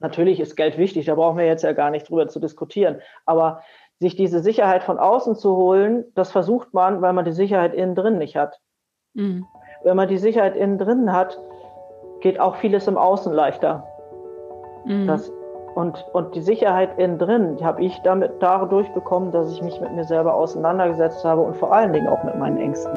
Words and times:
Natürlich 0.00 0.40
ist 0.40 0.56
Geld 0.56 0.78
wichtig, 0.78 1.06
da 1.06 1.14
brauchen 1.14 1.38
wir 1.38 1.46
jetzt 1.46 1.62
ja 1.62 1.72
gar 1.72 1.90
nicht 1.90 2.08
drüber 2.08 2.26
zu 2.26 2.40
diskutieren. 2.40 3.00
Aber 3.26 3.62
sich 3.98 4.16
diese 4.16 4.40
Sicherheit 4.40 4.82
von 4.82 4.98
außen 4.98 5.36
zu 5.36 5.54
holen, 5.56 6.04
das 6.14 6.32
versucht 6.32 6.72
man, 6.72 7.02
weil 7.02 7.12
man 7.12 7.26
die 7.26 7.32
Sicherheit 7.32 7.74
innen 7.74 7.94
drin 7.94 8.18
nicht 8.18 8.34
hat. 8.34 8.58
Mhm. 9.12 9.46
Wenn 9.84 9.96
man 9.96 10.08
die 10.08 10.18
Sicherheit 10.18 10.56
innen 10.56 10.78
drin 10.78 11.12
hat, 11.12 11.38
geht 12.20 12.40
auch 12.40 12.56
vieles 12.56 12.88
im 12.88 12.96
Außen 12.96 13.32
leichter. 13.32 13.86
Mhm. 14.86 15.06
Das, 15.06 15.30
und, 15.74 16.04
und 16.14 16.34
die 16.34 16.40
Sicherheit 16.40 16.98
innen 16.98 17.18
drin, 17.18 17.58
habe 17.62 17.82
ich 17.84 17.98
damit 18.02 18.32
dadurch 18.40 18.88
bekommen, 18.94 19.32
dass 19.32 19.52
ich 19.52 19.62
mich 19.62 19.80
mit 19.80 19.92
mir 19.92 20.04
selber 20.04 20.34
auseinandergesetzt 20.34 21.24
habe 21.24 21.42
und 21.42 21.56
vor 21.56 21.72
allen 21.72 21.92
Dingen 21.92 22.08
auch 22.08 22.24
mit 22.24 22.36
meinen 22.36 22.56
Ängsten. 22.56 22.96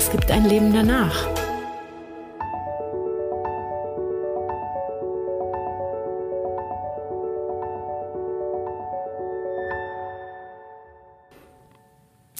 es 0.00 0.10
gibt 0.10 0.30
ein 0.30 0.46
Leben 0.46 0.72
danach. 0.72 1.28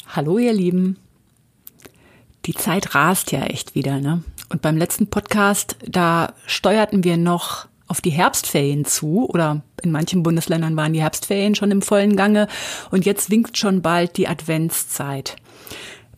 Hallo 0.08 0.38
ihr 0.38 0.54
Lieben. 0.54 0.96
Die 2.46 2.54
Zeit 2.54 2.94
rast 2.94 3.30
ja 3.30 3.42
echt 3.42 3.74
wieder, 3.74 4.00
ne? 4.00 4.24
Und 4.48 4.62
beim 4.62 4.78
letzten 4.78 5.10
Podcast, 5.10 5.76
da 5.86 6.32
steuerten 6.46 7.04
wir 7.04 7.18
noch 7.18 7.68
auf 7.88 8.00
die 8.00 8.08
Herbstferien 8.08 8.86
zu 8.86 9.28
oder 9.28 9.60
in 9.82 9.90
manchen 9.90 10.22
Bundesländern 10.22 10.78
waren 10.78 10.94
die 10.94 11.02
Herbstferien 11.02 11.54
schon 11.54 11.70
im 11.70 11.82
vollen 11.82 12.16
Gange 12.16 12.48
und 12.90 13.04
jetzt 13.04 13.28
winkt 13.28 13.58
schon 13.58 13.82
bald 13.82 14.16
die 14.16 14.28
Adventszeit. 14.28 15.36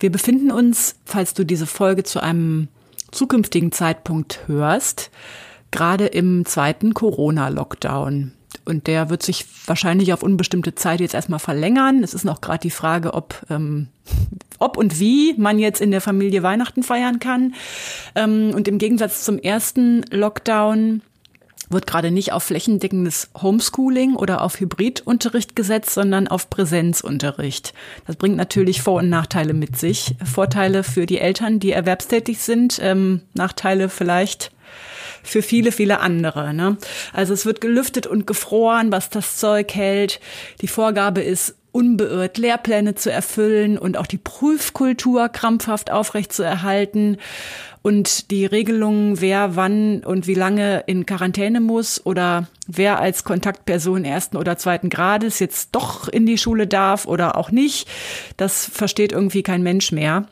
Wir 0.02 0.10
befinden 0.10 0.50
uns, 0.50 0.96
falls 1.04 1.32
du 1.32 1.44
diese 1.44 1.64
Folge 1.64 2.02
zu 2.02 2.20
einem 2.20 2.66
zukünftigen 3.12 3.70
Zeitpunkt 3.70 4.40
hörst, 4.48 5.12
gerade 5.70 6.06
im 6.06 6.44
zweiten 6.44 6.92
Corona-Lockdown. 6.92 8.32
Und 8.64 8.86
der 8.88 9.10
wird 9.10 9.22
sich 9.22 9.46
wahrscheinlich 9.64 10.12
auf 10.12 10.24
unbestimmte 10.24 10.74
Zeit 10.74 10.98
jetzt 10.98 11.14
erstmal 11.14 11.38
verlängern. 11.38 12.02
Es 12.02 12.14
ist 12.14 12.24
noch 12.24 12.40
gerade 12.40 12.58
die 12.58 12.70
Frage, 12.70 13.14
ob, 13.14 13.46
ähm, 13.48 13.90
ob 14.58 14.76
und 14.76 14.98
wie 14.98 15.34
man 15.38 15.60
jetzt 15.60 15.80
in 15.80 15.92
der 15.92 16.00
Familie 16.00 16.42
Weihnachten 16.42 16.82
feiern 16.82 17.20
kann. 17.20 17.54
Ähm, 18.16 18.50
und 18.56 18.66
im 18.66 18.78
Gegensatz 18.78 19.22
zum 19.22 19.38
ersten 19.38 20.02
Lockdown 20.10 21.02
wird 21.72 21.86
gerade 21.86 22.10
nicht 22.10 22.32
auf 22.32 22.44
flächendeckendes 22.44 23.30
Homeschooling 23.40 24.14
oder 24.14 24.42
auf 24.42 24.60
Hybridunterricht 24.60 25.56
gesetzt, 25.56 25.90
sondern 25.90 26.28
auf 26.28 26.50
Präsenzunterricht. 26.50 27.74
Das 28.06 28.16
bringt 28.16 28.36
natürlich 28.36 28.82
Vor- 28.82 29.00
und 29.00 29.08
Nachteile 29.08 29.54
mit 29.54 29.78
sich. 29.78 30.14
Vorteile 30.24 30.84
für 30.84 31.06
die 31.06 31.18
Eltern, 31.18 31.60
die 31.60 31.72
erwerbstätig 31.72 32.38
sind, 32.38 32.78
ähm, 32.82 33.22
Nachteile 33.34 33.88
vielleicht 33.88 34.52
für 35.22 35.42
viele, 35.42 35.72
viele 35.72 36.00
andere. 36.00 36.52
Ne? 36.52 36.76
Also 37.12 37.32
es 37.32 37.46
wird 37.46 37.60
gelüftet 37.60 38.06
und 38.06 38.26
gefroren, 38.26 38.92
was 38.92 39.10
das 39.10 39.36
Zeug 39.36 39.74
hält. 39.74 40.20
Die 40.60 40.68
Vorgabe 40.68 41.22
ist, 41.22 41.54
unbeirrt 41.72 42.38
Lehrpläne 42.38 42.94
zu 42.94 43.10
erfüllen 43.10 43.78
und 43.78 43.96
auch 43.96 44.06
die 44.06 44.18
Prüfkultur 44.18 45.28
krampfhaft 45.30 45.90
aufrechtzuerhalten 45.90 47.16
und 47.80 48.30
die 48.30 48.46
Regelungen, 48.46 49.20
wer 49.20 49.56
wann 49.56 50.04
und 50.04 50.26
wie 50.26 50.34
lange 50.34 50.84
in 50.86 51.06
Quarantäne 51.06 51.60
muss 51.60 52.04
oder 52.04 52.46
wer 52.68 53.00
als 53.00 53.24
Kontaktperson 53.24 54.04
ersten 54.04 54.36
oder 54.36 54.56
zweiten 54.56 54.90
Grades 54.90 55.38
jetzt 55.40 55.70
doch 55.72 56.08
in 56.08 56.26
die 56.26 56.38
Schule 56.38 56.66
darf 56.66 57.06
oder 57.06 57.36
auch 57.36 57.50
nicht, 57.50 57.88
das 58.36 58.66
versteht 58.66 59.12
irgendwie 59.12 59.42
kein 59.42 59.62
Mensch 59.62 59.90
mehr. 59.92 60.28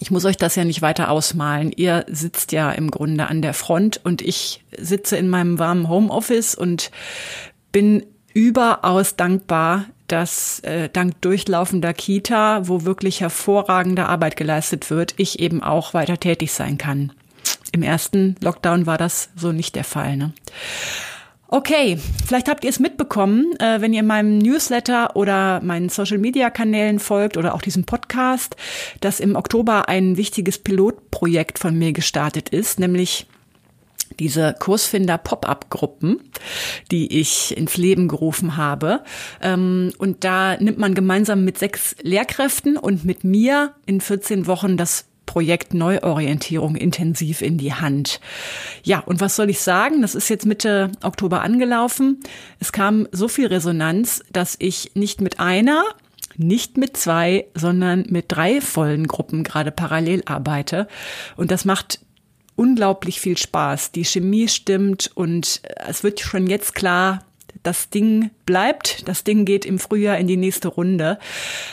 Ich 0.00 0.10
muss 0.10 0.24
euch 0.24 0.38
das 0.38 0.56
ja 0.56 0.64
nicht 0.64 0.82
weiter 0.82 1.10
ausmalen. 1.10 1.70
Ihr 1.70 2.06
sitzt 2.08 2.50
ja 2.52 2.72
im 2.72 2.90
Grunde 2.90 3.26
an 3.26 3.42
der 3.42 3.54
Front 3.54 4.00
und 4.02 4.22
ich 4.22 4.64
sitze 4.76 5.16
in 5.16 5.28
meinem 5.28 5.58
warmen 5.58 5.88
Homeoffice 5.88 6.54
und 6.54 6.90
bin 7.72 8.04
überaus 8.34 9.16
dankbar, 9.16 9.84
dass 10.12 10.60
äh, 10.60 10.88
dank 10.90 11.20
durchlaufender 11.22 11.94
Kita, 11.94 12.68
wo 12.68 12.84
wirklich 12.84 13.20
hervorragende 13.20 14.06
Arbeit 14.06 14.36
geleistet 14.36 14.90
wird, 14.90 15.14
ich 15.16 15.40
eben 15.40 15.62
auch 15.62 15.94
weiter 15.94 16.20
tätig 16.20 16.52
sein 16.52 16.78
kann. 16.78 17.12
Im 17.72 17.82
ersten 17.82 18.36
Lockdown 18.42 18.86
war 18.86 18.98
das 18.98 19.30
so 19.34 19.50
nicht 19.52 19.74
der 19.74 19.84
Fall. 19.84 20.18
Ne? 20.18 20.32
Okay, 21.48 21.98
vielleicht 22.26 22.48
habt 22.48 22.64
ihr 22.64 22.70
es 22.70 22.80
mitbekommen, 22.80 23.54
äh, 23.58 23.80
wenn 23.80 23.92
ihr 23.92 24.02
meinem 24.02 24.38
Newsletter 24.38 25.16
oder 25.16 25.60
meinen 25.62 25.88
Social-Media-Kanälen 25.88 26.98
folgt 26.98 27.36
oder 27.36 27.54
auch 27.54 27.62
diesem 27.62 27.84
Podcast, 27.84 28.56
dass 29.00 29.20
im 29.20 29.36
Oktober 29.36 29.88
ein 29.88 30.16
wichtiges 30.16 30.58
Pilotprojekt 30.58 31.58
von 31.58 31.78
mir 31.78 31.92
gestartet 31.92 32.48
ist, 32.50 32.80
nämlich 32.80 33.26
diese 34.22 34.54
Kursfinder 34.56 35.18
Pop-up-Gruppen, 35.18 36.20
die 36.92 37.18
ich 37.20 37.56
ins 37.56 37.76
Leben 37.76 38.06
gerufen 38.06 38.56
habe. 38.56 39.02
Ähm, 39.42 39.92
und 39.98 40.22
da 40.22 40.56
nimmt 40.58 40.78
man 40.78 40.94
gemeinsam 40.94 41.44
mit 41.44 41.58
sechs 41.58 41.96
Lehrkräften 42.02 42.76
und 42.76 43.04
mit 43.04 43.24
mir 43.24 43.74
in 43.84 44.00
14 44.00 44.46
Wochen 44.46 44.76
das 44.76 45.06
Projekt 45.26 45.74
Neuorientierung 45.74 46.76
intensiv 46.76 47.42
in 47.42 47.58
die 47.58 47.74
Hand. 47.74 48.20
Ja, 48.84 49.00
und 49.00 49.20
was 49.20 49.34
soll 49.34 49.50
ich 49.50 49.60
sagen? 49.60 50.02
Das 50.02 50.14
ist 50.14 50.28
jetzt 50.28 50.46
Mitte 50.46 50.92
Oktober 51.02 51.42
angelaufen. 51.42 52.20
Es 52.60 52.70
kam 52.70 53.08
so 53.10 53.26
viel 53.26 53.48
Resonanz, 53.48 54.22
dass 54.30 54.54
ich 54.60 54.92
nicht 54.94 55.20
mit 55.20 55.40
einer, 55.40 55.82
nicht 56.36 56.76
mit 56.76 56.96
zwei, 56.96 57.46
sondern 57.54 58.04
mit 58.08 58.26
drei 58.28 58.60
vollen 58.60 59.08
Gruppen 59.08 59.42
gerade 59.42 59.72
parallel 59.72 60.22
arbeite. 60.26 60.86
Und 61.36 61.50
das 61.50 61.64
macht 61.64 62.00
unglaublich 62.56 63.20
viel 63.20 63.36
Spaß. 63.36 63.92
Die 63.92 64.04
Chemie 64.04 64.48
stimmt 64.48 65.10
und 65.14 65.60
es 65.86 66.02
wird 66.02 66.20
schon 66.20 66.46
jetzt 66.46 66.74
klar, 66.74 67.24
das 67.62 67.90
Ding 67.90 68.30
bleibt, 68.44 69.06
das 69.06 69.22
Ding 69.24 69.44
geht 69.44 69.64
im 69.64 69.78
Frühjahr 69.78 70.18
in 70.18 70.26
die 70.26 70.36
nächste 70.36 70.66
Runde. 70.68 71.18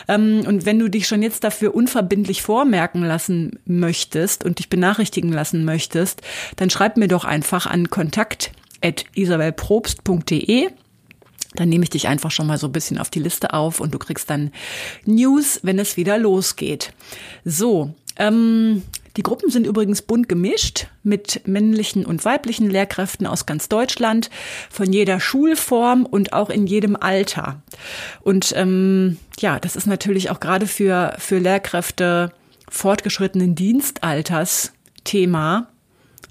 Ähm, 0.07 0.43
und 0.45 0.65
wenn 0.65 0.77
du 0.79 0.89
dich 0.89 1.07
schon 1.07 1.23
jetzt 1.23 1.43
dafür 1.43 1.75
unverbindlich 1.75 2.41
vormerken 2.41 3.03
lassen 3.03 3.59
möchtest 3.65 4.45
und 4.45 4.59
dich 4.59 4.69
benachrichtigen 4.69 5.33
lassen 5.33 5.65
möchtest, 5.65 6.21
dann 6.57 6.69
schreib 6.69 6.95
mir 6.97 7.07
doch 7.07 7.25
einfach 7.25 7.65
an 7.65 7.89
kontakt.isabelprobst.de. 7.89 10.69
Dann 11.55 11.69
nehme 11.69 11.83
ich 11.83 11.89
dich 11.89 12.07
einfach 12.07 12.29
schon 12.29 12.45
mal 12.45 12.59
so 12.59 12.67
ein 12.67 12.71
bisschen 12.71 12.99
auf 12.99 13.09
die 13.09 13.19
Liste 13.19 13.53
auf 13.53 13.79
und 13.79 13.91
du 13.93 13.97
kriegst 13.97 14.29
dann 14.29 14.51
News, 15.05 15.61
wenn 15.63 15.79
es 15.79 15.97
wieder 15.97 16.19
losgeht. 16.19 16.93
So, 17.43 17.95
ähm, 18.17 18.83
die 19.17 19.23
Gruppen 19.23 19.49
sind 19.49 19.65
übrigens 19.65 20.01
bunt 20.01 20.29
gemischt 20.29 20.87
mit 21.03 21.47
männlichen 21.47 22.05
und 22.05 22.25
weiblichen 22.25 22.69
Lehrkräften 22.69 23.25
aus 23.25 23.45
ganz 23.45 23.69
Deutschland, 23.69 24.29
von 24.69 24.91
jeder 24.93 25.19
Schulform 25.19 26.05
und 26.05 26.33
auch 26.33 26.49
in 26.49 26.67
jedem 26.67 26.95
Alter. 26.95 27.61
Und 28.21 28.53
ähm, 28.55 29.17
ja, 29.39 29.59
das 29.59 29.75
ist 29.75 29.87
natürlich 29.87 30.29
auch 30.29 30.39
gerade 30.39 30.67
für, 30.67 31.15
für 31.17 31.39
Lehrkräfte 31.39 32.31
fortgeschrittenen 32.69 33.55
Dienstalters 33.55 34.73
Thema, 35.03 35.67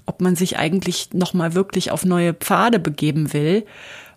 ob 0.05 0.21
man 0.21 0.35
sich 0.35 0.57
eigentlich 0.57 1.09
nochmal 1.13 1.53
wirklich 1.53 1.91
auf 1.91 2.05
neue 2.05 2.33
Pfade 2.33 2.79
begeben 2.79 3.33
will 3.33 3.65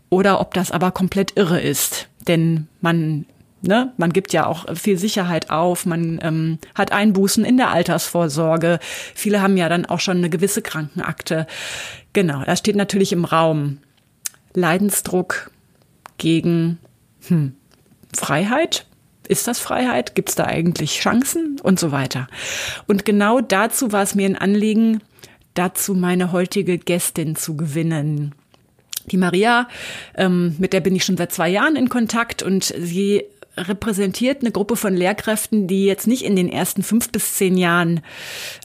oder 0.09 0.41
ob 0.41 0.55
das 0.55 0.71
aber 0.71 0.91
komplett 0.93 1.37
irre 1.37 1.61
ist. 1.61 2.09
Denn 2.29 2.69
man 2.81 3.27
Ne? 3.63 3.93
Man 3.97 4.13
gibt 4.13 4.33
ja 4.33 4.47
auch 4.47 4.77
viel 4.77 4.99
Sicherheit 4.99 5.51
auf, 5.51 5.87
man 5.87 6.19
ähm, 6.23 6.59
hat 6.75 6.91
Einbußen 6.91 7.45
in 7.45 7.57
der 7.57 7.71
Altersvorsorge. 7.71 8.81
Viele 9.15 9.41
haben 9.41 9.57
ja 9.57 9.69
dann 9.69 9.87
auch 9.87 10.01
schon 10.01 10.19
eine 10.19 10.31
gewisse 10.31 10.63
Krankenakte. 10.63 11.47
Genau, 12.13 12.43
das 12.45 12.59
steht 12.59 12.77
natürlich 12.77 13.13
im 13.13 13.25
Raum. 13.25 13.79
Leidensdruck 14.55 15.51
gegen 16.19 16.79
hm, 17.29 17.55
Freiheit. 18.15 18.87
Ist 19.29 19.47
das 19.47 19.61
Freiheit? 19.61 20.17
Gibt 20.17 20.31
es 20.31 20.35
da 20.35 20.45
eigentlich 20.47 20.99
Chancen 20.99 21.61
und 21.63 21.79
so 21.79 21.93
weiter? 21.93 22.27
Und 22.89 23.05
genau 23.05 23.41
dazu 23.41 23.93
war 23.93 24.03
es 24.03 24.17
mir 24.17 24.27
ein 24.27 24.37
Anliegen, 24.37 25.01
dazu 25.55 25.95
meine 25.95 26.33
heutige 26.33 26.79
Gästin 26.79 27.37
zu 27.37 27.57
gewinnen. 27.57 28.35
Die 29.07 29.17
Maria, 29.17 29.69
ähm, 30.17 30.57
mit 30.59 30.73
der 30.73 30.81
bin 30.81 30.97
ich 30.97 31.05
schon 31.05 31.17
seit 31.17 31.33
zwei 31.33 31.49
Jahren 31.49 31.77
in 31.77 31.89
Kontakt 31.89 32.43
und 32.43 32.65
sie 32.65 33.25
repräsentiert 33.57 34.43
eine 34.43 34.53
Gruppe 34.53 34.77
von 34.77 34.95
Lehrkräften, 34.95 35.67
die 35.67 35.85
jetzt 35.85 36.07
nicht 36.07 36.25
in 36.25 36.37
den 36.37 36.49
ersten 36.49 36.83
fünf 36.83 37.11
bis 37.11 37.35
zehn 37.35 37.57
Jahren 37.57 38.01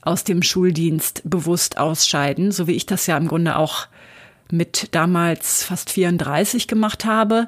aus 0.01 0.23
dem 0.23 0.41
Schuldienst 0.41 1.21
bewusst 1.25 1.77
ausscheiden, 1.77 2.51
so 2.51 2.67
wie 2.67 2.75
ich 2.75 2.85
das 2.85 3.07
ja 3.07 3.17
im 3.17 3.27
Grunde 3.27 3.57
auch 3.57 3.87
mit 4.49 4.89
damals 4.91 5.63
fast 5.63 5.89
34 5.89 6.67
gemacht 6.67 7.03
habe, 7.03 7.47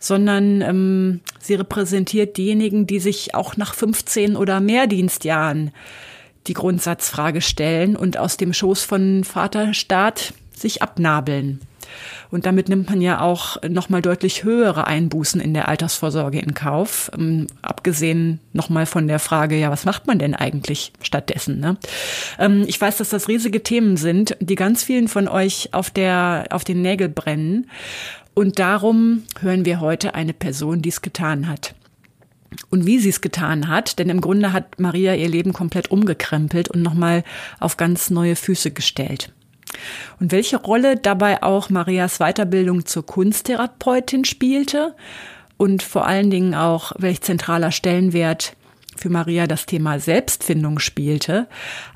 sondern 0.00 0.60
ähm, 0.60 1.20
sie 1.38 1.54
repräsentiert 1.54 2.36
diejenigen, 2.36 2.86
die 2.86 2.98
sich 2.98 3.34
auch 3.34 3.56
nach 3.56 3.74
15 3.74 4.36
oder 4.36 4.60
mehr 4.60 4.88
Dienstjahren 4.88 5.70
die 6.48 6.54
Grundsatzfrage 6.54 7.40
stellen 7.40 7.94
und 7.94 8.16
aus 8.16 8.36
dem 8.36 8.52
Schoß 8.52 8.82
von 8.82 9.22
Vaterstaat 9.22 10.34
sich 10.56 10.82
abnabeln. 10.82 11.60
Und 12.30 12.46
damit 12.46 12.68
nimmt 12.68 12.88
man 12.88 13.00
ja 13.00 13.20
auch 13.20 13.56
nochmal 13.68 14.02
deutlich 14.02 14.44
höhere 14.44 14.86
Einbußen 14.86 15.40
in 15.40 15.54
der 15.54 15.68
Altersvorsorge 15.68 16.38
in 16.38 16.54
Kauf. 16.54 17.10
Ähm, 17.16 17.46
abgesehen 17.62 18.40
nochmal 18.52 18.86
von 18.86 19.06
der 19.06 19.18
Frage, 19.18 19.56
ja, 19.56 19.70
was 19.70 19.84
macht 19.84 20.06
man 20.06 20.18
denn 20.18 20.34
eigentlich 20.34 20.92
stattdessen? 21.02 21.60
Ne? 21.60 21.76
Ähm, 22.38 22.64
ich 22.66 22.80
weiß, 22.80 22.96
dass 22.98 23.10
das 23.10 23.28
riesige 23.28 23.62
Themen 23.62 23.96
sind, 23.96 24.36
die 24.40 24.54
ganz 24.54 24.82
vielen 24.82 25.08
von 25.08 25.28
euch 25.28 25.70
auf 25.72 25.90
der, 25.90 26.46
auf 26.50 26.64
den 26.64 26.82
Nägel 26.82 27.08
brennen. 27.08 27.70
Und 28.34 28.58
darum 28.58 29.24
hören 29.40 29.64
wir 29.64 29.80
heute 29.80 30.14
eine 30.14 30.32
Person, 30.32 30.80
die 30.80 30.88
es 30.88 31.02
getan 31.02 31.48
hat 31.48 31.74
und 32.70 32.86
wie 32.86 32.98
sie 32.98 33.08
es 33.08 33.20
getan 33.20 33.68
hat, 33.68 33.98
denn 33.98 34.08
im 34.08 34.20
Grunde 34.20 34.52
hat 34.52 34.78
Maria 34.80 35.14
ihr 35.14 35.28
Leben 35.28 35.52
komplett 35.52 35.90
umgekrempelt 35.90 36.68
und 36.68 36.82
nochmal 36.82 37.24
auf 37.60 37.76
ganz 37.76 38.10
neue 38.10 38.36
Füße 38.36 38.70
gestellt. 38.70 39.32
Und 40.20 40.32
welche 40.32 40.56
Rolle 40.56 40.96
dabei 40.96 41.42
auch 41.42 41.70
Marias 41.70 42.18
Weiterbildung 42.18 42.86
zur 42.86 43.06
Kunsttherapeutin 43.06 44.24
spielte 44.24 44.94
und 45.56 45.82
vor 45.82 46.06
allen 46.06 46.30
Dingen 46.30 46.54
auch 46.54 46.92
welch 46.98 47.20
zentraler 47.20 47.72
Stellenwert 47.72 48.56
für 48.96 49.10
Maria 49.10 49.46
das 49.46 49.66
Thema 49.66 49.98
Selbstfindung 49.98 50.78
spielte, 50.78 51.48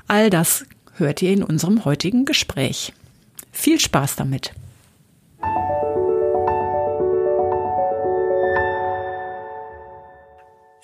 all 0.07 0.29
das 0.29 0.65
hört 0.95 1.21
ihr 1.21 1.31
in 1.31 1.43
unserem 1.43 1.85
heutigen 1.85 2.25
Gespräch. 2.25 2.93
Viel 3.51 3.79
Spaß 3.79 4.15
damit! 4.15 4.53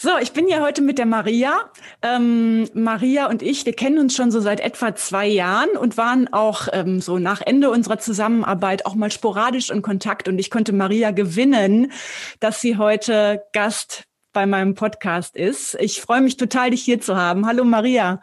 So, 0.03 0.17
ich 0.21 0.33
bin 0.33 0.50
ja 0.50 0.59
heute 0.59 0.81
mit 0.81 0.97
der 0.97 1.05
Maria. 1.05 1.61
Ähm, 2.01 2.67
Maria 2.73 3.29
und 3.29 3.41
ich, 3.41 3.65
wir 3.65 3.71
kennen 3.71 4.00
uns 4.00 4.13
schon 4.13 4.31
so 4.31 4.41
seit 4.41 4.59
etwa 4.59 4.94
zwei 4.95 5.25
Jahren 5.25 5.69
und 5.79 5.95
waren 5.95 6.27
auch 6.33 6.67
ähm, 6.73 7.00
so 7.00 7.19
nach 7.19 7.39
Ende 7.39 7.69
unserer 7.69 8.00
Zusammenarbeit 8.00 8.85
auch 8.85 8.95
mal 8.95 9.11
sporadisch 9.11 9.69
in 9.69 9.81
Kontakt. 9.81 10.27
Und 10.27 10.39
ich 10.39 10.51
konnte 10.51 10.73
Maria 10.73 11.11
gewinnen, 11.11 11.94
dass 12.41 12.59
sie 12.59 12.77
heute 12.77 13.45
Gast 13.53 14.03
bei 14.33 14.45
meinem 14.45 14.75
Podcast 14.75 15.38
ist. 15.38 15.75
Ich 15.75 16.01
freue 16.01 16.19
mich 16.19 16.35
total, 16.35 16.71
dich 16.71 16.83
hier 16.83 17.00
zu 17.00 17.15
haben. 17.15 17.47
Hallo 17.47 17.63
Maria. 17.63 18.19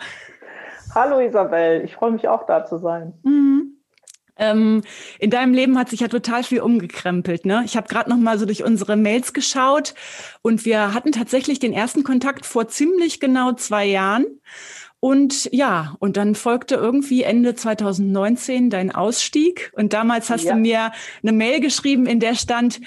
Hallo 0.95 1.19
Isabel, 1.19 1.83
ich 1.83 1.95
freue 1.95 2.11
mich 2.11 2.29
auch 2.29 2.45
da 2.45 2.67
zu 2.67 2.77
sein. 2.77 3.15
Mhm. 3.23 3.80
Ähm, 4.41 4.83
in 5.19 5.31
deinem 5.31 5.55
Leben 5.55 5.79
hat 5.79 5.91
sich 5.91 6.01
ja 6.01 6.09
total 6.09 6.43
viel 6.43 6.61
umgekrempelt. 6.63 7.45
Ne? 7.45 7.63
Ich 7.67 7.77
habe 7.77 7.89
gerade 7.89 8.09
noch 8.11 8.17
mal 8.17 8.39
so 8.39 8.47
durch 8.47 8.65
unsere 8.65 8.97
Mails 8.97 9.35
geschaut 9.35 9.95
und 10.43 10.65
wir 10.65 10.95
hatten 10.95 11.13
tatsächlich 11.13 11.59
den 11.59 11.75
ersten 11.75 12.03
Kontakt 12.03 12.47
vor 12.47 12.67
ziemlich 12.67 13.21
genau 13.21 13.53
zwei 13.53 13.85
Jahren. 13.85 14.25
Und 14.99 15.49
ja, 15.53 15.97
und 15.99 16.17
dann 16.17 16.35
folgte 16.35 16.75
irgendwie 16.75 17.23
Ende 17.23 17.55
2019 17.55 18.71
dein 18.71 18.95
Ausstieg. 18.95 19.73
Und 19.75 19.93
damals 19.93 20.29
hast 20.29 20.45
ja. 20.45 20.55
du 20.55 20.61
mir 20.61 20.93
eine 21.23 21.33
Mail 21.33 21.61
geschrieben, 21.61 22.07
in 22.07 22.21
der 22.21 22.35
stand, 22.35 22.81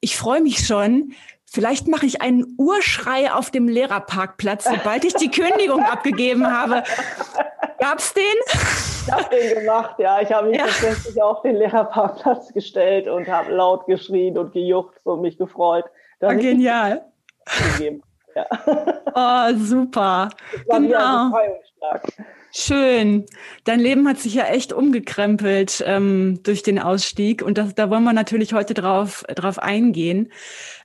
ich 0.00 0.16
freue 0.16 0.42
mich 0.42 0.66
schon, 0.66 1.14
Vielleicht 1.54 1.86
mache 1.86 2.04
ich 2.04 2.20
einen 2.20 2.56
Urschrei 2.58 3.32
auf 3.32 3.52
dem 3.52 3.68
Lehrerparkplatz, 3.68 4.64
sobald 4.64 5.04
ich 5.04 5.14
die 5.14 5.30
Kündigung 5.30 5.84
abgegeben 5.84 6.50
habe. 6.50 6.82
Gab's 7.78 8.12
den? 8.12 8.24
Ich 9.06 9.12
habe 9.12 9.24
den 9.30 9.60
gemacht, 9.60 9.94
ja. 10.00 10.20
Ich 10.20 10.32
habe 10.32 10.48
mich 10.48 10.58
ja. 10.58 10.64
tatsächlich 10.64 11.22
auf 11.22 11.42
den 11.42 11.54
Lehrerparkplatz 11.54 12.52
gestellt 12.52 13.06
und 13.06 13.28
habe 13.28 13.52
laut 13.52 13.86
geschrien 13.86 14.36
und 14.36 14.52
gejuckt 14.52 14.98
und 15.04 15.20
mich 15.20 15.38
gefreut. 15.38 15.84
Ah, 16.20 16.34
genial. 16.34 17.04
Ja. 18.34 18.46
Oh, 19.16 19.56
super. 19.56 20.28
genau. 20.68 21.30
Schön. 22.50 23.26
Dein 23.62 23.78
Leben 23.78 24.08
hat 24.08 24.18
sich 24.18 24.34
ja 24.34 24.46
echt 24.46 24.72
umgekrempelt 24.72 25.84
ähm, 25.86 26.40
durch 26.42 26.64
den 26.64 26.80
Ausstieg 26.80 27.42
und 27.42 27.58
das, 27.58 27.76
da 27.76 27.90
wollen 27.90 28.02
wir 28.02 28.12
natürlich 28.12 28.52
heute 28.54 28.74
drauf, 28.74 29.24
drauf 29.28 29.60
eingehen. 29.60 30.32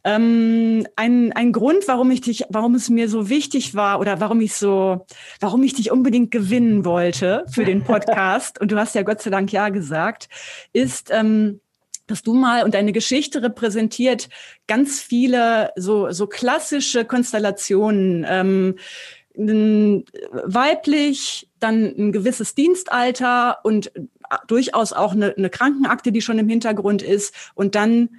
Ähm, 0.04 0.88
ein, 0.96 1.34
ein 1.34 1.52
Grund, 1.52 1.88
warum 1.88 2.12
ich 2.12 2.22
dich, 2.22 2.46
warum 2.50 2.76
es 2.76 2.90
mir 2.90 3.10
so 3.10 3.30
wichtig 3.30 3.76
war 3.76 4.00
oder 4.00 4.20
warum 4.20 4.42
ich 4.42 4.54
so, 4.54 5.06
warum 5.40 5.64
ich 5.64 5.74
dich 5.74 5.92
unbedingt 5.92 6.32
gewinnen 6.32 6.86
wollte 6.86 7.46
für 7.52 7.66
den 7.66 7.84
Podcast 7.84 8.62
und 8.62 8.72
du 8.72 8.78
hast 8.78 8.96
ja 8.96 9.04
Gott 9.04 9.22
sei 9.22 9.30
Dank 9.30 9.52
ja 9.52 9.70
gesagt, 9.70 10.30
ist, 10.72 11.10
ähm, 11.12 11.60
dass 12.08 12.24
du 12.24 12.34
mal 12.34 12.64
und 12.64 12.74
deine 12.74 12.92
Geschichte 12.92 13.44
repräsentiert 13.44 14.30
ganz 14.68 15.00
viele 15.00 15.72
so, 15.76 16.12
so 16.12 16.28
klassische 16.28 17.06
Konstellationen. 17.06 18.26
Ähm, 18.28 18.76
weiblich, 19.36 21.48
dann 21.60 21.86
ein 21.86 22.12
gewisses 22.12 22.56
Dienstalter 22.56 23.60
und 23.64 23.90
durchaus 24.48 24.92
auch 24.92 25.14
eine, 25.14 25.34
eine 25.38 25.50
Krankenakte, 25.50 26.12
die 26.12 26.22
schon 26.22 26.40
im 26.40 26.50
Hintergrund 26.50 27.02
ist. 27.02 27.34
Und 27.56 27.76
dann 27.76 28.10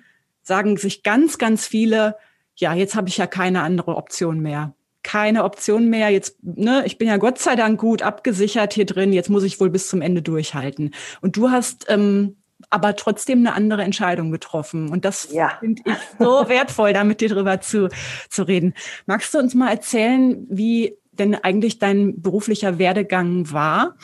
sagen 0.43 0.77
sich 0.77 1.03
ganz, 1.03 1.39
ganz 1.39 1.67
viele, 1.67 2.17
ja, 2.57 2.75
jetzt 2.75 2.95
habe 2.95 3.09
ich 3.09 3.17
ja 3.17 3.27
keine 3.27 3.63
andere 3.63 3.97
Option 3.97 4.41
mehr. 4.41 4.75
Keine 5.03 5.45
Option 5.45 5.89
mehr. 5.89 6.11
Jetzt, 6.11 6.37
ne, 6.43 6.83
ich 6.85 6.99
bin 6.99 7.09
ja 7.09 7.17
Gott 7.17 7.39
sei 7.39 7.57
Dank 7.57 7.81
gut 7.81 8.03
abgesichert 8.03 8.75
hier 8.75 8.85
drin. 8.85 9.13
Jetzt 9.13 9.31
muss 9.31 9.45
ich 9.45 9.59
wohl 9.59 9.71
bis 9.71 9.89
zum 9.89 10.03
Ende 10.03 10.21
durchhalten. 10.21 10.93
Und 11.23 11.37
du 11.37 11.51
hast 11.51 11.87
ähm, 11.89 12.37
aber 12.69 12.97
trotzdem 12.97 13.39
eine 13.39 13.55
andere 13.55 13.83
Entscheidung 13.83 14.31
getroffen. 14.31 14.91
Und 14.91 15.07
das 15.07 15.33
ja. 15.33 15.53
finde 15.61 15.83
ich 15.87 15.95
so 16.19 16.27
wertvoll, 16.49 16.93
da 16.93 17.05
mit 17.05 17.21
dir 17.23 17.31
drüber 17.31 17.61
zu, 17.61 17.89
zu 18.29 18.43
reden. 18.43 18.75
Magst 19.07 19.33
du 19.33 19.39
uns 19.39 19.55
mal 19.55 19.71
erzählen, 19.71 20.47
wie 20.51 20.99
denn 21.13 21.35
eigentlich 21.35 21.79
dein 21.79 22.21
beruflicher 22.21 22.79
Werdegang 22.79 23.51
war? 23.53 23.97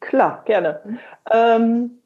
Klar, 0.00 0.42
gerne. 0.46 0.80
Ähm, 1.30 1.97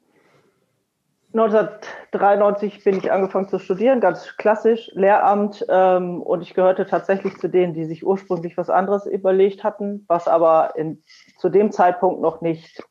1993 1.33 2.83
bin 2.83 2.97
ich 2.97 3.11
angefangen 3.11 3.49
zu 3.49 3.57
studieren, 3.57 3.99
ganz 3.99 4.37
klassisch, 4.37 4.91
Lehramt. 4.93 5.65
Ähm, 5.67 6.21
und 6.21 6.43
ich 6.43 6.53
gehörte 6.53 6.85
tatsächlich 6.85 7.37
zu 7.39 7.49
denen, 7.49 7.73
die 7.73 7.85
sich 7.85 8.05
ursprünglich 8.05 8.55
was 8.55 8.69
anderes 8.69 9.07
überlegt 9.07 9.63
hatten, 9.63 10.05
was 10.07 10.27
aber 10.27 10.75
in, 10.75 11.01
zu 11.39 11.49
dem 11.49 11.71
Zeitpunkt 11.71 12.21
noch 12.21 12.41
nicht 12.41 12.83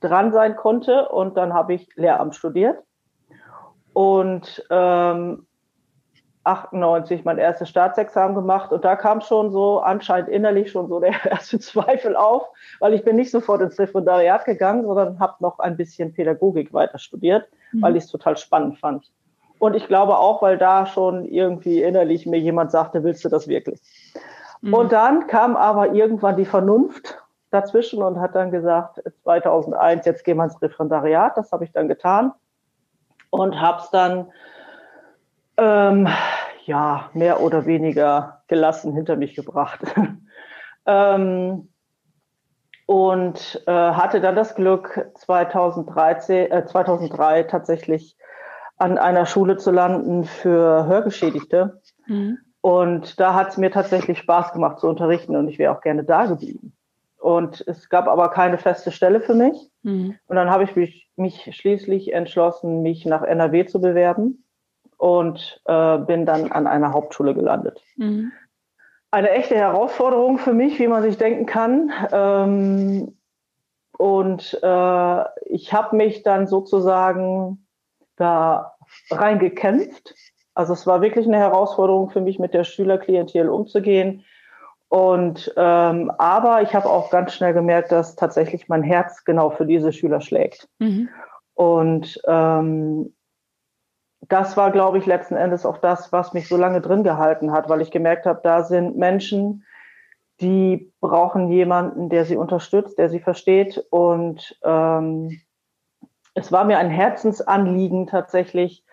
dran 0.00 0.32
sein 0.32 0.54
konnte. 0.54 1.08
Und 1.08 1.36
dann 1.36 1.52
habe 1.52 1.74
ich 1.74 1.88
Lehramt 1.96 2.36
studiert. 2.36 2.78
Und 3.94 4.64
ähm, 4.70 5.47
98 6.48 7.24
mein 7.24 7.38
erstes 7.38 7.68
Staatsexamen 7.68 8.34
gemacht 8.34 8.72
und 8.72 8.84
da 8.84 8.96
kam 8.96 9.20
schon 9.20 9.50
so 9.52 9.80
anscheinend 9.80 10.28
innerlich 10.28 10.70
schon 10.70 10.88
so 10.88 11.00
der 11.00 11.12
erste 11.30 11.58
Zweifel 11.58 12.16
auf, 12.16 12.48
weil 12.80 12.94
ich 12.94 13.04
bin 13.04 13.16
nicht 13.16 13.30
sofort 13.30 13.60
ins 13.60 13.78
Referendariat 13.78 14.44
gegangen, 14.44 14.84
sondern 14.84 15.20
habe 15.20 15.34
noch 15.40 15.58
ein 15.58 15.76
bisschen 15.76 16.12
Pädagogik 16.12 16.72
weiter 16.72 16.98
studiert, 16.98 17.48
mhm. 17.72 17.82
weil 17.82 17.96
ich 17.96 18.04
es 18.04 18.10
total 18.10 18.36
spannend 18.36 18.78
fand. 18.78 19.10
Und 19.58 19.74
ich 19.74 19.86
glaube 19.88 20.18
auch, 20.18 20.40
weil 20.40 20.56
da 20.56 20.86
schon 20.86 21.24
irgendwie 21.24 21.82
innerlich 21.82 22.26
mir 22.26 22.38
jemand 22.38 22.70
sagte, 22.70 23.02
willst 23.02 23.24
du 23.24 23.28
das 23.28 23.48
wirklich? 23.48 23.80
Mhm. 24.60 24.74
Und 24.74 24.92
dann 24.92 25.26
kam 25.26 25.56
aber 25.56 25.92
irgendwann 25.92 26.36
die 26.36 26.44
Vernunft 26.44 27.18
dazwischen 27.50 28.02
und 28.02 28.20
hat 28.20 28.34
dann 28.34 28.50
gesagt, 28.50 29.02
2001, 29.22 30.06
jetzt 30.06 30.24
gehen 30.24 30.36
wir 30.36 30.44
ins 30.44 30.60
Referendariat. 30.60 31.36
Das 31.36 31.50
habe 31.52 31.64
ich 31.64 31.72
dann 31.72 31.88
getan 31.88 32.32
und 33.30 33.60
habe 33.60 33.80
es 33.82 33.90
dann 33.90 34.30
ähm, 35.58 36.08
ja, 36.64 37.10
mehr 37.14 37.40
oder 37.42 37.66
weniger 37.66 38.42
gelassen 38.46 38.94
hinter 38.94 39.16
mich 39.16 39.34
gebracht. 39.34 39.80
ähm, 40.86 41.68
und 42.86 43.62
äh, 43.66 43.72
hatte 43.72 44.20
dann 44.20 44.36
das 44.36 44.54
Glück, 44.54 45.10
2013, 45.16 46.50
äh, 46.50 46.64
2003 46.64 47.42
tatsächlich 47.42 48.16
an 48.78 48.96
einer 48.96 49.26
Schule 49.26 49.56
zu 49.56 49.70
landen 49.70 50.24
für 50.24 50.86
Hörgeschädigte. 50.86 51.82
Mhm. 52.06 52.38
Und 52.60 53.20
da 53.20 53.34
hat 53.34 53.50
es 53.50 53.56
mir 53.56 53.70
tatsächlich 53.70 54.18
Spaß 54.18 54.52
gemacht 54.52 54.78
zu 54.78 54.88
unterrichten 54.88 55.36
und 55.36 55.48
ich 55.48 55.58
wäre 55.58 55.76
auch 55.76 55.80
gerne 55.80 56.04
da 56.04 56.26
geblieben. 56.26 56.72
Und 57.18 57.62
es 57.66 57.88
gab 57.88 58.08
aber 58.08 58.30
keine 58.30 58.58
feste 58.58 58.92
Stelle 58.92 59.20
für 59.20 59.34
mich. 59.34 59.70
Mhm. 59.82 60.16
Und 60.26 60.36
dann 60.36 60.50
habe 60.50 60.64
ich 60.64 60.76
mich, 60.76 61.10
mich 61.16 61.50
schließlich 61.54 62.12
entschlossen, 62.12 62.82
mich 62.82 63.04
nach 63.04 63.22
NRW 63.22 63.66
zu 63.66 63.80
bewerben 63.80 64.44
und 64.98 65.60
äh, 65.64 65.98
bin 65.98 66.26
dann 66.26 66.52
an 66.52 66.66
einer 66.66 66.92
Hauptschule 66.92 67.34
gelandet. 67.34 67.82
Mhm. 67.96 68.32
Eine 69.10 69.30
echte 69.30 69.56
Herausforderung 69.56 70.38
für 70.38 70.52
mich, 70.52 70.78
wie 70.78 70.88
man 70.88 71.02
sich 71.02 71.16
denken 71.16 71.46
kann. 71.46 71.90
Ähm, 72.12 73.16
und 73.96 74.58
äh, 74.62 75.24
ich 75.46 75.72
habe 75.72 75.96
mich 75.96 76.22
dann 76.24 76.46
sozusagen 76.46 77.66
da 78.16 78.74
reingekämpft. 79.10 80.14
Also 80.54 80.72
es 80.72 80.86
war 80.86 81.00
wirklich 81.00 81.26
eine 81.26 81.38
Herausforderung 81.38 82.10
für 82.10 82.20
mich, 82.20 82.38
mit 82.38 82.52
der 82.52 82.64
Schülerklientel 82.64 83.48
umzugehen. 83.48 84.24
Und 84.88 85.52
ähm, 85.56 86.10
aber 86.18 86.62
ich 86.62 86.74
habe 86.74 86.88
auch 86.88 87.10
ganz 87.10 87.34
schnell 87.34 87.52
gemerkt, 87.52 87.92
dass 87.92 88.16
tatsächlich 88.16 88.68
mein 88.68 88.82
Herz 88.82 89.24
genau 89.24 89.50
für 89.50 89.66
diese 89.66 89.92
Schüler 89.92 90.20
schlägt. 90.20 90.68
Mhm. 90.78 91.08
Und 91.54 92.20
ähm, 92.26 93.14
das 94.20 94.56
war, 94.56 94.70
glaube 94.72 94.98
ich, 94.98 95.06
letzten 95.06 95.36
Endes 95.36 95.64
auch 95.64 95.78
das, 95.78 96.12
was 96.12 96.32
mich 96.32 96.48
so 96.48 96.56
lange 96.56 96.80
drin 96.80 97.04
gehalten 97.04 97.52
hat, 97.52 97.68
weil 97.68 97.80
ich 97.80 97.90
gemerkt 97.90 98.26
habe, 98.26 98.40
da 98.42 98.64
sind 98.64 98.96
Menschen, 98.96 99.64
die 100.40 100.92
brauchen 101.00 101.48
jemanden, 101.48 102.08
der 102.08 102.24
sie 102.24 102.36
unterstützt, 102.36 102.98
der 102.98 103.08
sie 103.08 103.20
versteht. 103.20 103.84
Und 103.90 104.58
ähm, 104.62 105.40
es 106.34 106.52
war 106.52 106.64
mir 106.64 106.78
ein 106.78 106.90
Herzensanliegen 106.90 108.06
tatsächlich, 108.06 108.84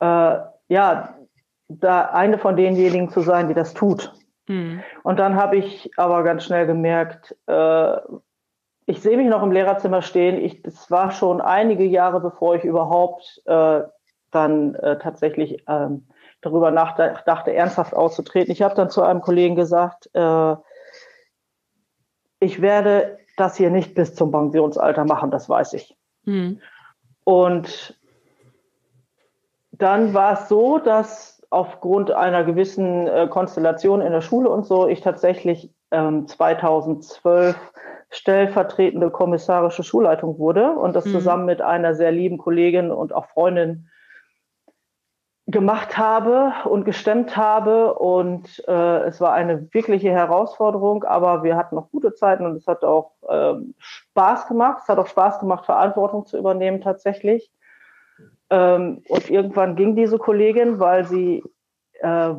äh, 0.00 0.38
ja, 0.68 1.14
da 1.68 2.02
eine 2.06 2.38
von 2.38 2.56
denjenigen 2.56 3.08
zu 3.08 3.20
sein, 3.20 3.48
die 3.48 3.54
das 3.54 3.74
tut. 3.74 4.12
Mhm. 4.48 4.82
Und 5.02 5.18
dann 5.18 5.36
habe 5.36 5.56
ich 5.56 5.90
aber 5.96 6.22
ganz 6.22 6.44
schnell 6.44 6.66
gemerkt, 6.66 7.36
äh, 7.46 7.96
ich 8.86 9.00
sehe 9.00 9.16
mich 9.16 9.28
noch 9.28 9.42
im 9.42 9.52
Lehrerzimmer 9.52 10.02
stehen. 10.02 10.42
Ich, 10.42 10.62
das 10.62 10.90
war 10.90 11.12
schon 11.12 11.40
einige 11.40 11.84
Jahre, 11.84 12.20
bevor 12.20 12.56
ich 12.56 12.64
überhaupt 12.64 13.42
äh, 13.46 13.82
dann 14.34 14.74
äh, 14.76 14.98
tatsächlich 14.98 15.62
ähm, 15.68 16.06
darüber 16.40 16.70
nachdachte, 16.70 17.54
ernsthaft 17.54 17.94
auszutreten. 17.94 18.52
Ich 18.52 18.62
habe 18.62 18.74
dann 18.74 18.90
zu 18.90 19.02
einem 19.02 19.20
Kollegen 19.20 19.54
gesagt, 19.54 20.10
äh, 20.14 20.56
ich 22.40 22.60
werde 22.60 23.18
das 23.36 23.56
hier 23.56 23.70
nicht 23.70 23.94
bis 23.94 24.14
zum 24.14 24.32
Pensionsalter 24.32 25.04
machen, 25.04 25.30
das 25.30 25.48
weiß 25.48 25.74
ich. 25.74 25.96
Mhm. 26.24 26.60
Und 27.24 27.96
dann 29.70 30.12
war 30.12 30.34
es 30.34 30.48
so, 30.48 30.78
dass 30.78 31.42
aufgrund 31.50 32.10
einer 32.10 32.44
gewissen 32.44 33.06
äh, 33.06 33.28
Konstellation 33.28 34.00
in 34.00 34.12
der 34.12 34.20
Schule 34.20 34.48
und 34.48 34.66
so 34.66 34.88
ich 34.88 35.00
tatsächlich 35.00 35.70
ähm, 35.90 36.26
2012 36.26 37.56
stellvertretende 38.10 39.10
kommissarische 39.10 39.84
Schulleitung 39.84 40.38
wurde 40.38 40.72
und 40.72 40.94
das 40.94 41.06
mhm. 41.06 41.12
zusammen 41.12 41.44
mit 41.46 41.62
einer 41.62 41.94
sehr 41.94 42.12
lieben 42.12 42.38
Kollegin 42.38 42.90
und 42.90 43.14
auch 43.14 43.26
Freundin 43.26 43.88
gemacht 45.52 45.96
habe 45.96 46.52
und 46.68 46.84
gestemmt 46.84 47.36
habe. 47.36 47.94
Und 47.94 48.62
äh, 48.66 49.02
es 49.04 49.20
war 49.20 49.32
eine 49.32 49.72
wirkliche 49.72 50.10
Herausforderung, 50.10 51.04
aber 51.04 51.44
wir 51.44 51.56
hatten 51.56 51.76
noch 51.76 51.90
gute 51.90 52.14
Zeiten 52.14 52.44
und 52.44 52.56
es 52.56 52.66
hat 52.66 52.82
auch 52.82 53.12
äh, 53.28 53.54
Spaß 53.78 54.48
gemacht. 54.48 54.78
Es 54.82 54.88
hat 54.88 54.98
auch 54.98 55.06
Spaß 55.06 55.38
gemacht, 55.38 55.66
Verantwortung 55.66 56.26
zu 56.26 56.36
übernehmen 56.36 56.80
tatsächlich. 56.80 57.52
Ähm, 58.50 59.02
und 59.08 59.30
irgendwann 59.30 59.76
ging 59.76 59.94
diese 59.94 60.18
Kollegin, 60.18 60.80
weil 60.80 61.04
sie, 61.04 61.44
äh, 62.00 62.34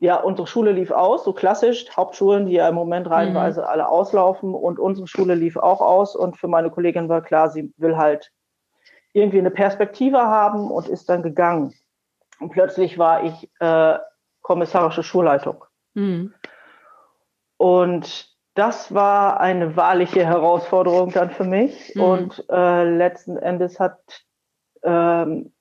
ja, 0.00 0.16
unsere 0.16 0.46
Schule 0.46 0.72
lief 0.72 0.90
aus, 0.90 1.24
so 1.24 1.32
klassisch, 1.32 1.86
Hauptschulen, 1.96 2.46
die 2.46 2.52
ja 2.52 2.68
im 2.68 2.74
Moment 2.74 3.08
reihenweise 3.08 3.62
mhm. 3.62 3.66
alle 3.66 3.88
auslaufen 3.88 4.54
und 4.54 4.78
unsere 4.78 5.06
Schule 5.06 5.34
lief 5.34 5.56
auch 5.56 5.80
aus. 5.80 6.14
Und 6.14 6.36
für 6.36 6.48
meine 6.48 6.70
Kollegin 6.70 7.08
war 7.08 7.22
klar, 7.22 7.48
sie 7.48 7.72
will 7.78 7.96
halt 7.96 8.30
irgendwie 9.14 9.38
eine 9.38 9.50
Perspektive 9.50 10.18
haben 10.18 10.70
und 10.70 10.88
ist 10.88 11.08
dann 11.08 11.22
gegangen. 11.22 11.72
Und 12.40 12.50
plötzlich 12.50 12.98
war 12.98 13.24
ich 13.24 13.50
äh, 13.60 13.98
kommissarische 14.42 15.02
Schulleitung. 15.02 15.64
Mhm. 15.94 16.34
Und 17.56 18.34
das 18.54 18.94
war 18.94 19.40
eine 19.40 19.76
wahrliche 19.76 20.24
Herausforderung 20.24 21.10
dann 21.12 21.30
für 21.30 21.44
mich. 21.44 21.94
Mhm. 21.94 22.02
Und 22.02 22.44
äh, 22.50 22.84
letzten 22.84 23.36
Endes 23.36 23.80
hat, 23.80 23.98
ähm, 24.82 25.52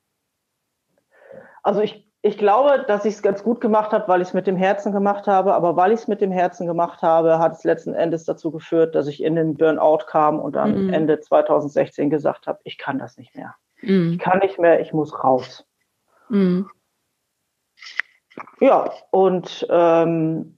also 1.64 1.82
ich, 1.82 2.08
ich 2.22 2.38
glaube, 2.38 2.86
dass 2.88 3.06
ich 3.06 3.16
es 3.16 3.24
ganz 3.24 3.44
gut 3.44 3.62
gemacht 3.62 3.92
habe, 3.92 4.08
weil 4.08 4.22
ich 4.22 4.30
es 4.30 4.34
mit 4.34 4.48
dem 4.48 4.58
Herzen 4.58 4.92
gemacht 4.92 5.28
habe. 5.28 5.54
Aber 5.56 5.76
weil 5.76 5.92
ich 5.92 6.02
es 6.02 6.08
mit 6.08 6.22
dem 6.22 6.32
Herzen 6.32 6.68
gemacht 6.68 7.02
habe, 7.02 7.40
hat 7.40 7.54
es 7.54 7.64
letzten 7.64 7.94
Endes 7.94 8.26
dazu 8.26 8.52
geführt, 8.52 8.96
dass 8.96 9.08
ich 9.08 9.24
in 9.24 9.36
den 9.36 9.56
Burnout 9.56 10.06
kam 10.08 10.40
und 10.40 10.56
dann 10.56 10.86
mhm. 10.86 10.94
Ende 10.94 11.20
2016 11.20 12.10
gesagt 12.10 12.48
habe, 12.48 12.60
ich 12.64 12.78
kann 12.78 13.00
das 13.00 13.18
nicht 13.18 13.36
mehr. 13.36 13.56
Mhm. 13.82 14.14
Ich 14.14 14.20
kann 14.20 14.40
nicht 14.40 14.60
mehr, 14.60 14.80
ich 14.80 14.94
muss 14.94 15.24
raus. 15.24 15.66
Mhm. 16.30 16.70
Ja, 18.60 18.92
und 19.12 19.66
ähm, 19.70 20.58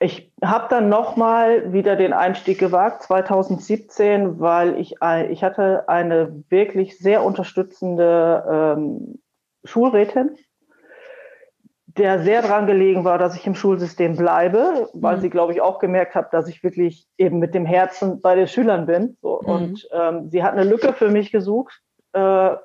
ich 0.00 0.32
habe 0.42 0.66
dann 0.70 0.88
nochmal 0.88 1.72
wieder 1.72 1.94
den 1.94 2.14
Einstieg 2.14 2.58
gewagt, 2.58 3.02
2017, 3.02 4.40
weil 4.40 4.78
ich, 4.78 4.94
ich 5.28 5.44
hatte 5.44 5.88
eine 5.88 6.42
wirklich 6.48 6.98
sehr 6.98 7.22
unterstützende 7.22 8.76
ähm, 8.78 9.20
Schulrätin, 9.64 10.36
der 11.86 12.20
sehr 12.20 12.40
dran 12.40 12.66
gelegen 12.66 13.04
war, 13.04 13.18
dass 13.18 13.36
ich 13.36 13.46
im 13.46 13.54
Schulsystem 13.54 14.16
bleibe, 14.16 14.88
weil 14.94 15.16
mhm. 15.16 15.20
sie, 15.20 15.30
glaube 15.30 15.52
ich, 15.52 15.60
auch 15.60 15.80
gemerkt 15.80 16.14
hat, 16.14 16.32
dass 16.32 16.48
ich 16.48 16.62
wirklich 16.62 17.06
eben 17.18 17.38
mit 17.38 17.54
dem 17.54 17.66
Herzen 17.66 18.22
bei 18.22 18.34
den 18.34 18.46
Schülern 18.46 18.86
bin. 18.86 19.18
So. 19.20 19.40
Mhm. 19.42 19.48
Und 19.48 19.88
ähm, 19.92 20.30
sie 20.30 20.42
hat 20.42 20.54
eine 20.54 20.64
Lücke 20.64 20.94
für 20.94 21.10
mich 21.10 21.30
gesucht, 21.30 21.82
äh, 22.14 22.56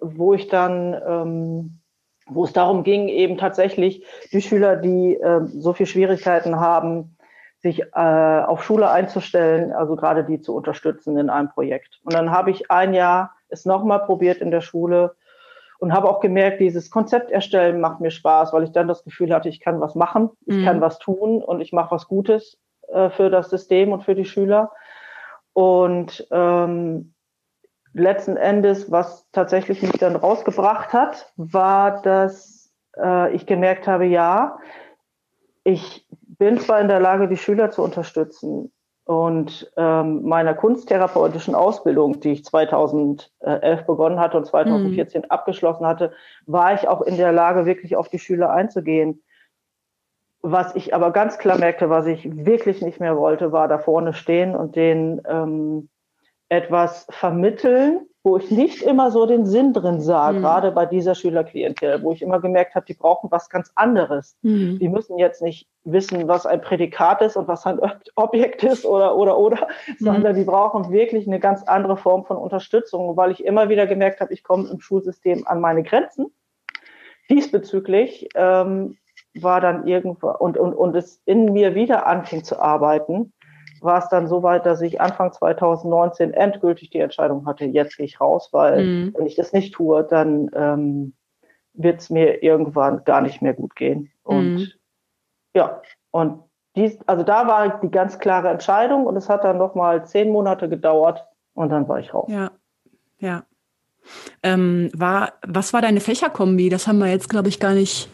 wo 0.00 0.34
ich 0.34 0.48
dann, 0.48 1.00
ähm, 1.06 1.80
wo 2.26 2.44
es 2.44 2.52
darum 2.52 2.84
ging, 2.84 3.08
eben 3.08 3.38
tatsächlich 3.38 4.04
die 4.32 4.42
Schüler, 4.42 4.76
die 4.76 5.14
äh, 5.14 5.44
so 5.46 5.72
viel 5.72 5.86
Schwierigkeiten 5.86 6.58
haben, 6.58 7.16
sich 7.58 7.80
äh, 7.80 7.94
auf 7.94 8.64
Schule 8.64 8.90
einzustellen, 8.90 9.72
also 9.72 9.94
gerade 9.94 10.24
die 10.24 10.40
zu 10.40 10.54
unterstützen 10.54 11.16
in 11.16 11.30
einem 11.30 11.48
Projekt. 11.48 12.00
Und 12.04 12.12
dann 12.12 12.30
habe 12.30 12.50
ich 12.50 12.70
ein 12.70 12.92
Jahr 12.92 13.34
es 13.48 13.64
nochmal 13.64 14.00
probiert 14.00 14.38
in 14.38 14.50
der 14.50 14.62
Schule 14.62 15.14
und 15.78 15.92
habe 15.92 16.08
auch 16.08 16.20
gemerkt, 16.20 16.60
dieses 16.60 16.90
Konzept 16.90 17.30
erstellen 17.30 17.80
macht 17.80 18.00
mir 18.00 18.10
Spaß, 18.10 18.52
weil 18.52 18.64
ich 18.64 18.72
dann 18.72 18.88
das 18.88 19.04
Gefühl 19.04 19.32
hatte, 19.32 19.48
ich 19.48 19.60
kann 19.60 19.80
was 19.80 19.94
machen, 19.94 20.30
ich 20.46 20.56
mhm. 20.56 20.64
kann 20.64 20.80
was 20.80 20.98
tun 20.98 21.42
und 21.42 21.60
ich 21.60 21.72
mache 21.72 21.90
was 21.90 22.08
Gutes 22.08 22.58
äh, 22.88 23.10
für 23.10 23.30
das 23.30 23.50
System 23.50 23.92
und 23.92 24.02
für 24.02 24.14
die 24.14 24.24
Schüler. 24.24 24.72
Und 25.52 26.26
ähm, 26.30 27.14
letzten 27.94 28.36
Endes, 28.36 28.90
was 28.90 29.28
tatsächlich 29.32 29.82
mich 29.82 29.92
dann 29.92 30.16
rausgebracht 30.16 30.92
hat, 30.92 31.32
war, 31.36 32.02
dass 32.02 32.72
äh, 32.96 33.34
ich 33.34 33.46
gemerkt 33.46 33.86
habe, 33.86 34.06
ja, 34.06 34.58
ich 35.64 36.06
bin 36.38 36.58
zwar 36.58 36.80
in 36.80 36.88
der 36.88 37.00
Lage, 37.00 37.28
die 37.28 37.36
Schüler 37.36 37.70
zu 37.70 37.82
unterstützen 37.82 38.72
und 39.04 39.70
ähm, 39.76 40.22
meiner 40.22 40.54
kunsttherapeutischen 40.54 41.54
Ausbildung, 41.54 42.20
die 42.20 42.32
ich 42.32 42.44
2011 42.44 43.30
begonnen 43.86 44.20
hatte 44.20 44.38
und 44.38 44.46
2014 44.46 45.22
mhm. 45.22 45.30
abgeschlossen 45.30 45.86
hatte, 45.86 46.12
war 46.46 46.74
ich 46.74 46.88
auch 46.88 47.02
in 47.02 47.16
der 47.16 47.32
Lage, 47.32 47.66
wirklich 47.66 47.96
auf 47.96 48.08
die 48.08 48.18
Schüler 48.18 48.50
einzugehen. 48.50 49.22
Was 50.40 50.74
ich 50.74 50.94
aber 50.94 51.12
ganz 51.12 51.38
klar 51.38 51.58
merkte, 51.58 51.90
was 51.90 52.06
ich 52.06 52.44
wirklich 52.44 52.82
nicht 52.82 53.00
mehr 53.00 53.16
wollte, 53.16 53.52
war 53.52 53.68
da 53.68 53.78
vorne 53.78 54.12
stehen 54.12 54.56
und 54.56 54.74
den 54.74 55.20
ähm, 55.28 55.88
etwas 56.52 57.06
vermitteln, 57.08 58.06
wo 58.22 58.36
ich 58.36 58.50
nicht 58.50 58.82
immer 58.82 59.10
so 59.10 59.24
den 59.24 59.46
Sinn 59.46 59.72
drin 59.72 60.00
sah, 60.02 60.30
mhm. 60.30 60.42
gerade 60.42 60.70
bei 60.70 60.84
dieser 60.84 61.14
Schülerklientel, 61.14 62.02
wo 62.02 62.12
ich 62.12 62.20
immer 62.20 62.40
gemerkt 62.40 62.74
habe, 62.74 62.84
die 62.84 62.94
brauchen 62.94 63.30
was 63.30 63.48
ganz 63.48 63.72
anderes. 63.74 64.36
Mhm. 64.42 64.78
Die 64.78 64.88
müssen 64.90 65.18
jetzt 65.18 65.40
nicht 65.40 65.66
wissen, 65.84 66.28
was 66.28 66.44
ein 66.44 66.60
Prädikat 66.60 67.22
ist 67.22 67.36
und 67.38 67.48
was 67.48 67.64
ein 67.64 67.80
Objekt 68.16 68.62
ist 68.64 68.84
oder, 68.84 69.16
oder, 69.16 69.38
oder, 69.38 69.66
mhm. 69.88 70.04
sondern 70.04 70.36
die 70.36 70.44
brauchen 70.44 70.92
wirklich 70.92 71.26
eine 71.26 71.40
ganz 71.40 71.62
andere 71.62 71.96
Form 71.96 72.26
von 72.26 72.36
Unterstützung, 72.36 73.16
weil 73.16 73.32
ich 73.32 73.44
immer 73.44 73.70
wieder 73.70 73.86
gemerkt 73.86 74.20
habe, 74.20 74.34
ich 74.34 74.44
komme 74.44 74.68
im 74.68 74.78
Schulsystem 74.78 75.46
an 75.46 75.58
meine 75.60 75.82
Grenzen. 75.82 76.26
Diesbezüglich 77.30 78.28
ähm, 78.34 78.98
war 79.34 79.62
dann 79.62 79.86
irgendwo 79.86 80.28
und, 80.28 80.58
und, 80.58 80.74
und 80.74 80.94
es 80.94 81.22
in 81.24 81.54
mir 81.54 81.74
wieder 81.74 82.06
anfing 82.06 82.44
zu 82.44 82.60
arbeiten, 82.60 83.32
war 83.82 83.98
es 83.98 84.08
dann 84.08 84.28
so 84.28 84.42
weit, 84.42 84.66
dass 84.66 84.80
ich 84.80 85.00
Anfang 85.00 85.32
2019 85.32 86.32
endgültig 86.34 86.90
die 86.90 87.00
Entscheidung 87.00 87.46
hatte, 87.46 87.64
jetzt 87.64 87.96
gehe 87.96 88.06
ich 88.06 88.20
raus, 88.20 88.48
weil 88.52 88.84
mhm. 88.84 89.14
wenn 89.16 89.26
ich 89.26 89.36
das 89.36 89.52
nicht 89.52 89.74
tue, 89.74 90.04
dann 90.04 90.50
ähm, 90.54 91.14
wird 91.74 92.00
es 92.00 92.10
mir 92.10 92.42
irgendwann 92.42 93.04
gar 93.04 93.20
nicht 93.20 93.42
mehr 93.42 93.54
gut 93.54 93.76
gehen. 93.76 94.10
Und 94.22 94.54
mhm. 94.54 94.68
ja, 95.54 95.80
und 96.10 96.42
dies, 96.76 96.98
also 97.06 97.22
da 97.22 97.46
war 97.46 97.80
die 97.80 97.90
ganz 97.90 98.18
klare 98.18 98.48
Entscheidung 98.48 99.06
und 99.06 99.16
es 99.16 99.28
hat 99.28 99.44
dann 99.44 99.58
nochmal 99.58 100.06
zehn 100.06 100.30
Monate 100.30 100.68
gedauert 100.68 101.24
und 101.54 101.70
dann 101.70 101.88
war 101.88 101.98
ich 101.98 102.14
raus. 102.14 102.30
Ja, 102.30 102.50
ja. 103.18 103.44
Ähm, 104.42 104.90
war, 104.94 105.34
was 105.46 105.72
war 105.72 105.80
deine 105.80 106.00
Fächerkombi? 106.00 106.68
Das 106.68 106.88
haben 106.88 106.98
wir 106.98 107.06
jetzt, 107.06 107.28
glaube 107.28 107.48
ich, 107.48 107.60
gar 107.60 107.74
nicht 107.74 108.08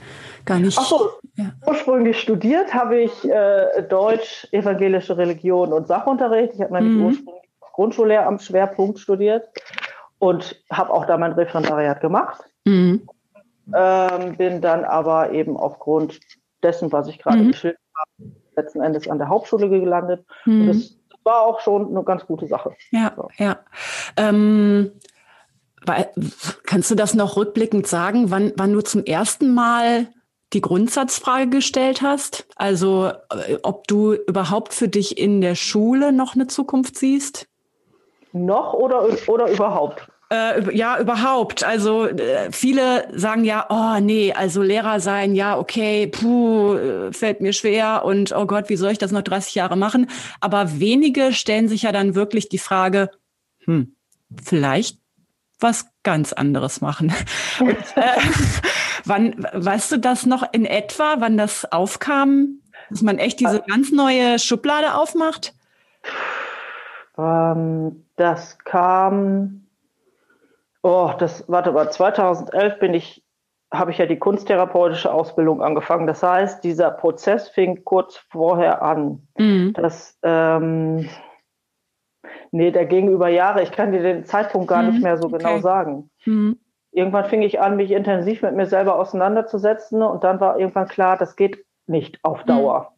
gar 0.49 0.59
nicht. 0.59 0.79
Ach 0.79 0.85
so, 0.85 1.11
ja. 1.37 1.53
ursprünglich 1.67 2.21
studiert 2.21 2.75
habe 2.75 3.03
ich 3.03 3.25
äh, 3.29 3.83
Deutsch, 3.89 4.49
evangelische 4.51 5.17
Religion 5.17 5.73
und 5.73 5.87
Sachunterricht. 5.87 6.55
Ich 6.55 6.61
habe 6.61 6.75
nämlich 6.75 6.97
mhm. 6.97 7.07
ursprünglich 7.07 7.43
Grundschullehramt 7.75 8.43
Schwerpunkt 8.43 8.99
studiert 8.99 9.49
und 10.19 10.61
habe 10.73 10.93
auch 10.93 11.05
da 11.05 11.17
mein 11.17 11.33
Referendariat 11.33 12.01
gemacht. 12.01 12.41
Mhm. 12.65 13.07
Ähm, 13.73 14.37
bin 14.37 14.61
dann 14.61 14.85
aber 14.85 15.31
eben 15.31 15.57
aufgrund 15.57 16.19
dessen, 16.63 16.91
was 16.91 17.07
ich 17.07 17.19
gerade 17.19 17.39
mhm. 17.39 17.53
geschildert 17.53 17.81
habe, 17.95 18.31
letzten 18.57 18.81
Endes 18.81 19.09
an 19.09 19.19
der 19.19 19.29
Hauptschule 19.29 19.69
gelandet. 19.69 20.25
Und 20.47 20.67
das, 20.67 20.77
mhm. 20.77 20.83
das 21.11 21.21
war 21.23 21.43
auch 21.43 21.61
schon 21.61 21.89
eine 21.89 22.03
ganz 22.03 22.27
gute 22.27 22.47
Sache. 22.47 22.75
Ja, 22.91 23.13
so. 23.15 23.29
ja. 23.37 23.59
Ähm, 24.17 24.93
Kannst 26.65 26.91
du 26.91 26.95
das 26.95 27.15
noch 27.15 27.37
rückblickend 27.37 27.87
sagen, 27.87 28.31
wann, 28.31 28.53
wann 28.57 28.73
du 28.73 28.83
zum 28.83 29.05
ersten 29.05 29.55
Mal 29.55 30.09
die 30.53 30.61
Grundsatzfrage 30.61 31.49
gestellt 31.49 32.03
hast? 32.03 32.47
Also 32.57 33.13
äh, 33.31 33.59
ob 33.63 33.87
du 33.87 34.15
überhaupt 34.15 34.75
für 34.75 34.89
dich 34.89 35.19
in 35.19 35.41
der 35.41 35.55
Schule 35.55 36.13
noch 36.13 36.35
eine 36.35 36.47
Zukunft 36.47 36.97
siehst? 36.97 37.49
Noch 38.33 38.75
oder, 38.75 39.09
oder 39.27 39.51
überhaupt? 39.51 40.09
Äh, 40.31 40.77
ja, 40.77 41.01
überhaupt. 41.01 41.65
Also 41.65 42.07
äh, 42.07 42.53
viele 42.53 43.09
sagen 43.19 43.45
ja, 43.45 43.67
oh 43.71 43.99
nee, 44.01 44.33
also 44.33 44.63
Lehrer 44.63 45.01
sein, 45.01 45.35
ja, 45.35 45.59
okay, 45.59 46.07
puh, 46.07 46.75
äh, 46.75 47.13
fällt 47.15 47.41
mir 47.41 47.55
schwer 47.55 48.05
und 48.05 48.33
oh 48.37 48.45
Gott, 48.45 48.69
wie 48.69 48.77
soll 48.77 48.93
ich 48.93 48.99
das 48.99 49.11
noch 49.11 49.23
30 49.23 49.55
Jahre 49.55 49.77
machen? 49.77 50.11
Aber 50.41 50.79
wenige 50.79 51.33
stellen 51.33 51.69
sich 51.69 51.83
ja 51.83 51.93
dann 51.93 52.15
wirklich 52.15 52.51
die 52.51 52.59
Frage, 52.59 53.11
hm, 53.65 53.95
vielleicht 54.43 54.99
was 55.61 55.91
ganz 56.03 56.33
anderes 56.33 56.81
machen. 56.81 57.13
Und, 57.61 57.71
äh, 57.97 58.21
wann, 59.05 59.47
weißt 59.53 59.93
du 59.93 59.99
das 59.99 60.27
noch 60.27 60.45
in 60.53 60.65
etwa, 60.65 61.17
wann 61.19 61.37
das 61.37 61.71
aufkam, 61.71 62.61
dass 62.91 63.03
man 63.03 63.19
echt 63.19 63.41
diese 63.41 63.61
ganz 63.61 63.93
neue 63.93 64.39
Schublade 64.39 64.95
aufmacht? 64.95 65.55
Ähm, 67.19 68.05
das 68.17 68.59
kam, 68.59 69.67
oh, 70.83 71.13
das, 71.19 71.45
warte 71.49 71.73
mal, 71.73 71.91
2011 71.91 72.79
bin 72.79 72.95
ich, 72.95 73.25
habe 73.73 73.91
ich 73.91 73.99
ja 73.99 74.07
die 74.07 74.19
kunsttherapeutische 74.19 75.13
Ausbildung 75.13 75.61
angefangen. 75.61 76.07
Das 76.07 76.23
heißt, 76.23 76.65
dieser 76.65 76.91
Prozess 76.91 77.49
fing 77.49 77.85
kurz 77.85 78.17
vorher 78.31 78.83
an. 78.83 79.27
Mhm. 79.37 79.73
Das, 79.75 80.17
ähm, 80.23 81.09
Nee, 82.51 82.71
der 82.71 82.87
ging 82.87 83.09
über 83.09 83.29
Jahre. 83.29 83.63
Ich 83.63 83.73
kann 83.73 83.93
dir 83.93 84.03
den 84.03 84.25
Zeitpunkt 84.25 84.69
gar 84.69 84.83
hm, 84.83 84.91
nicht 84.91 85.03
mehr 85.03 85.17
so 85.17 85.29
okay. 85.29 85.39
genau 85.39 85.59
sagen. 85.61 86.11
Hm. 86.25 86.59
Irgendwann 86.93 87.27
fing 87.27 87.43
ich 87.43 87.61
an, 87.61 87.77
mich 87.77 87.91
intensiv 87.91 88.43
mit 88.43 88.55
mir 88.55 88.67
selber 88.67 88.99
auseinanderzusetzen 88.99 90.03
und 90.03 90.25
dann 90.25 90.41
war 90.41 90.59
irgendwann 90.59 90.89
klar, 90.89 91.17
das 91.17 91.37
geht 91.37 91.65
nicht 91.87 92.19
auf 92.23 92.41
hm. 92.41 92.47
Dauer. 92.47 92.93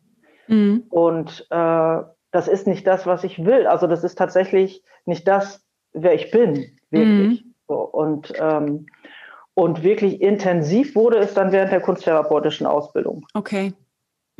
Hm. 0.46 0.84
Und 0.90 1.46
äh, 1.50 1.98
das 2.32 2.48
ist 2.48 2.66
nicht 2.66 2.86
das, 2.86 3.06
was 3.06 3.24
ich 3.24 3.44
will. 3.44 3.66
Also 3.66 3.86
das 3.86 4.04
ist 4.04 4.16
tatsächlich 4.16 4.82
nicht 5.04 5.26
das, 5.26 5.64
wer 5.92 6.14
ich 6.14 6.30
bin, 6.30 6.78
wirklich. 6.90 7.40
Hm. 7.40 7.54
So, 7.68 7.76
und, 7.76 8.32
ähm, 8.40 8.86
und 9.54 9.82
wirklich 9.82 10.20
intensiv 10.20 10.94
wurde 10.94 11.18
es 11.18 11.34
dann 11.34 11.52
während 11.52 11.72
der 11.72 11.80
kunsttherapeutischen 11.80 12.66
Ausbildung. 12.66 13.26
Okay. 13.34 13.72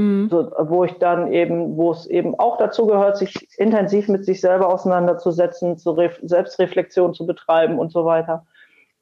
Mhm. 0.01 0.29
So, 0.31 0.51
wo 0.59 0.85
ich 0.85 0.95
dann 0.95 1.31
eben, 1.31 1.77
wo 1.77 1.91
es 1.91 2.07
eben 2.07 2.35
auch 2.39 2.57
dazu 2.57 2.87
gehört, 2.87 3.19
sich 3.19 3.49
intensiv 3.59 4.09
mit 4.09 4.25
sich 4.25 4.41
selber 4.41 4.73
auseinanderzusetzen, 4.73 5.77
zu 5.77 5.91
Re 5.91 6.11
Selbstreflexion 6.23 7.13
zu 7.13 7.27
betreiben 7.27 7.79
und 7.79 7.93
so 7.93 8.07
weiter. 8.07 8.47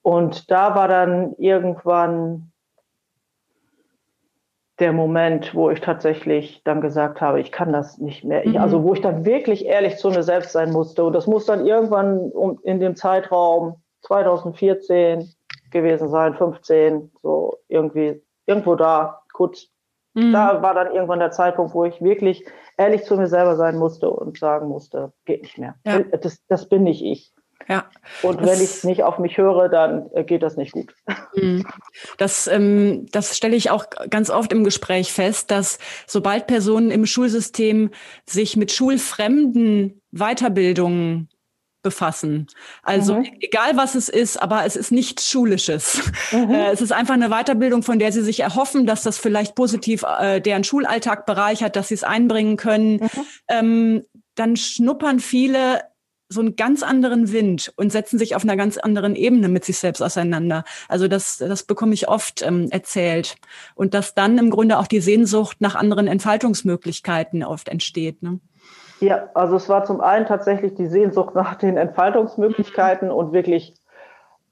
Und 0.02 0.50
da 0.50 0.74
war 0.74 0.88
dann 0.88 1.34
irgendwann 1.38 2.50
der 4.80 4.92
Moment, 4.92 5.54
wo 5.54 5.70
ich 5.70 5.80
tatsächlich 5.80 6.62
dann 6.64 6.80
gesagt 6.80 7.20
habe, 7.20 7.40
ich 7.40 7.52
kann 7.52 7.72
das 7.72 7.98
nicht 7.98 8.24
mehr. 8.24 8.44
Ich, 8.44 8.58
also 8.58 8.80
mhm. 8.80 8.84
wo 8.84 8.94
ich 8.94 9.00
dann 9.00 9.24
wirklich 9.24 9.66
ehrlich 9.66 9.98
zu 9.98 10.10
mir 10.10 10.24
selbst 10.24 10.50
sein 10.50 10.72
musste. 10.72 11.04
Und 11.04 11.12
das 11.12 11.28
muss 11.28 11.46
dann 11.46 11.64
irgendwann 11.64 12.30
um, 12.32 12.58
in 12.64 12.80
dem 12.80 12.96
Zeitraum 12.96 13.76
2014 14.02 15.32
gewesen 15.70 16.08
sein, 16.08 16.34
15, 16.34 17.12
so 17.22 17.58
irgendwie, 17.68 18.20
irgendwo 18.46 18.74
da, 18.74 19.22
kurz 19.32 19.68
Mhm. 20.18 20.32
Da 20.32 20.62
war 20.62 20.75
dann 20.75 20.92
irgendwann 20.92 21.20
der 21.20 21.30
Zeitpunkt, 21.30 21.75
wo 21.75 21.84
ich 21.84 22.00
wirklich 22.02 22.44
ehrlich 22.76 23.04
zu 23.04 23.16
mir 23.16 23.28
selber 23.28 23.56
sein 23.56 23.76
musste 23.76 24.10
und 24.10 24.38
sagen 24.38 24.68
musste, 24.68 25.12
geht 25.25 25.42
nicht 25.42 25.58
mehr. 25.58 25.76
Ja. 25.87 26.00
Das, 26.00 26.38
das 26.48 26.68
bin 26.68 26.82
nicht 26.82 27.02
ich. 27.02 27.32
Ja. 27.68 27.84
Und 28.22 28.40
wenn 28.40 28.60
ich 28.60 28.82
nicht 28.84 29.02
auf 29.02 29.18
mich 29.18 29.37
höre, 29.37 29.68
dann 29.68 30.10
äh, 30.12 30.25
geht 30.25 30.42
das 30.42 30.56
nicht 30.56 30.72
gut. 30.72 30.94
Mhm. 31.34 31.64
Das, 32.16 32.48
ähm, 32.48 33.06
das 33.12 33.37
stelle 33.37 33.54
ich 33.54 33.70
auch 33.70 33.84
ganz 34.10 34.28
oft 34.28 34.50
im 34.50 34.64
Gespräch 34.64 35.12
fest, 35.12 35.52
dass 35.52 35.78
sobald 36.06 36.48
Personen 36.48 36.90
im 36.90 37.06
Schulsystem 37.06 37.90
sich 38.26 38.56
mit 38.56 38.72
schulfremden 38.72 40.00
Weiterbildungen 40.10 41.28
befassen. 41.82 42.47
Also 42.82 43.16
mhm. 43.16 43.26
egal 43.40 43.76
was 43.76 43.94
es 43.94 44.08
ist, 44.08 44.37
aber 44.37 44.64
es 44.64 44.76
ist 44.76 44.90
nichts 44.92 45.30
Schulisches. 45.30 46.00
Mhm. 46.33 46.50
Äh, 46.50 46.70
es 46.70 46.81
ist 46.81 46.92
einfach 46.92 47.14
eine 47.14 47.29
Weiterbildung, 47.31 47.83
von 47.83 47.98
der 47.98 48.12
sie 48.12 48.22
sich 48.22 48.40
erhoffen, 48.40 48.87
dass 48.87 49.02
das 49.02 49.18
vielleicht 49.18 49.55
positiv 49.55 50.02
äh, 50.02 50.40
deren 50.40 50.64
Schulalltag 50.64 51.26
bereichert, 51.26 51.76
dass 51.76 51.88
sie 51.88 51.94
es 51.94 52.05
einbringen 52.05 52.57
können. 52.57 52.94
Mhm. 52.94 53.11
Ähm, 53.48 54.05
dann 54.35 54.57
schnuppern 54.57 55.20
viele 55.20 55.83
so 56.29 56.40
einen 56.40 56.57
ganz 56.57 56.83
anderen 56.83 57.33
Wind 57.33 57.72
und 57.76 57.90
setzen 57.90 58.18
sich 58.18 58.37
auf 58.37 58.42
einer 58.42 58.57
ganz 58.57 58.76
anderen 58.76 59.16
Ebene 59.16 59.48
mit 59.48 59.64
sich 59.64 59.79
selbst 59.79 60.02
auseinander. 60.02 60.64
Also 60.87 61.09
das, 61.09 61.38
das 61.38 61.62
bekomme 61.62 61.94
ich 61.94 62.09
oft 62.09 62.42
ähm, 62.42 62.68
erzählt. 62.70 63.37
Und 63.74 63.94
dass 63.94 64.14
dann 64.14 64.37
im 64.37 64.50
Grunde 64.50 64.79
auch 64.79 64.87
die 64.87 65.00
Sehnsucht 65.00 65.57
nach 65.61 65.74
anderen 65.74 66.07
Entfaltungsmöglichkeiten 66.07 67.42
oft 67.42 67.68
entsteht. 67.68 68.22
Ne? 68.22 68.40
Ja, 69.00 69.28
also 69.34 69.56
es 69.56 69.68
war 69.68 69.84
zum 69.84 70.00
einen 70.00 70.26
tatsächlich 70.26 70.74
die 70.74 70.87
Sehnsucht 70.87 71.34
nach 71.34 71.54
den 71.54 71.76
Entfaltungsmöglichkeiten 71.76 73.11
und 73.11 73.32
wirklich 73.32 73.74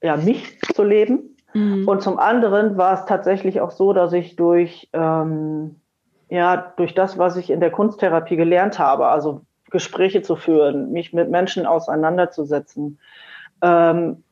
ja, 0.02 0.16
mich 0.16 0.60
zu 0.74 0.82
leben. 0.82 1.36
Mhm. 1.52 1.88
Und 1.88 2.02
zum 2.02 2.18
anderen 2.18 2.76
war 2.76 2.94
es 2.94 3.06
tatsächlich 3.06 3.60
auch 3.60 3.70
so, 3.70 3.92
dass 3.92 4.12
ich 4.12 4.36
durch, 4.36 4.88
ähm, 4.92 5.80
ja, 6.28 6.72
durch 6.76 6.94
das, 6.94 7.18
was 7.18 7.36
ich 7.36 7.50
in 7.50 7.60
der 7.60 7.70
Kunsttherapie 7.70 8.36
gelernt 8.36 8.78
habe, 8.78 9.08
also 9.08 9.42
Gespräche 9.70 10.22
zu 10.22 10.36
führen, 10.36 10.92
mich 10.92 11.12
mit 11.12 11.30
Menschen 11.30 11.66
auseinanderzusetzen, 11.66 13.00
ähm, 13.62 14.22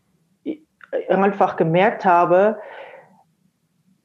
einfach 1.08 1.56
gemerkt 1.56 2.04
habe, 2.04 2.58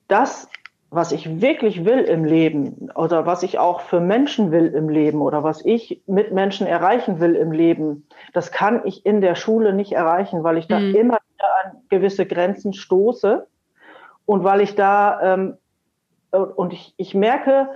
dass 0.08 0.50
was 0.92 1.12
ich 1.12 1.42
wirklich 1.42 1.86
will 1.86 2.00
im 2.00 2.26
Leben 2.26 2.90
oder 2.96 3.26
was 3.26 3.44
ich 3.44 3.60
auch 3.60 3.82
für 3.82 4.00
Menschen 4.00 4.52
will 4.52 4.68
im 4.68 4.90
Leben 4.90 5.22
oder 5.22 5.44
was 5.44 5.64
ich 5.64 6.02
mit 6.08 6.32
Menschen 6.32 6.66
erreichen 6.66 7.20
will 7.20 7.36
im 7.36 7.52
Leben, 7.52 8.08
das 8.34 8.52
kann 8.52 8.82
ich 8.86 9.06
in 9.06 9.22
der 9.22 9.36
Schule 9.36 9.74
nicht 9.74 9.92
erreichen, 9.92 10.44
weil 10.44 10.58
ich 10.58 10.68
da 10.68 10.80
mhm. 10.80 10.96
immer 10.96 11.20
wieder 11.34 11.48
an 11.64 11.78
gewisse 11.90 12.26
Grenzen 12.26 12.74
stoße 12.74 13.46
und 14.26 14.44
weil 14.44 14.62
ich 14.62 14.76
da 14.76 15.22
ähm, 15.22 15.58
und 16.32 16.74
ich, 16.74 16.94
ich 16.98 17.16
merke, 17.16 17.70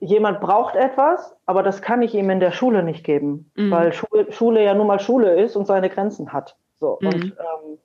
jemand 0.00 0.40
braucht 0.40 0.76
etwas, 0.76 1.36
aber 1.46 1.62
das 1.62 1.82
kann 1.82 2.02
ich 2.02 2.14
ihm 2.14 2.30
in 2.30 2.40
der 2.40 2.52
Schule 2.52 2.82
nicht 2.82 3.04
geben, 3.04 3.50
mhm. 3.56 3.70
weil 3.70 3.92
Schule, 3.92 4.30
Schule 4.32 4.64
ja 4.64 4.74
nun 4.74 4.86
mal 4.86 5.00
Schule 5.00 5.40
ist 5.40 5.56
und 5.56 5.66
seine 5.66 5.88
Grenzen 5.90 6.32
hat. 6.32 6.56
So 6.78 6.98
mhm. 7.00 7.08
und 7.08 7.24
ähm, 7.24 7.78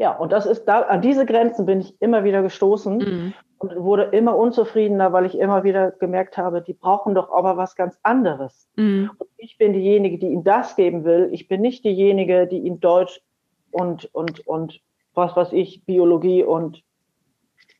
ja, 0.00 0.12
und 0.12 0.32
das 0.32 0.46
ist 0.46 0.64
da, 0.64 0.80
an 0.80 1.02
diese 1.02 1.26
Grenzen 1.26 1.66
bin 1.66 1.82
ich 1.82 1.94
immer 2.00 2.24
wieder 2.24 2.40
gestoßen 2.40 2.96
mhm. 2.96 3.34
und 3.58 3.76
wurde 3.76 4.04
immer 4.04 4.34
unzufriedener, 4.34 5.12
weil 5.12 5.26
ich 5.26 5.36
immer 5.36 5.62
wieder 5.62 5.90
gemerkt 5.90 6.38
habe, 6.38 6.62
die 6.62 6.72
brauchen 6.72 7.14
doch 7.14 7.30
aber 7.30 7.58
was 7.58 7.76
ganz 7.76 7.98
anderes. 8.02 8.66
Mhm. 8.76 9.10
Und 9.18 9.28
ich 9.36 9.58
bin 9.58 9.74
diejenige, 9.74 10.16
die 10.16 10.28
ihnen 10.28 10.42
das 10.42 10.74
geben 10.74 11.04
will. 11.04 11.28
Ich 11.32 11.48
bin 11.48 11.60
nicht 11.60 11.84
diejenige, 11.84 12.46
die 12.46 12.60
ihnen 12.60 12.80
Deutsch 12.80 13.20
und, 13.72 14.08
und, 14.14 14.46
und 14.46 14.80
was 15.12 15.36
weiß 15.36 15.52
ich, 15.52 15.84
Biologie 15.84 16.44
und 16.44 16.82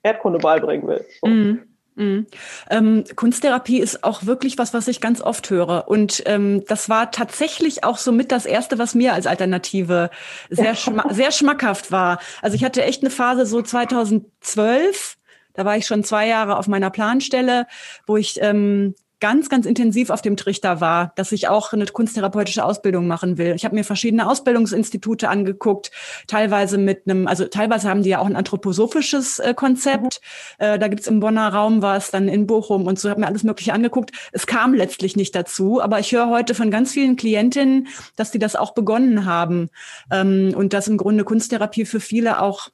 Erdkunde 0.02 0.40
beibringen 0.40 0.88
will. 0.88 1.06
Mhm. 1.24 1.69
Mhm. 2.00 2.26
Ähm, 2.70 3.04
Kunsttherapie 3.14 3.78
ist 3.78 4.02
auch 4.04 4.24
wirklich 4.24 4.56
was, 4.56 4.72
was 4.72 4.88
ich 4.88 5.02
ganz 5.02 5.20
oft 5.20 5.50
höre. 5.50 5.86
Und 5.86 6.22
ähm, 6.24 6.64
das 6.66 6.88
war 6.88 7.10
tatsächlich 7.10 7.84
auch 7.84 7.98
so 7.98 8.10
mit 8.10 8.32
das 8.32 8.46
Erste, 8.46 8.78
was 8.78 8.94
mir 8.94 9.12
als 9.12 9.26
Alternative 9.26 10.10
sehr, 10.48 10.74
schma 10.74 11.12
sehr 11.12 11.30
schmackhaft 11.30 11.92
war. 11.92 12.18
Also 12.40 12.56
ich 12.56 12.64
hatte 12.64 12.82
echt 12.82 13.02
eine 13.02 13.10
Phase 13.10 13.44
so 13.44 13.60
2012, 13.60 15.18
da 15.52 15.64
war 15.66 15.76
ich 15.76 15.86
schon 15.86 16.02
zwei 16.02 16.26
Jahre 16.26 16.56
auf 16.56 16.68
meiner 16.68 16.90
Planstelle, 16.90 17.66
wo 18.06 18.16
ich 18.16 18.40
ähm, 18.40 18.94
ganz, 19.20 19.48
ganz 19.48 19.66
intensiv 19.66 20.10
auf 20.10 20.22
dem 20.22 20.36
Trichter 20.36 20.80
war, 20.80 21.12
dass 21.16 21.32
ich 21.32 21.48
auch 21.48 21.72
eine 21.72 21.86
kunsttherapeutische 21.86 22.64
Ausbildung 22.64 23.06
machen 23.06 23.38
will. 23.38 23.54
Ich 23.54 23.64
habe 23.64 23.74
mir 23.74 23.84
verschiedene 23.84 24.28
Ausbildungsinstitute 24.28 25.28
angeguckt, 25.28 25.90
teilweise 26.26 26.78
mit 26.78 27.02
einem, 27.06 27.26
also 27.26 27.44
teilweise 27.44 27.88
haben 27.88 28.02
die 28.02 28.10
ja 28.10 28.18
auch 28.18 28.26
ein 28.26 28.36
anthroposophisches 28.36 29.38
äh, 29.38 29.54
Konzept. 29.54 30.20
Mhm. 30.58 30.64
Äh, 30.64 30.78
da 30.78 30.88
gibt's 30.88 31.06
im 31.06 31.20
Bonner 31.20 31.52
Raum 31.52 31.82
was, 31.82 32.10
dann 32.10 32.28
in 32.28 32.46
Bochum 32.46 32.86
und 32.86 32.98
so, 32.98 33.10
habe 33.10 33.20
mir 33.20 33.26
alles 33.26 33.44
Mögliche 33.44 33.72
angeguckt. 33.72 34.12
Es 34.32 34.46
kam 34.46 34.74
letztlich 34.74 35.16
nicht 35.16 35.34
dazu, 35.34 35.82
aber 35.82 36.00
ich 36.00 36.12
höre 36.12 36.28
heute 36.28 36.54
von 36.54 36.70
ganz 36.70 36.92
vielen 36.92 37.16
Klientinnen, 37.16 37.88
dass 38.16 38.30
die 38.30 38.38
das 38.38 38.56
auch 38.56 38.72
begonnen 38.72 39.26
haben 39.26 39.68
ähm, 40.10 40.54
und 40.56 40.72
dass 40.72 40.88
im 40.88 40.96
Grunde 40.96 41.24
Kunsttherapie 41.24 41.84
für 41.84 42.00
viele 42.00 42.40
auch 42.40 42.68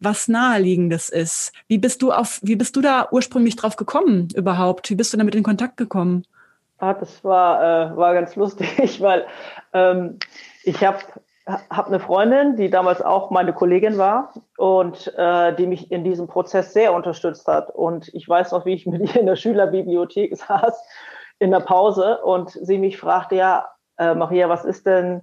was 0.00 0.28
naheliegendes 0.28 1.08
ist. 1.08 1.52
Wie 1.66 1.78
bist 1.78 2.02
du 2.02 2.12
auf, 2.12 2.40
wie 2.42 2.56
bist 2.56 2.76
du 2.76 2.80
da 2.80 3.08
ursprünglich 3.10 3.56
drauf 3.56 3.76
gekommen 3.76 4.28
überhaupt? 4.34 4.90
Wie 4.90 4.94
bist 4.94 5.12
du 5.12 5.16
damit 5.16 5.34
in 5.34 5.42
Kontakt 5.42 5.76
gekommen? 5.76 6.24
Ah, 6.78 6.94
das 6.94 7.24
war, 7.24 7.92
äh, 7.92 7.96
war 7.96 8.14
ganz 8.14 8.36
lustig, 8.36 9.00
weil 9.00 9.26
ähm, 9.72 10.18
ich 10.62 10.84
habe 10.84 10.98
hab 11.46 11.88
eine 11.88 11.98
Freundin, 11.98 12.56
die 12.56 12.70
damals 12.70 13.02
auch 13.02 13.30
meine 13.30 13.52
Kollegin 13.52 13.98
war 13.98 14.32
und 14.56 15.12
äh, 15.16 15.54
die 15.56 15.66
mich 15.66 15.90
in 15.90 16.04
diesem 16.04 16.28
Prozess 16.28 16.72
sehr 16.72 16.92
unterstützt 16.92 17.48
hat. 17.48 17.70
Und 17.70 18.08
ich 18.14 18.28
weiß 18.28 18.52
noch, 18.52 18.64
wie 18.64 18.74
ich 18.74 18.86
mit 18.86 19.14
ihr 19.14 19.20
in 19.20 19.26
der 19.26 19.36
Schülerbibliothek 19.36 20.36
saß 20.36 20.84
in 21.40 21.50
der 21.50 21.60
Pause 21.60 22.18
und 22.18 22.50
sie 22.50 22.78
mich 22.78 22.98
fragte, 22.98 23.36
ja, 23.36 23.68
äh, 23.96 24.14
Maria, 24.14 24.48
was 24.48 24.64
ist 24.64 24.86
denn, 24.86 25.22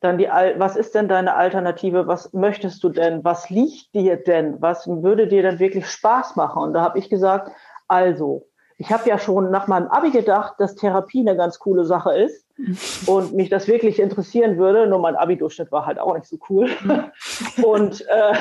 dann 0.00 0.18
die, 0.18 0.26
was 0.26 0.76
ist 0.76 0.94
denn 0.94 1.08
deine 1.08 1.34
Alternative? 1.34 2.06
Was 2.06 2.32
möchtest 2.32 2.82
du 2.82 2.88
denn? 2.88 3.22
Was 3.22 3.50
liegt 3.50 3.94
dir 3.94 4.16
denn? 4.16 4.60
Was 4.60 4.86
würde 4.88 5.28
dir 5.28 5.42
denn 5.42 5.58
wirklich 5.58 5.86
Spaß 5.86 6.36
machen? 6.36 6.62
Und 6.62 6.72
da 6.74 6.80
habe 6.82 6.98
ich 6.98 7.10
gesagt, 7.10 7.52
also, 7.86 8.46
ich 8.78 8.90
habe 8.90 9.06
ja 9.08 9.18
schon 9.18 9.50
nach 9.50 9.66
meinem 9.66 9.88
Abi 9.88 10.10
gedacht, 10.10 10.54
dass 10.58 10.74
Therapie 10.74 11.20
eine 11.20 11.36
ganz 11.36 11.58
coole 11.58 11.84
Sache 11.84 12.16
ist 12.16 12.46
und 13.06 13.34
mich 13.34 13.50
das 13.50 13.68
wirklich 13.68 14.00
interessieren 14.00 14.56
würde. 14.56 14.86
Nur 14.86 15.00
mein 15.00 15.16
Abi-Durchschnitt 15.16 15.70
war 15.70 15.84
halt 15.84 15.98
auch 15.98 16.14
nicht 16.14 16.26
so 16.26 16.38
cool. 16.48 16.70
Mhm. 16.82 17.04
und 17.62 18.00
äh, 18.08 18.34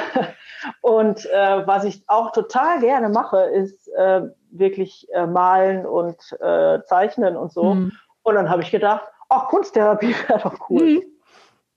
und 0.81 1.25
äh, 1.25 1.67
was 1.67 1.83
ich 1.83 2.03
auch 2.07 2.31
total 2.31 2.79
gerne 2.79 3.09
mache, 3.09 3.41
ist 3.41 3.87
äh, 3.95 4.21
wirklich 4.51 5.07
äh, 5.13 5.25
malen 5.25 5.85
und 5.85 6.17
äh, 6.39 6.79
zeichnen 6.85 7.35
und 7.35 7.51
so. 7.51 7.75
Mhm. 7.75 7.91
Und 8.23 8.35
dann 8.35 8.49
habe 8.49 8.61
ich 8.61 8.71
gedacht, 8.71 9.03
ach, 9.29 9.47
Kunsttherapie 9.47 10.15
wäre 10.27 10.39
doch 10.39 10.69
cool. 10.69 10.83
Mhm. 10.83 11.03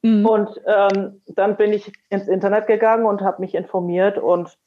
Mhm. 0.03 0.27
Und 0.27 0.61
ähm, 0.67 1.23
dann 1.27 1.57
bin 1.57 1.73
ich 1.73 1.93
ins 2.11 2.29
Internet 2.29 2.67
gegangen 2.67 3.07
und 3.07 3.23
habe 3.23 3.41
mich 3.41 3.55
informiert 3.55 4.19
und 4.19 4.59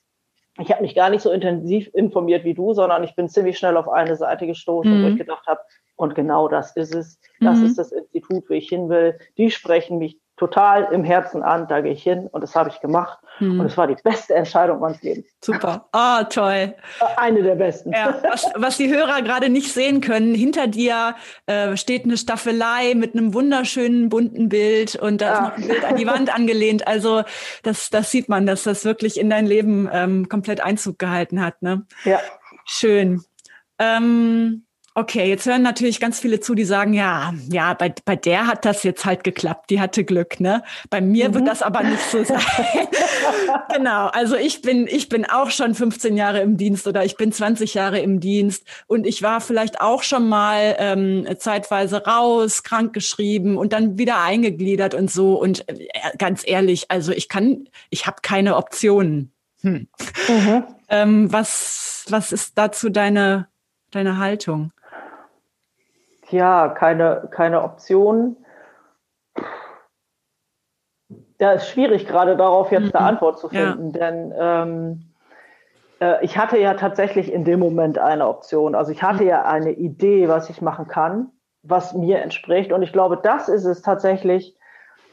ich 0.58 0.72
habe 0.72 0.82
mich 0.82 0.96
gar 0.96 1.10
nicht 1.10 1.22
so 1.22 1.32
intensiv 1.32 1.90
informiert 1.94 2.46
wie 2.46 2.54
du, 2.54 2.74
sondern 2.74 3.04
ich 3.04 3.16
bin 3.16 3.28
ziemlich 3.28 3.58
schnell 3.58 3.76
auf 3.76 3.90
eine 3.90 4.16
Seite 4.16 4.48
gestoßen, 4.48 5.02
mhm. 5.02 5.04
wo 5.04 5.10
ich 5.10 5.18
gedacht 5.18 5.46
habe, 5.48 5.60
und 5.98 6.16
genau 6.16 6.48
das 6.48 6.76
ist 6.76 6.96
es. 6.96 7.20
Das 7.40 7.60
mhm. 7.60 7.66
ist 7.66 7.78
das 7.78 7.92
Institut, 7.92 8.50
wo 8.50 8.54
ich 8.54 8.70
hin 8.70 8.90
will. 8.90 9.18
Die 9.38 9.52
sprechen 9.52 9.98
mich 9.98 10.20
total 10.38 10.90
im 10.92 11.04
Herzen 11.04 11.44
an, 11.44 11.68
da 11.68 11.82
gehe 11.82 11.94
ich 11.94 12.04
hin 12.04 12.28
und 12.32 12.42
das 12.42 12.56
habe 12.56 12.70
ich 12.70 12.82
gemacht. 12.82 13.20
Hm. 13.38 13.60
Und 13.60 13.66
es 13.66 13.78
war 13.78 13.88
die 13.88 13.96
beste 14.02 14.34
Entscheidung 14.34 14.80
meines 14.80 15.02
Lebens. 15.02 15.28
Super. 15.44 15.88
Ah, 15.92 16.22
oh, 16.22 16.24
toll. 16.30 16.76
Eine 17.18 17.44
der 17.44 17.56
besten. 17.56 17.92
Ja, 17.92 18.16
was, 18.24 18.50
was 18.56 18.78
die 18.78 18.94
Hörer 18.94 19.22
gerade 19.22 19.50
nicht 19.50 19.74
sehen 19.74 20.02
können, 20.02 20.36
hinter 20.36 20.68
dir 20.68 21.16
äh, 21.46 21.76
steht 21.78 22.06
eine 22.06 22.18
Staffelei 22.18 22.94
mit 22.96 23.14
einem 23.14 23.34
wunderschönen 23.34 24.10
bunten 24.10 24.50
Bild 24.50 24.96
und 24.96 25.22
da 25.22 25.26
ja. 25.26 25.34
ist 25.34 25.42
noch 25.42 25.58
ein 25.58 25.68
Bild 25.68 25.86
an 25.86 25.96
die 25.96 26.08
Wand 26.08 26.34
angelehnt. 26.34 26.88
Also 26.88 27.24
das, 27.64 27.90
das 27.90 28.12
sieht 28.12 28.30
man, 28.30 28.46
dass 28.46 28.64
das 28.64 28.86
wirklich 28.86 29.20
in 29.20 29.30
dein 29.30 29.46
Leben 29.46 29.90
ähm, 29.92 30.30
komplett 30.30 30.62
Einzug 30.62 31.00
gehalten 31.00 31.42
hat. 31.42 31.62
Ne? 31.62 31.86
Ja. 32.04 32.20
Schön. 32.66 33.22
Ähm, 33.80 34.65
Okay, 34.98 35.28
jetzt 35.28 35.46
hören 35.46 35.62
natürlich 35.62 36.00
ganz 36.00 36.22
viele 36.22 36.40
zu, 36.40 36.56
die 36.56 36.64
sagen, 36.64 36.94
ja, 36.94 37.34
ja, 37.50 37.74
bei, 37.74 37.94
bei 38.06 38.16
der 38.16 38.48
hat 38.48 38.64
das 38.64 38.84
jetzt 38.84 39.04
halt 39.04 39.26
geklappt, 39.26 39.70
die 39.70 39.82
hatte 39.82 40.06
Glück, 40.06 40.40
ne? 40.40 40.64
Bei 40.90 41.02
mir 41.02 41.28
mhm. 41.28 41.34
wird 41.34 41.48
das 41.50 41.62
aber 41.62 41.84
nicht 41.84 42.02
so 42.10 42.24
sein. 42.24 42.40
genau, 43.76 44.08
also 44.08 44.38
ich 44.38 44.62
bin, 44.62 44.88
ich 44.88 45.10
bin 45.10 45.26
auch 45.26 45.50
schon 45.50 45.76
15 45.76 46.16
Jahre 46.16 46.40
im 46.40 46.56
Dienst 46.56 46.88
oder 46.88 47.04
ich 47.04 47.18
bin 47.18 47.34
20 47.34 47.74
Jahre 47.74 48.00
im 48.00 48.22
Dienst 48.22 48.64
und 48.88 49.06
ich 49.06 49.22
war 49.22 49.42
vielleicht 49.42 49.82
auch 49.82 50.02
schon 50.02 50.30
mal 50.30 50.78
ähm, 50.80 51.28
zeitweise 51.40 52.06
raus, 52.06 52.64
krank 52.64 52.94
geschrieben 52.94 53.58
und 53.58 53.74
dann 53.74 53.98
wieder 53.98 54.22
eingegliedert 54.22 54.94
und 54.94 55.12
so. 55.12 55.38
Und 55.38 55.68
äh, 55.68 55.90
ganz 56.18 56.44
ehrlich, 56.46 56.90
also 56.90 57.12
ich 57.12 57.28
kann, 57.28 57.68
ich 57.90 58.08
habe 58.08 58.18
keine 58.22 58.56
Optionen. 58.56 59.34
Hm. 59.60 59.90
Mhm. 60.30 60.64
Ähm, 60.88 61.34
was, 61.34 62.06
was 62.08 62.32
ist 62.32 62.58
dazu 62.58 62.88
deine, 62.88 63.50
deine 63.92 64.20
Haltung? 64.20 64.72
Ja, 66.36 66.70
keine, 66.70 67.28
keine 67.32 67.64
Option. 67.64 68.38
Da 71.38 71.54
ist 71.54 71.70
schwierig, 71.70 72.06
gerade 72.08 72.38
darauf 72.38 72.72
jetzt 72.72 72.96
eine 72.96 73.04
mhm. 73.04 73.10
Antwort 73.10 73.40
zu 73.40 73.50
finden, 73.50 73.92
ja. 73.94 74.00
denn 74.00 74.34
ähm, 74.38 75.14
äh, 76.00 76.24
ich 76.24 76.38
hatte 76.38 76.58
ja 76.58 76.74
tatsächlich 76.76 77.32
in 77.32 77.44
dem 77.44 77.60
Moment 77.60 77.98
eine 77.98 78.28
Option. 78.28 78.76
Also 78.76 78.92
ich 78.92 79.04
hatte 79.04 79.24
ja 79.24 79.44
eine 79.44 79.72
Idee, 79.72 80.28
was 80.28 80.50
ich 80.50 80.62
machen 80.62 80.88
kann, 80.88 81.32
was 81.64 81.94
mir 81.94 82.20
entspricht. 82.20 82.72
Und 82.72 82.84
ich 82.84 82.94
glaube, 82.94 83.20
das 83.22 83.50
ist 83.50 83.66
es 83.66 83.82
tatsächlich. 83.82 84.56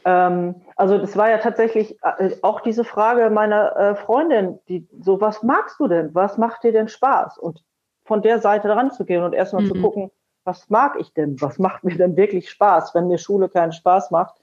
Ähm, 0.05 0.61
also 0.75 0.97
das 0.97 1.15
war 1.17 1.29
ja 1.29 1.37
tatsächlich 1.37 1.97
äh, 2.03 2.31
auch 2.41 2.61
diese 2.61 2.83
Frage 2.83 3.29
meiner 3.29 3.75
äh, 3.75 3.95
Freundin, 3.95 4.59
die 4.67 4.87
so, 4.99 5.21
was 5.21 5.43
magst 5.43 5.79
du 5.79 5.87
denn? 5.87 6.13
Was 6.13 6.37
macht 6.37 6.63
dir 6.63 6.71
denn 6.71 6.87
Spaß? 6.87 7.37
Und 7.37 7.63
von 8.05 8.21
der 8.21 8.39
Seite 8.39 8.69
ranzugehen 8.69 9.23
und 9.23 9.33
erstmal 9.33 9.63
mhm. 9.63 9.67
zu 9.67 9.81
gucken, 9.81 10.11
was 10.43 10.69
mag 10.69 10.95
ich 10.99 11.13
denn? 11.13 11.41
Was 11.41 11.59
macht 11.59 11.83
mir 11.83 11.97
denn 11.97 12.15
wirklich 12.15 12.49
Spaß, 12.49 12.93
wenn 12.95 13.07
mir 13.07 13.17
Schule 13.17 13.49
keinen 13.49 13.71
Spaß 13.71 14.11
macht? 14.11 14.35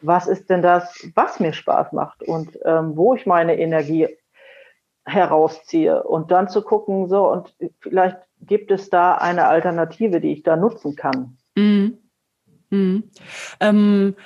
Was 0.00 0.26
ist 0.26 0.50
denn 0.50 0.62
das, 0.62 1.06
was 1.14 1.38
mir 1.38 1.52
Spaß 1.52 1.92
macht 1.92 2.22
und 2.22 2.58
ähm, 2.64 2.96
wo 2.96 3.14
ich 3.14 3.26
meine 3.26 3.58
Energie 3.58 4.08
herausziehe 5.04 6.02
und 6.02 6.30
dann 6.30 6.48
zu 6.48 6.62
gucken, 6.62 7.08
so 7.08 7.30
und 7.30 7.54
vielleicht 7.80 8.18
gibt 8.40 8.70
es 8.70 8.90
da 8.90 9.14
eine 9.14 9.46
Alternative, 9.46 10.20
die 10.20 10.32
ich 10.32 10.42
da 10.42 10.56
nutzen 10.56 10.96
kann. 10.96 11.36
Mhm. 11.56 11.98
Mhm. 12.70 13.10
Ähm, 13.60 14.16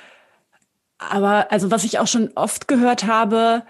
aber 0.97 1.51
also 1.51 1.69
was 1.69 1.83
ich 1.83 1.99
auch 1.99 2.07
schon 2.07 2.31
oft 2.35 2.67
gehört 2.67 3.05
habe, 3.05 3.63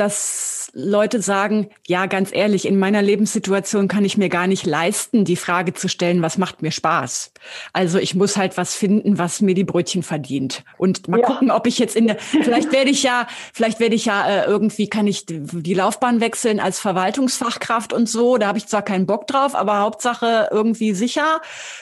dass 0.00 0.70
Leute 0.74 1.20
sagen, 1.22 1.70
ja, 1.86 2.06
ganz 2.06 2.30
ehrlich, 2.32 2.66
in 2.66 2.78
meiner 2.78 3.02
Lebenssituation 3.02 3.88
kann 3.88 4.04
ich 4.04 4.16
mir 4.16 4.28
gar 4.28 4.46
nicht 4.46 4.64
leisten, 4.64 5.24
die 5.24 5.36
Frage 5.36 5.74
zu 5.74 5.88
stellen, 5.88 6.22
was 6.22 6.38
macht 6.38 6.62
mir 6.62 6.70
Spaß? 6.70 7.32
Also 7.72 7.98
ich 7.98 8.14
muss 8.14 8.36
halt 8.36 8.56
was 8.56 8.74
finden, 8.74 9.18
was 9.18 9.40
mir 9.40 9.54
die 9.54 9.64
Brötchen 9.64 10.02
verdient. 10.02 10.64
Und 10.76 11.08
mal 11.08 11.20
ja. 11.20 11.26
gucken, 11.26 11.50
ob 11.50 11.66
ich 11.66 11.78
jetzt 11.78 11.96
in 11.96 12.06
der, 12.06 12.18
vielleicht 12.18 12.70
werde 12.72 12.90
ich 12.90 13.02
ja, 13.02 13.26
vielleicht 13.52 13.80
werde 13.80 13.94
ich 13.94 14.04
ja 14.04 14.28
äh, 14.28 14.44
irgendwie, 14.44 14.88
kann 14.88 15.06
ich 15.06 15.24
die 15.26 15.74
Laufbahn 15.74 16.20
wechseln 16.20 16.60
als 16.60 16.78
Verwaltungsfachkraft 16.78 17.92
und 17.92 18.08
so. 18.08 18.38
Da 18.38 18.46
habe 18.46 18.58
ich 18.58 18.66
zwar 18.66 18.82
keinen 18.82 19.06
Bock 19.06 19.26
drauf, 19.26 19.54
aber 19.54 19.80
Hauptsache 19.80 20.48
irgendwie 20.52 20.92
sicher. 20.92 21.40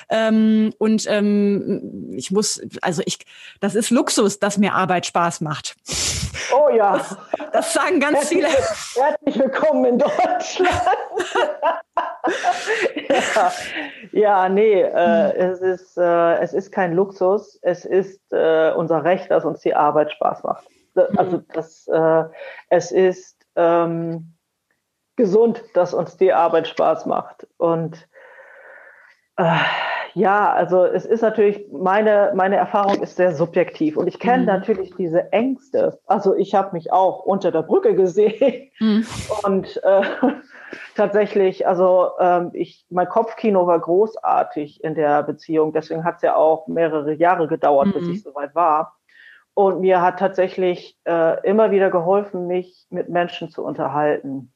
Ähm, 0.08 0.72
und 0.78 1.04
ähm, 1.08 2.12
ich 2.16 2.30
muss, 2.30 2.62
also 2.80 3.02
ich, 3.04 3.18
das 3.60 3.74
ist 3.74 3.90
Luxus, 3.90 4.38
dass 4.38 4.58
mir 4.58 4.74
Arbeit 4.74 5.06
Spaß 5.06 5.40
macht. 5.40 5.76
Oh 6.56 6.68
ja. 6.70 6.92
Das, 6.92 7.16
das 7.52 7.72
sagen 7.72 8.00
ganz 8.00 8.18
herzlich, 8.18 8.46
viele. 8.46 9.04
Herzlich 9.04 9.38
willkommen 9.38 9.84
in 9.84 9.98
Deutschland. 9.98 10.70
ja. 13.08 13.52
ja, 14.12 14.48
nee, 14.48 14.80
äh, 14.80 15.36
es, 15.36 15.60
ist, 15.60 15.98
äh, 15.98 16.34
es 16.38 16.54
ist 16.54 16.72
kein 16.72 16.94
Luxus. 16.94 17.58
Es 17.62 17.84
ist 17.84 18.32
äh, 18.32 18.72
unser 18.72 19.04
Recht, 19.04 19.30
dass 19.30 19.44
uns 19.44 19.60
die 19.60 19.74
Arbeit 19.74 20.12
Spaß 20.12 20.44
macht. 20.44 20.66
Also 21.16 21.42
das, 21.52 21.86
äh, 21.88 22.24
es 22.70 22.90
ist 22.90 23.36
ähm, 23.54 24.32
gesund, 25.16 25.62
dass 25.74 25.92
uns 25.92 26.16
die 26.16 26.32
Arbeit 26.32 26.68
Spaß 26.68 27.04
macht. 27.04 27.46
Und 27.58 28.08
äh, 29.36 29.58
ja, 30.16 30.50
also 30.50 30.86
es 30.86 31.04
ist 31.04 31.20
natürlich, 31.20 31.66
meine, 31.70 32.32
meine 32.34 32.56
Erfahrung 32.56 33.02
ist 33.02 33.16
sehr 33.16 33.34
subjektiv 33.34 33.98
und 33.98 34.06
ich 34.06 34.18
kenne 34.18 34.44
mhm. 34.44 34.46
natürlich 34.46 34.96
diese 34.96 35.30
Ängste. 35.30 36.00
Also 36.06 36.34
ich 36.34 36.54
habe 36.54 36.70
mich 36.72 36.90
auch 36.90 37.20
unter 37.20 37.52
der 37.52 37.60
Brücke 37.60 37.94
gesehen 37.94 38.70
mhm. 38.80 39.06
und 39.44 39.78
äh, 39.84 40.02
tatsächlich, 40.94 41.66
also 41.66 42.12
ähm, 42.18 42.48
ich, 42.54 42.86
mein 42.88 43.10
Kopfkino 43.10 43.66
war 43.66 43.78
großartig 43.78 44.82
in 44.82 44.94
der 44.94 45.22
Beziehung, 45.22 45.74
deswegen 45.74 46.02
hat 46.02 46.16
es 46.16 46.22
ja 46.22 46.34
auch 46.34 46.66
mehrere 46.66 47.12
Jahre 47.12 47.46
gedauert, 47.46 47.88
mhm. 47.88 47.92
bis 47.92 48.08
ich 48.08 48.22
soweit 48.22 48.54
war. 48.54 48.96
Und 49.52 49.80
mir 49.80 50.00
hat 50.00 50.18
tatsächlich 50.18 50.98
äh, 51.04 51.46
immer 51.46 51.70
wieder 51.72 51.90
geholfen, 51.90 52.46
mich 52.46 52.86
mit 52.88 53.10
Menschen 53.10 53.50
zu 53.50 53.62
unterhalten. 53.62 54.50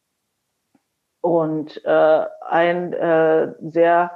Und 1.21 1.85
äh, 1.85 2.25
ein 2.49 2.95
äh, 2.95 3.53
sehr 3.61 4.13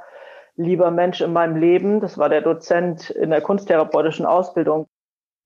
lieber 0.57 0.91
Mensch 0.91 1.21
in 1.21 1.33
meinem 1.33 1.57
Leben. 1.57 2.01
Das 2.01 2.19
war 2.19 2.29
der 2.29 2.43
Dozent 2.43 3.11
in 3.11 3.31
der 3.31 3.41
kunsttherapeutischen 3.41 4.27
Ausbildung. 4.27 4.87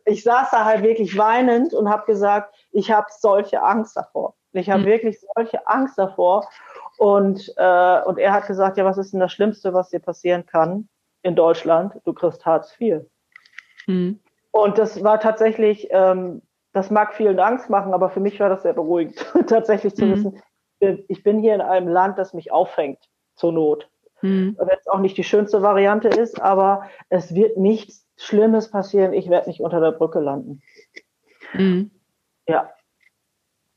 Ich 0.05 0.23
saß 0.23 0.51
da 0.51 0.65
halt 0.65 0.83
wirklich 0.83 1.17
weinend 1.19 1.75
und 1.75 1.89
habe 1.89 2.07
gesagt, 2.07 2.55
ich 2.71 2.91
habe 2.91 3.07
solche 3.11 3.63
Angst 3.63 3.97
davor. 3.97 4.35
Ich 4.53 4.71
habe 4.71 4.83
mhm. 4.83 4.87
wirklich 4.87 5.19
solche 5.35 5.67
Angst 5.67 5.99
davor. 5.99 6.49
Und, 6.97 7.53
äh, 7.57 8.01
und 8.03 8.19
er 8.19 8.33
hat 8.33 8.47
gesagt, 8.47 8.77
ja, 8.77 8.85
was 8.85 8.99
ist 8.99 9.13
denn 9.13 9.21
das 9.21 9.33
Schlimmste, 9.33 9.75
was 9.75 9.91
dir 9.91 10.01
passieren 10.01 10.47
kann 10.47 10.89
in 11.23 11.37
Deutschland? 11.37 11.95
Du 12.05 12.13
kriegst 12.13 12.45
Hartz 12.47 12.75
IV. 12.81 13.03
Mhm. 13.87 14.21
Und 14.51 14.79
das 14.79 15.05
war 15.05 15.21
tatsächlich, 15.21 15.89
ähm, 15.91 16.43
das 16.73 16.91
mag 16.91 17.15
vielen 17.15 17.39
Angst 17.39 17.71
machen, 17.71 17.93
aber 17.93 18.11
für 18.11 18.21
mich 18.21 18.41
war 18.41 18.49
das 18.49 18.63
sehr 18.63 18.73
beruhigend, 18.73 19.17
tatsächlich 19.47 19.95
zu 19.95 20.07
mhm. 20.07 20.13
wissen, 20.13 20.43
ich 21.09 21.25
bin 21.25 21.41
hier 21.41 21.55
in 21.55 21.61
einem 21.61 21.89
Land, 21.89 22.19
das 22.19 22.35
mich 22.35 22.53
auffängt 22.53 23.09
zur 23.35 23.53
Not. 23.53 23.91
Hm. 24.21 24.57
Wenn 24.59 24.79
es 24.79 24.89
auch 24.89 24.99
nicht 24.99 25.17
die 25.17 25.25
schönste 25.25 25.63
Variante 25.63 26.09
ist, 26.09 26.41
aber 26.41 26.89
es 27.09 27.35
wird 27.35 27.57
nichts 27.57 28.07
Schlimmes 28.17 28.71
passieren. 28.71 29.13
Ich 29.13 29.31
werde 29.31 29.49
nicht 29.49 29.61
unter 29.61 29.81
der 29.81 29.93
Brücke 29.93 30.21
landen. 30.21 30.63
Hm. 31.53 31.91
Ja. 32.49 32.71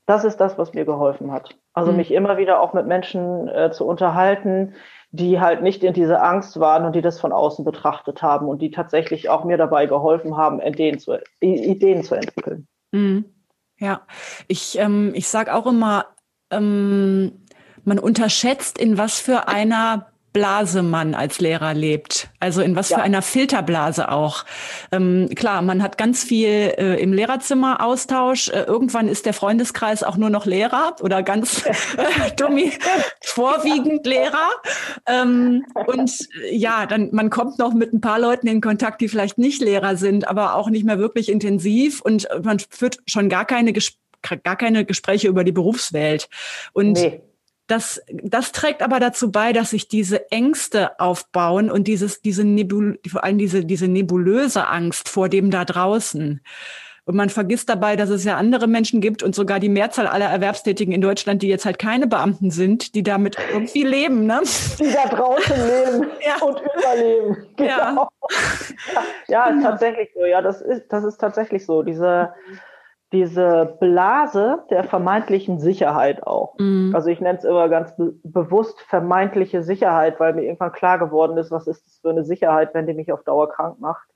Das 0.06 0.24
ist 0.24 0.38
das, 0.38 0.58
was 0.58 0.74
mir 0.74 0.84
geholfen 0.84 1.30
hat. 1.30 1.56
Also 1.72 1.90
hm. 1.90 1.96
mich 1.96 2.10
immer 2.10 2.36
wieder 2.36 2.60
auch 2.60 2.72
mit 2.72 2.86
Menschen 2.86 3.48
äh, 3.48 3.70
zu 3.70 3.86
unterhalten, 3.86 4.74
die 5.10 5.40
halt 5.40 5.62
nicht 5.62 5.84
in 5.84 5.92
diese 5.92 6.20
Angst 6.20 6.58
waren 6.58 6.84
und 6.84 6.94
die 6.94 7.02
das 7.02 7.20
von 7.20 7.32
außen 7.32 7.64
betrachtet 7.64 8.22
haben 8.22 8.48
und 8.48 8.60
die 8.60 8.70
tatsächlich 8.70 9.28
auch 9.28 9.44
mir 9.44 9.58
dabei 9.58 9.86
geholfen 9.86 10.36
haben, 10.36 10.60
Ideen 10.60 10.98
zu, 10.98 11.20
Ideen 11.40 12.02
zu 12.02 12.14
entwickeln. 12.14 12.66
Hm. 12.92 13.24
Ja, 13.78 14.02
ich, 14.48 14.78
ähm, 14.78 15.12
ich 15.14 15.28
sage 15.28 15.54
auch 15.54 15.66
immer, 15.66 16.06
ähm, 16.50 17.44
man 17.84 17.98
unterschätzt, 17.98 18.78
in 18.78 18.96
was 18.96 19.18
für 19.18 19.48
einer 19.48 20.11
Blase 20.32 20.82
man 20.82 21.14
als 21.14 21.40
Lehrer 21.40 21.74
lebt. 21.74 22.30
Also 22.40 22.62
in 22.62 22.74
was 22.74 22.88
ja. 22.88 22.98
für 22.98 23.02
einer 23.02 23.22
Filterblase 23.22 24.10
auch. 24.10 24.44
Ähm, 24.90 25.28
klar, 25.34 25.62
man 25.62 25.82
hat 25.82 25.98
ganz 25.98 26.24
viel 26.24 26.48
äh, 26.48 27.00
im 27.00 27.12
Lehrerzimmer 27.12 27.84
Austausch. 27.84 28.48
Äh, 28.48 28.62
irgendwann 28.62 29.08
ist 29.08 29.26
der 29.26 29.34
Freundeskreis 29.34 30.02
auch 30.02 30.16
nur 30.16 30.30
noch 30.30 30.46
Lehrer 30.46 30.96
oder 31.02 31.22
ganz 31.22 31.66
äh, 31.66 31.74
dummi, 32.36 32.72
vorwiegend 33.22 34.06
Lehrer. 34.06 34.48
Ähm, 35.06 35.64
und 35.86 36.10
äh, 36.42 36.56
ja, 36.56 36.86
dann 36.86 37.10
man 37.12 37.28
kommt 37.30 37.58
noch 37.58 37.74
mit 37.74 37.92
ein 37.92 38.00
paar 38.00 38.18
Leuten 38.18 38.46
in 38.46 38.60
Kontakt, 38.60 39.00
die 39.00 39.08
vielleicht 39.08 39.38
nicht 39.38 39.60
Lehrer 39.60 39.96
sind, 39.96 40.28
aber 40.28 40.54
auch 40.54 40.70
nicht 40.70 40.84
mehr 40.84 40.98
wirklich 40.98 41.28
intensiv 41.30 42.00
und 42.00 42.28
man 42.42 42.58
führt 42.58 42.98
schon 43.06 43.28
gar 43.28 43.44
keine 43.44 43.72
Gespräche 43.72 44.00
gar 44.44 44.54
keine 44.54 44.84
Gespräche 44.84 45.26
über 45.26 45.42
die 45.42 45.50
Berufswelt. 45.50 46.28
Und 46.72 46.92
nee 46.92 47.20
das, 47.72 48.02
das 48.22 48.52
trägt 48.52 48.82
aber 48.82 49.00
dazu 49.00 49.32
bei, 49.32 49.54
dass 49.54 49.70
sich 49.70 49.88
diese 49.88 50.30
Ängste 50.30 51.00
aufbauen 51.00 51.70
und 51.70 51.88
dieses, 51.88 52.20
diese 52.20 52.44
Nebul, 52.44 53.00
vor 53.08 53.24
allem 53.24 53.38
diese, 53.38 53.64
diese 53.64 53.88
nebulöse 53.88 54.68
Angst 54.68 55.08
vor 55.08 55.30
dem 55.30 55.50
da 55.50 55.64
draußen. 55.64 56.42
Und 57.04 57.16
man 57.16 57.30
vergisst 57.30 57.68
dabei, 57.68 57.96
dass 57.96 58.10
es 58.10 58.24
ja 58.24 58.36
andere 58.36 58.68
Menschen 58.68 59.00
gibt 59.00 59.22
und 59.22 59.34
sogar 59.34 59.58
die 59.58 59.70
Mehrzahl 59.70 60.06
aller 60.06 60.26
Erwerbstätigen 60.26 60.92
in 60.92 61.00
Deutschland, 61.00 61.42
die 61.42 61.48
jetzt 61.48 61.64
halt 61.64 61.78
keine 61.78 62.06
Beamten 62.06 62.50
sind, 62.50 62.94
die 62.94 63.02
damit 63.02 63.36
irgendwie 63.52 63.82
leben, 63.82 64.26
ne? 64.26 64.40
Die 64.78 64.92
da 64.92 65.08
draußen 65.08 65.56
leben 65.56 66.10
ja. 66.26 66.46
und 66.46 66.60
überleben. 66.60 67.36
Genau. 67.56 68.08
Ja. 69.26 69.46
ja, 69.46 69.46
ist 69.46 69.62
tatsächlich 69.64 70.10
so. 70.14 70.26
Ja, 70.26 70.42
das 70.42 70.60
ist, 70.60 70.84
das 70.90 71.04
ist 71.04 71.16
tatsächlich 71.16 71.66
so. 71.66 71.82
Diese, 71.82 72.34
diese 73.12 73.76
Blase 73.80 74.64
der 74.70 74.84
vermeintlichen 74.84 75.58
Sicherheit 75.58 76.26
auch. 76.26 76.54
Mhm. 76.58 76.92
Also 76.94 77.10
ich 77.10 77.20
nenne 77.20 77.38
es 77.38 77.44
immer 77.44 77.68
ganz 77.68 77.94
be 77.96 78.14
bewusst 78.22 78.80
vermeintliche 78.80 79.62
Sicherheit, 79.62 80.18
weil 80.18 80.32
mir 80.32 80.42
irgendwann 80.42 80.72
klar 80.72 80.98
geworden 80.98 81.36
ist, 81.36 81.50
was 81.50 81.66
ist 81.66 81.86
das 81.86 81.98
für 81.98 82.10
eine 82.10 82.24
Sicherheit, 82.24 82.74
wenn 82.74 82.86
die 82.86 82.94
mich 82.94 83.12
auf 83.12 83.22
Dauer 83.24 83.50
krank 83.50 83.78
macht. 83.80 84.08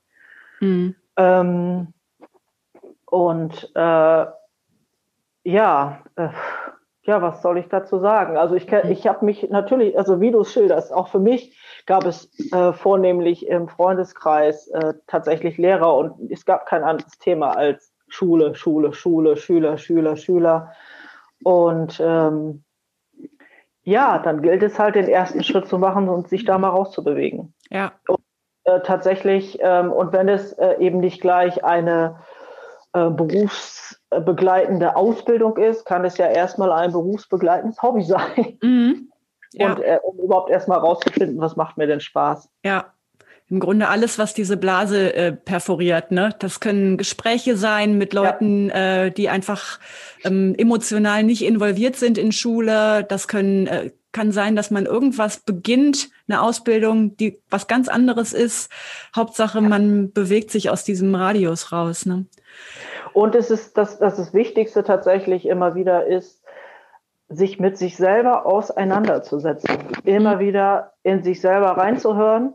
Mhm. 0.59 0.95
Ähm, 1.15 1.93
und 3.05 3.71
äh, 3.75 4.25
ja, 5.43 5.99
äh, 6.15 6.29
ja, 7.03 7.21
was 7.21 7.41
soll 7.41 7.57
ich 7.57 7.69
dazu 7.69 7.99
sagen? 7.99 8.35
Also 8.35 8.55
ich, 8.55 8.69
ich 8.69 9.07
habe 9.07 9.23
mich 9.23 9.49
natürlich, 9.49 9.97
also 9.97 10.19
wie 10.19 10.31
du 10.31 10.41
es 10.41 10.51
schilderst, 10.51 10.91
auch 10.91 11.07
für 11.07 11.19
mich 11.19 11.57
gab 11.85 12.05
es 12.05 12.29
äh, 12.51 12.73
vornehmlich 12.73 13.47
im 13.47 13.69
Freundeskreis 13.69 14.67
äh, 14.67 14.93
tatsächlich 15.07 15.57
Lehrer 15.57 15.95
und 15.95 16.29
es 16.29 16.45
gab 16.45 16.65
kein 16.65 16.83
anderes 16.83 17.17
Thema 17.17 17.55
als 17.55 17.93
Schule, 18.07 18.55
Schule, 18.55 18.93
Schule, 18.93 19.37
Schüler, 19.37 19.77
Schüler, 19.77 20.15
Schüler. 20.15 20.71
Und 21.43 22.01
ähm, 22.03 22.63
ja, 23.83 24.19
dann 24.19 24.41
gilt 24.41 24.63
es 24.63 24.79
halt, 24.79 24.95
den 24.95 25.07
ersten 25.07 25.43
Schritt 25.43 25.67
zu 25.67 25.77
machen 25.77 26.09
und 26.09 26.27
sich 26.27 26.45
da 26.45 26.57
mal 26.57 26.69
rauszubewegen. 26.69 27.53
Ja. 27.69 27.93
Und, 28.07 28.19
äh, 28.65 28.81
tatsächlich, 28.81 29.57
ähm, 29.61 29.91
und 29.91 30.11
wenn 30.11 30.27
es 30.27 30.53
äh, 30.53 30.75
eben 30.79 30.99
nicht 30.99 31.21
gleich 31.21 31.63
eine 31.63 32.19
äh, 32.93 33.09
berufsbegleitende 33.09 34.95
Ausbildung 34.95 35.57
ist, 35.57 35.85
kann 35.85 36.03
es 36.03 36.17
ja 36.17 36.27
erstmal 36.27 36.71
ein 36.71 36.91
berufsbegleitendes 36.91 37.81
Hobby 37.81 38.03
sein. 38.03 38.57
Mhm. 38.61 39.11
Ja. 39.53 39.71
Und 39.71 39.79
äh, 39.81 39.99
um 40.03 40.19
überhaupt 40.19 40.49
erstmal 40.49 40.79
rauszufinden, 40.79 41.39
was 41.39 41.55
macht 41.55 41.77
mir 41.77 41.87
denn 41.87 42.01
Spaß. 42.01 42.49
Ja, 42.65 42.93
im 43.49 43.59
Grunde 43.59 43.87
alles, 43.87 44.19
was 44.19 44.33
diese 44.33 44.57
Blase 44.57 45.13
äh, 45.13 45.31
perforiert. 45.31 46.11
Ne? 46.11 46.35
Das 46.39 46.59
können 46.59 46.97
Gespräche 46.97 47.55
sein 47.55 47.97
mit 47.97 48.13
Leuten, 48.13 48.69
ja. 48.69 49.05
äh, 49.05 49.11
die 49.11 49.29
einfach 49.29 49.79
ähm, 50.25 50.53
emotional 50.57 51.23
nicht 51.23 51.43
involviert 51.43 51.95
sind 51.95 52.17
in 52.17 52.33
Schule. 52.33 53.05
Das 53.07 53.27
können 53.27 53.67
äh, 53.67 53.91
kann 54.11 54.31
sein, 54.31 54.55
dass 54.55 54.71
man 54.71 54.85
irgendwas 54.85 55.41
beginnt, 55.41 56.09
eine 56.27 56.41
Ausbildung, 56.41 57.15
die 57.17 57.39
was 57.49 57.67
ganz 57.67 57.87
anderes 57.87 58.33
ist. 58.33 58.71
Hauptsache, 59.15 59.61
man 59.61 60.11
bewegt 60.11 60.49
sich 60.49 60.69
aus 60.69 60.83
diesem 60.83 61.13
Radius 61.13 61.71
raus. 61.71 62.05
Ne? 62.05 62.25
Und 63.13 63.35
es 63.35 63.51
ist 63.51 63.77
das, 63.77 63.99
das, 63.99 64.15
das 64.15 64.33
Wichtigste 64.33 64.83
tatsächlich 64.83 65.45
immer 65.45 65.75
wieder 65.75 66.07
ist, 66.07 66.43
sich 67.29 67.59
mit 67.59 67.77
sich 67.77 67.95
selber 67.95 68.45
auseinanderzusetzen. 68.45 69.77
Immer 70.03 70.37
mhm. 70.37 70.39
wieder 70.39 70.93
in 71.03 71.23
sich 71.23 71.39
selber 71.39 71.77
reinzuhören 71.77 72.53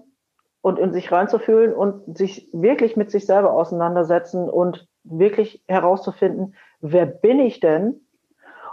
und 0.62 0.78
in 0.78 0.92
sich 0.92 1.12
reinzufühlen 1.12 1.74
und 1.74 2.16
sich 2.16 2.48
wirklich 2.52 2.96
mit 2.96 3.10
sich 3.10 3.26
selber 3.26 3.52
auseinandersetzen 3.52 4.48
und 4.48 4.88
wirklich 5.04 5.62
herauszufinden, 5.66 6.54
wer 6.80 7.04
bin 7.04 7.40
ich 7.40 7.60
denn? 7.60 8.00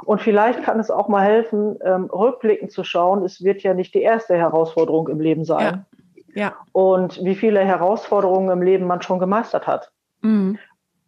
Und 0.06 0.22
vielleicht 0.22 0.64
kann 0.64 0.80
es 0.80 0.92
auch 0.92 1.10
mal 1.10 1.24
helfen, 1.24 1.78
ähm, 1.84 2.06
rückblickend 2.06 2.72
zu 2.72 2.84
schauen. 2.84 3.24
Es 3.26 3.44
wird 3.44 3.64
ja 3.64 3.74
nicht 3.74 3.94
die 3.94 4.02
erste 4.02 4.36
Herausforderung 4.36 5.10
im 5.10 5.20
Leben 5.20 5.44
sein. 5.44 5.86
Ja. 6.34 6.42
ja. 6.42 6.56
Und 6.72 7.24
wie 7.24 7.36
viele 7.36 7.60
Herausforderungen 7.60 8.50
im 8.50 8.62
Leben 8.62 8.86
man 8.86 9.02
schon 9.02 9.20
gemeistert 9.20 9.68
hat. 9.68 9.92
Mhm. 10.22 10.58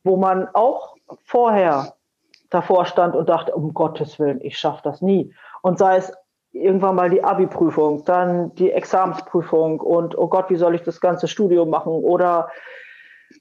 Wo 0.04 0.18
man 0.18 0.50
auch 0.54 0.96
vorher 1.24 1.94
davor 2.50 2.86
stand 2.86 3.16
und 3.16 3.30
dachte, 3.30 3.56
um 3.56 3.74
Gottes 3.74 4.20
Willen, 4.20 4.42
ich 4.42 4.58
schaffe 4.58 4.82
das 4.84 5.02
nie. 5.02 5.34
Und 5.62 5.78
sei 5.78 5.98
es 5.98 6.12
irgendwann 6.54 6.96
mal 6.96 7.10
die 7.10 7.24
Abi-Prüfung, 7.24 8.04
dann 8.06 8.54
die 8.56 8.72
Examensprüfung 8.72 9.80
und 9.80 10.18
oh 10.18 10.28
Gott, 10.28 10.50
wie 10.50 10.58
soll 10.58 10.76
ich 10.76 10.82
das 10.82 11.00
ganze 11.00 11.28
Studium 11.28 11.70
machen 11.70 11.92
oder 11.92 12.50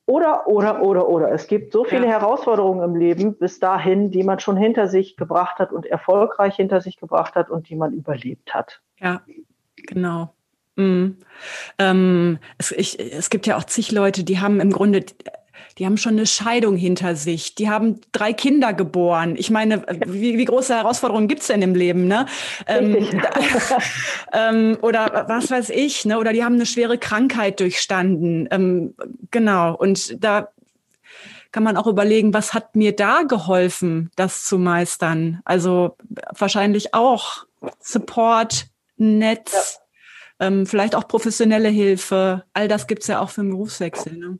oder, 0.07 0.47
oder, 0.47 0.83
oder, 0.83 1.09
oder. 1.09 1.33
Es 1.33 1.47
gibt 1.47 1.73
so 1.73 1.85
viele 1.85 2.05
ja. 2.05 2.13
Herausforderungen 2.13 2.83
im 2.83 2.97
Leben 2.97 3.37
bis 3.37 3.59
dahin, 3.59 4.11
die 4.11 4.23
man 4.23 4.39
schon 4.39 4.57
hinter 4.57 4.89
sich 4.89 5.17
gebracht 5.17 5.59
hat 5.59 5.73
und 5.73 5.87
erfolgreich 5.87 6.57
hinter 6.57 6.81
sich 6.81 6.97
gebracht 6.97 7.35
hat 7.35 7.51
und 7.51 7.69
die 7.69 7.77
man 7.77 7.93
überlebt 7.93 8.55
hat. 8.55 8.81
Ja, 8.99 9.23
genau. 9.77 10.33
Mhm. 10.77 11.17
Ähm, 11.79 12.39
es, 12.59 12.73
ich, 12.73 12.99
es 13.01 13.31
gibt 13.31 13.47
ja 13.47 13.57
auch 13.57 13.65
zig 13.65 13.93
Leute, 13.93 14.25
die 14.25 14.41
haben 14.41 14.61
im 14.61 14.71
Grunde 14.71 15.05
die 15.81 15.87
haben 15.87 15.97
schon 15.97 16.13
eine 16.13 16.27
Scheidung 16.27 16.77
hinter 16.77 17.17
sich, 17.17 17.55
die 17.55 17.71
haben 17.71 18.03
drei 18.13 18.35
Kinder 18.35 18.75
geboren. 18.75 19.35
Ich 19.39 19.51
meine, 19.51 19.83
wie, 20.07 20.37
wie 20.37 20.45
große 20.45 20.75
Herausforderungen 20.75 21.27
gibt's 21.27 21.47
denn 21.47 21.63
im 21.63 21.75
Leben, 21.75 22.07
ne? 22.07 22.27
Ähm, 22.67 23.23
ähm, 24.35 24.77
oder 24.83 25.25
was 25.27 25.51
weiß 25.51 25.71
ich, 25.71 26.05
ne? 26.05 26.19
Oder 26.19 26.35
die 26.35 26.45
haben 26.45 26.57
eine 26.57 26.67
schwere 26.67 26.99
Krankheit 26.99 27.61
durchstanden. 27.61 28.47
Ähm, 28.51 28.95
genau. 29.31 29.75
Und 29.75 30.23
da 30.23 30.51
kann 31.51 31.63
man 31.63 31.79
auch 31.79 31.87
überlegen, 31.87 32.35
was 32.35 32.53
hat 32.53 32.77
mir 32.77 32.95
da 32.95 33.23
geholfen, 33.23 34.11
das 34.17 34.45
zu 34.45 34.59
meistern? 34.59 35.41
Also 35.47 35.97
wahrscheinlich 36.37 36.93
auch 36.93 37.47
Support, 37.81 38.67
Netz, 38.99 39.81
ja. 40.39 40.49
ähm, 40.49 40.67
vielleicht 40.67 40.95
auch 40.95 41.09
professionelle 41.09 41.71
Hilfe. 41.71 42.45
All 42.53 42.69
das 42.69 42.87
gibt's 42.87 43.07
ja 43.07 43.21
auch 43.21 43.31
für 43.31 43.41
den 43.41 43.53
Berufswechsel. 43.53 44.19
Ne? 44.19 44.39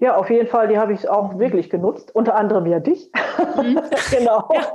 Ja, 0.00 0.16
auf 0.16 0.30
jeden 0.30 0.48
Fall, 0.48 0.68
die 0.68 0.78
habe 0.78 0.92
ich 0.92 1.08
auch 1.08 1.38
wirklich 1.38 1.70
genutzt, 1.70 2.14
unter 2.14 2.34
anderem 2.34 2.66
ja 2.66 2.80
dich. 2.80 3.10
Mhm. 3.56 3.80
genau. 4.10 4.48
Ja. 4.52 4.72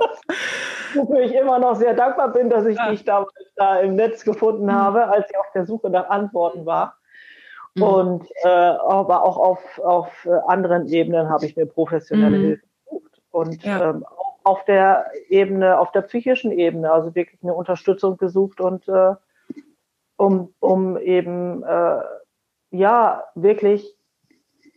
Wofür 0.94 1.20
ich 1.20 1.34
immer 1.34 1.58
noch 1.58 1.76
sehr 1.76 1.94
dankbar 1.94 2.32
bin, 2.32 2.50
dass 2.50 2.66
ich 2.66 2.76
ja. 2.76 2.90
dich 2.90 3.04
damals 3.04 3.32
da 3.56 3.78
im 3.80 3.94
Netz 3.94 4.24
gefunden 4.24 4.66
mhm. 4.66 4.72
habe, 4.72 5.08
als 5.08 5.30
ich 5.30 5.38
auf 5.38 5.50
der 5.54 5.66
Suche 5.66 5.90
nach 5.90 6.08
Antworten 6.08 6.66
war. 6.66 6.96
Mhm. 7.74 7.82
Und 7.82 8.28
äh, 8.42 8.48
aber 8.48 9.24
auch 9.24 9.36
auf, 9.36 9.78
auf 9.78 10.28
anderen 10.46 10.88
Ebenen 10.88 11.28
habe 11.28 11.46
ich 11.46 11.56
mir 11.56 11.66
professionelle 11.66 12.38
mhm. 12.38 12.42
Hilfe 12.42 12.66
gesucht. 12.84 13.22
Und 13.30 13.64
ja. 13.64 13.90
ähm, 13.90 14.04
auf 14.42 14.64
der 14.64 15.06
Ebene, 15.28 15.78
auf 15.78 15.92
der 15.92 16.02
psychischen 16.02 16.50
Ebene, 16.50 16.90
also 16.90 17.14
wirklich 17.14 17.42
eine 17.42 17.54
Unterstützung 17.54 18.16
gesucht 18.16 18.60
und 18.60 18.88
äh, 18.88 19.14
um, 20.16 20.52
um 20.60 20.98
eben 20.98 21.62
äh, 21.62 22.00
ja 22.70 23.24
wirklich 23.34 23.96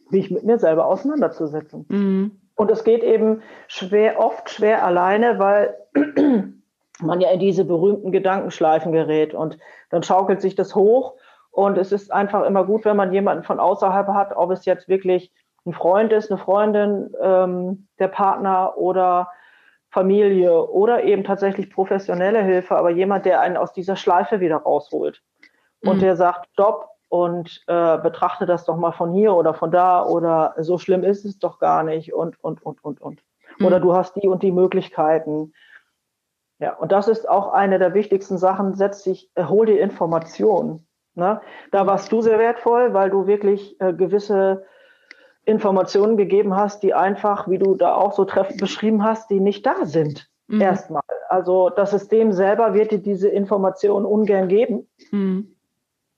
mich 0.10 0.32
mit 0.32 0.44
mir 0.44 0.60
selber 0.60 0.86
auseinanderzusetzen. 0.86 1.86
Mhm. 1.90 2.32
Und 2.56 2.72
es 2.72 2.84
geht 2.84 3.04
eben 3.04 3.42
schwer, 3.68 4.20
oft 4.20 4.50
schwer 4.50 4.86
alleine, 4.86 5.40
weil 5.40 5.76
man 7.00 7.22
ja 7.22 7.32
in 7.32 7.40
diese 7.40 7.66
berühmten 7.66 8.12
Gedankenschleifen 8.12 8.92
gerät 8.92 9.34
und 9.34 9.58
dann 9.90 10.04
schaukelt 10.04 10.42
sich 10.42 10.56
das 10.56 10.76
hoch 10.76 11.16
und 11.52 11.78
es 11.78 11.92
ist 11.92 12.12
einfach 12.12 12.46
immer 12.46 12.66
gut, 12.66 12.84
wenn 12.84 12.98
man 12.98 13.14
jemanden 13.14 13.44
von 13.44 13.60
außerhalb 13.60 14.08
hat, 14.08 14.36
ob 14.36 14.52
es 14.52 14.66
jetzt 14.66 14.88
wirklich 14.88 15.32
ein 15.66 15.74
Freund 15.74 16.12
ist, 16.12 16.32
eine 16.32 16.40
Freundin, 16.40 17.14
ähm, 17.22 17.88
der 18.00 18.08
Partner 18.08 18.78
oder 18.78 19.30
Familie 19.92 20.68
oder 20.68 21.04
eben 21.04 21.24
tatsächlich 21.24 21.70
professionelle 21.70 22.42
Hilfe, 22.42 22.76
aber 22.76 22.90
jemand, 22.90 23.26
der 23.26 23.40
einen 23.40 23.58
aus 23.58 23.72
dieser 23.72 23.96
Schleife 23.96 24.40
wieder 24.40 24.58
rausholt 24.58 25.22
und 25.82 25.98
mhm. 25.98 26.02
der 26.02 26.16
sagt, 26.16 26.50
stopp, 26.54 26.90
und 27.14 27.62
äh, 27.68 28.00
betrachte 28.00 28.48
das 28.48 28.66
doch 28.66 28.76
mal 28.76 28.92
von 28.92 29.14
hier 29.14 29.36
oder 29.36 29.54
von 29.54 29.70
da 29.70 30.04
oder 30.04 30.56
so 30.58 30.80
schlimm 30.80 31.04
ist 31.04 31.26
es 31.26 31.38
doch 31.38 31.60
gar 31.60 31.84
nicht 31.84 32.12
und, 32.12 32.44
und, 32.44 32.66
und, 32.66 32.84
und, 32.84 33.00
und. 33.02 33.22
Mhm. 33.60 33.68
Oder 33.68 33.80
du 33.80 33.94
hast 33.94 34.16
die 34.16 34.28
und 34.28 34.42
die 34.42 34.52
Möglichkeiten. 34.52 35.54
Ja, 36.58 36.74
und 36.74 36.92
das 36.92 37.08
ist 37.08 37.30
auch 37.30 37.54
eine 37.54 37.78
der 37.78 37.94
wichtigsten 37.94 38.40
Sachen. 38.40 38.74
Setz 38.74 39.04
dich, 39.04 39.30
äh, 39.36 39.44
hol 39.44 39.68
dir 39.68 39.80
Informationen. 39.80 40.88
Ne? 41.14 41.40
Da 41.72 41.86
warst 41.86 42.12
du 42.12 42.24
sehr 42.24 42.40
wertvoll, 42.40 42.96
weil 42.96 43.12
du 43.12 43.28
wirklich 43.28 43.80
äh, 43.80 43.94
gewisse 43.94 44.66
Informationen 45.46 46.18
gegeben 46.18 46.56
hast, 46.56 46.82
die 46.82 46.96
einfach, 46.96 47.48
wie 47.48 47.60
du 47.60 47.76
da 47.76 47.94
auch 47.94 48.14
so 48.14 48.26
treffend 48.26 48.60
beschrieben 48.60 49.04
hast, 49.04 49.30
die 49.30 49.40
nicht 49.40 49.68
da 49.68 49.86
sind. 49.86 50.32
Mhm. 50.48 50.62
Erstmal. 50.62 51.04
Also 51.30 51.70
das 51.70 51.92
System 51.92 52.32
selber 52.32 52.74
wird 52.74 52.90
dir 52.90 53.04
diese 53.04 53.30
Informationen 53.30 54.08
ungern 54.08 54.48
geben. 54.48 54.90
Mhm. 55.12 55.54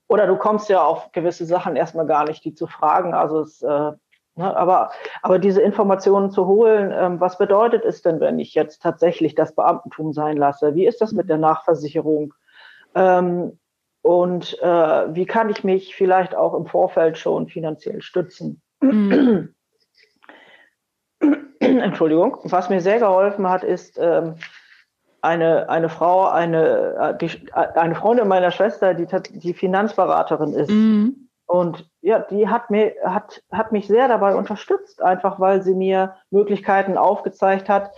Oder 0.08 0.26
du 0.26 0.36
kommst 0.36 0.68
ja 0.68 0.84
auf 0.84 1.10
gewisse 1.12 1.46
Sachen 1.46 1.76
erstmal 1.76 2.06
gar 2.06 2.24
nicht, 2.24 2.44
die 2.44 2.54
zu 2.54 2.66
fragen. 2.66 3.14
Also 3.14 3.40
es, 3.40 3.62
äh, 3.62 3.68
ne, 4.36 4.56
aber, 4.56 4.90
aber 5.22 5.38
diese 5.38 5.62
Informationen 5.62 6.30
zu 6.30 6.46
holen, 6.46 6.92
ähm, 6.96 7.20
was 7.20 7.38
bedeutet 7.38 7.84
es 7.84 8.02
denn, 8.02 8.20
wenn 8.20 8.38
ich 8.38 8.54
jetzt 8.54 8.82
tatsächlich 8.82 9.34
das 9.34 9.54
Beamtentum 9.54 10.12
sein 10.12 10.36
lasse? 10.36 10.74
Wie 10.74 10.86
ist 10.86 11.00
das 11.00 11.12
mit 11.12 11.28
der 11.28 11.38
Nachversicherung? 11.38 12.34
Ähm, 12.94 13.58
und 14.02 14.56
äh, 14.62 15.14
wie 15.14 15.26
kann 15.26 15.50
ich 15.50 15.64
mich 15.64 15.96
vielleicht 15.96 16.36
auch 16.36 16.54
im 16.54 16.66
Vorfeld 16.66 17.18
schon 17.18 17.48
finanziell 17.48 18.02
stützen? 18.02 18.62
Mhm. 18.80 19.54
Entschuldigung. 21.58 22.38
Was 22.44 22.70
mir 22.70 22.80
sehr 22.80 23.00
geholfen 23.00 23.48
hat, 23.48 23.64
ist 23.64 23.98
ähm, 24.00 24.36
eine, 25.26 25.68
eine 25.68 25.88
Frau, 25.88 26.28
eine, 26.28 26.94
äh, 26.94 27.18
die, 27.18 27.52
eine 27.52 27.94
Freundin 27.94 28.28
meiner 28.28 28.50
Schwester, 28.50 28.94
die, 28.94 29.06
die 29.06 29.54
Finanzberaterin 29.54 30.54
ist. 30.54 30.70
Mhm. 30.70 31.28
Und 31.46 31.88
ja, 32.00 32.20
die 32.20 32.48
hat 32.48 32.70
mir, 32.70 32.94
hat, 33.04 33.42
hat 33.52 33.72
mich 33.72 33.86
sehr 33.86 34.08
dabei 34.08 34.34
unterstützt, 34.34 35.02
einfach 35.02 35.38
weil 35.38 35.62
sie 35.62 35.74
mir 35.74 36.14
Möglichkeiten 36.30 36.96
aufgezeigt 36.96 37.68
hat, 37.68 37.90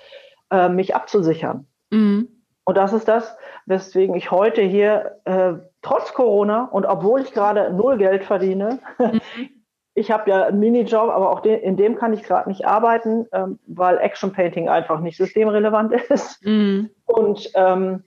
äh, 0.51 0.69
mich 0.69 0.95
abzusichern. 0.95 1.67
Mhm. 1.91 2.29
Und 2.65 2.77
das 2.77 2.93
ist 2.93 3.09
das, 3.09 3.37
weswegen 3.65 4.15
ich 4.15 4.31
heute 4.31 4.61
hier 4.61 5.21
äh, 5.25 5.55
trotz 5.81 6.13
Corona 6.13 6.65
und 6.65 6.85
obwohl 6.85 7.23
ich 7.23 7.33
gerade 7.33 7.73
null 7.73 7.97
Geld 7.97 8.25
verdiene, 8.25 8.79
mhm. 8.99 9.21
ich 9.99 10.11
habe 10.11 10.31
ja 10.31 10.45
einen 10.45 10.61
Minijob, 10.61 11.11
aber 11.11 11.31
auch 11.31 11.41
den, 11.41 11.61
in 11.61 11.77
dem 11.77 11.97
kann 11.97 12.13
ich 12.13 12.23
gerade 12.23 12.49
nicht 12.49 12.65
arbeiten, 12.67 13.27
ähm, 13.33 13.59
weil 13.67 13.99
Action 13.99 14.33
Painting 14.33 14.69
einfach 14.69 15.01
nicht 15.01 15.17
systemrelevant 15.17 15.93
ist. 16.11 16.45
Mhm. 16.45 16.91
Und, 17.07 17.51
ähm, 17.55 18.05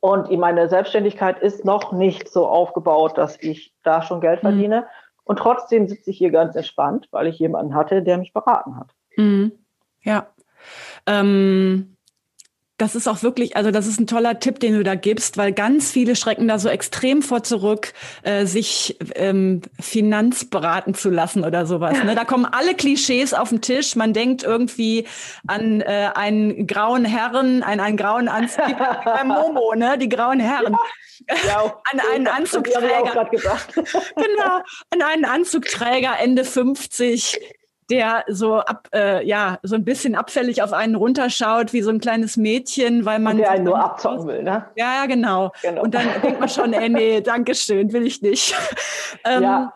und 0.00 0.30
meine 0.30 0.68
Selbstständigkeit 0.68 1.38
ist 1.40 1.64
noch 1.64 1.92
nicht 1.92 2.28
so 2.28 2.46
aufgebaut, 2.46 3.18
dass 3.18 3.40
ich 3.42 3.74
da 3.82 4.02
schon 4.02 4.20
Geld 4.20 4.42
mhm. 4.42 4.48
verdiene. 4.48 4.86
Und 5.24 5.38
trotzdem 5.38 5.88
sitze 5.88 6.10
ich 6.10 6.18
hier 6.18 6.30
ganz 6.30 6.56
entspannt, 6.56 7.08
weil 7.10 7.26
ich 7.26 7.38
jemanden 7.38 7.74
hatte, 7.74 8.02
der 8.02 8.18
mich 8.18 8.32
beraten 8.32 8.76
hat. 8.76 8.88
Mhm. 9.16 9.52
Ja. 10.02 10.26
Ähm 11.06 11.96
das 12.80 12.94
ist 12.94 13.06
auch 13.08 13.22
wirklich, 13.22 13.56
also 13.56 13.70
das 13.70 13.86
ist 13.86 14.00
ein 14.00 14.06
toller 14.06 14.40
Tipp, 14.40 14.58
den 14.60 14.74
du 14.74 14.82
da 14.82 14.94
gibst, 14.94 15.36
weil 15.36 15.52
ganz 15.52 15.90
viele 15.90 16.16
schrecken 16.16 16.48
da 16.48 16.58
so 16.58 16.68
extrem 16.68 17.22
vor 17.22 17.42
zurück, 17.42 17.92
äh, 18.22 18.46
sich 18.46 18.96
ähm, 19.14 19.60
Finanzberaten 19.78 20.94
zu 20.94 21.10
lassen 21.10 21.44
oder 21.44 21.66
sowas. 21.66 22.02
Ne? 22.02 22.14
Da 22.14 22.24
kommen 22.24 22.46
alle 22.46 22.74
Klischees 22.74 23.34
auf 23.34 23.50
den 23.50 23.60
Tisch. 23.60 23.96
Man 23.96 24.12
denkt 24.12 24.42
irgendwie 24.42 25.06
an 25.46 25.82
äh, 25.82 26.10
einen 26.14 26.66
grauen 26.66 27.04
Herren, 27.04 27.62
an 27.62 27.80
einen 27.80 27.96
grauen 27.96 28.28
Anzug, 28.28 28.64
beim 29.04 29.28
Momo, 29.28 29.74
ne? 29.74 29.98
Die 29.98 30.08
grauen 30.08 30.40
Herren. 30.40 30.76
Ja. 31.46 31.74
An 31.92 32.00
einen 32.12 32.28
Anzugträger. 32.28 33.28
genau, 33.30 34.62
an 34.90 35.02
einen 35.02 35.24
Anzugträger 35.26 36.18
Ende 36.18 36.44
50, 36.44 37.38
der 37.90 38.24
so 38.28 38.56
ab, 38.56 38.88
äh, 38.94 39.26
ja, 39.26 39.58
so 39.62 39.74
ein 39.74 39.84
bisschen 39.84 40.14
abfällig 40.14 40.62
auf 40.62 40.72
einen 40.72 40.94
runterschaut, 40.94 41.72
wie 41.72 41.82
so 41.82 41.90
ein 41.90 42.00
kleines 42.00 42.36
Mädchen, 42.36 43.04
weil 43.04 43.18
man. 43.18 43.32
Und 43.32 43.38
der 43.38 43.50
einen 43.50 43.64
nur 43.64 43.78
abzocken 43.78 44.26
will, 44.26 44.42
ne? 44.42 44.66
Ja, 44.76 45.06
genau. 45.06 45.52
genau. 45.62 45.82
Und 45.82 45.94
dann 45.94 46.06
denkt 46.22 46.40
man 46.40 46.48
schon, 46.48 46.72
ey, 46.72 46.88
nee, 46.88 47.20
Dankeschön, 47.20 47.92
will 47.92 48.06
ich 48.06 48.22
nicht. 48.22 48.54
ähm, 49.24 49.42
ja. 49.42 49.74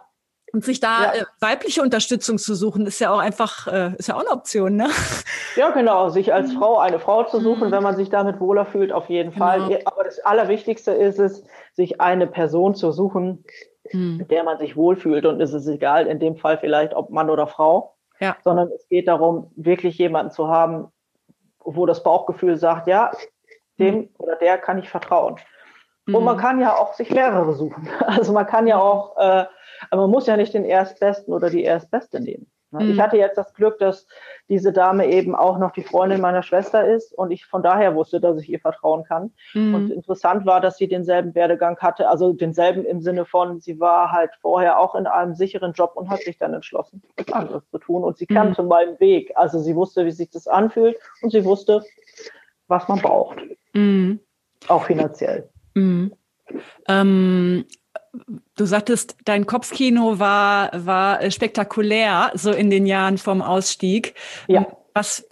Und 0.52 0.64
sich 0.64 0.78
da 0.78 1.06
ja. 1.06 1.12
äh, 1.14 1.24
weibliche 1.40 1.82
Unterstützung 1.82 2.38
zu 2.38 2.54
suchen, 2.54 2.86
ist 2.86 3.00
ja 3.00 3.10
auch 3.12 3.18
einfach, 3.18 3.66
äh, 3.66 3.92
ist 3.98 4.06
ja 4.06 4.14
auch 4.14 4.20
eine 4.20 4.30
Option, 4.30 4.76
ne? 4.76 4.88
Ja, 5.56 5.70
genau. 5.70 6.08
Sich 6.10 6.32
als 6.32 6.52
mhm. 6.52 6.58
Frau 6.58 6.78
eine 6.78 6.98
Frau 7.00 7.24
zu 7.24 7.40
suchen, 7.40 7.68
mhm. 7.68 7.72
wenn 7.72 7.82
man 7.82 7.96
sich 7.96 8.08
damit 8.08 8.40
wohler 8.40 8.64
fühlt, 8.66 8.92
auf 8.92 9.08
jeden 9.08 9.32
genau. 9.32 9.44
Fall. 9.44 9.80
Aber 9.84 10.04
das 10.04 10.20
Allerwichtigste 10.20 10.92
ist 10.92 11.18
es, 11.18 11.44
sich 11.72 12.00
eine 12.00 12.28
Person 12.28 12.74
zu 12.74 12.92
suchen, 12.92 13.44
mhm. 13.92 14.18
mit 14.18 14.30
der 14.30 14.44
man 14.44 14.58
sich 14.58 14.76
wohlfühlt. 14.76 15.26
Und 15.26 15.40
es 15.40 15.52
ist 15.52 15.66
egal, 15.66 16.06
in 16.06 16.20
dem 16.20 16.36
Fall 16.36 16.58
vielleicht, 16.58 16.94
ob 16.94 17.10
Mann 17.10 17.30
oder 17.30 17.48
Frau 17.48 17.93
ja. 18.20 18.36
sondern 18.42 18.68
es 18.68 18.88
geht 18.88 19.08
darum, 19.08 19.50
wirklich 19.56 19.98
jemanden 19.98 20.32
zu 20.32 20.48
haben, 20.48 20.88
wo 21.60 21.86
das 21.86 22.02
Bauchgefühl 22.02 22.56
sagt, 22.56 22.86
ja, 22.86 23.10
dem 23.78 23.94
mhm. 23.96 24.08
oder 24.18 24.36
der 24.36 24.58
kann 24.58 24.78
ich 24.78 24.88
vertrauen. 24.88 25.36
Mhm. 26.06 26.14
Und 26.14 26.24
man 26.24 26.36
kann 26.36 26.60
ja 26.60 26.76
auch 26.76 26.94
sich 26.94 27.10
mehrere 27.10 27.54
suchen. 27.54 27.88
Also 28.00 28.32
man 28.32 28.46
kann 28.46 28.66
ja 28.66 28.78
auch, 28.78 29.16
äh, 29.16 29.46
man 29.90 30.10
muss 30.10 30.26
ja 30.26 30.36
nicht 30.36 30.54
den 30.54 30.64
Erstbesten 30.64 31.32
oder 31.32 31.50
die 31.50 31.64
Erstbeste 31.64 32.20
nehmen. 32.20 32.50
Ne? 32.70 32.84
Mhm. 32.84 32.90
Ich 32.90 33.00
hatte 33.00 33.16
jetzt 33.16 33.38
das 33.38 33.52
Glück, 33.54 33.78
dass 33.78 34.06
diese 34.48 34.72
Dame 34.72 35.06
eben 35.10 35.34
auch 35.34 35.58
noch 35.58 35.72
die 35.72 35.82
Freundin 35.82 36.20
meiner 36.20 36.42
Schwester 36.42 36.86
ist 36.86 37.12
und 37.14 37.30
ich 37.30 37.46
von 37.46 37.62
daher 37.62 37.94
wusste, 37.94 38.20
dass 38.20 38.40
ich 38.40 38.50
ihr 38.50 38.60
vertrauen 38.60 39.04
kann. 39.04 39.32
Mhm. 39.54 39.74
Und 39.74 39.90
interessant 39.90 40.44
war, 40.44 40.60
dass 40.60 40.76
sie 40.76 40.86
denselben 40.86 41.34
Werdegang 41.34 41.78
hatte, 41.78 42.08
also 42.08 42.32
denselben 42.32 42.84
im 42.84 43.00
Sinne 43.00 43.24
von, 43.24 43.60
sie 43.60 43.80
war 43.80 44.12
halt 44.12 44.32
vorher 44.40 44.78
auch 44.78 44.94
in 44.94 45.06
einem 45.06 45.34
sicheren 45.34 45.72
Job 45.72 45.92
und 45.94 46.10
hat 46.10 46.20
sich 46.20 46.36
dann 46.38 46.52
entschlossen, 46.52 47.02
etwas 47.16 47.34
anderes 47.34 47.68
zu 47.70 47.78
tun. 47.78 48.04
Und 48.04 48.18
sie 48.18 48.26
mhm. 48.28 48.34
kannte 48.34 48.62
meinen 48.62 49.00
Weg. 49.00 49.32
Also 49.34 49.58
sie 49.60 49.74
wusste, 49.74 50.04
wie 50.04 50.12
sich 50.12 50.30
das 50.30 50.46
anfühlt 50.46 50.96
und 51.22 51.30
sie 51.30 51.44
wusste, 51.44 51.82
was 52.68 52.86
man 52.88 53.00
braucht. 53.00 53.38
Mhm. 53.72 54.20
Auch 54.68 54.84
finanziell. 54.84 55.48
Mhm. 55.74 56.12
Ähm, 56.88 57.64
Du 58.56 58.64
sagtest, 58.64 59.16
dein 59.24 59.46
Kopfkino 59.46 60.18
war, 60.18 60.70
war 60.74 61.30
spektakulär, 61.30 62.30
so 62.34 62.52
in 62.52 62.70
den 62.70 62.86
Jahren 62.86 63.18
vom 63.18 63.42
Ausstieg. 63.42 64.14
Ja. 64.46 64.66
Was, 64.94 65.28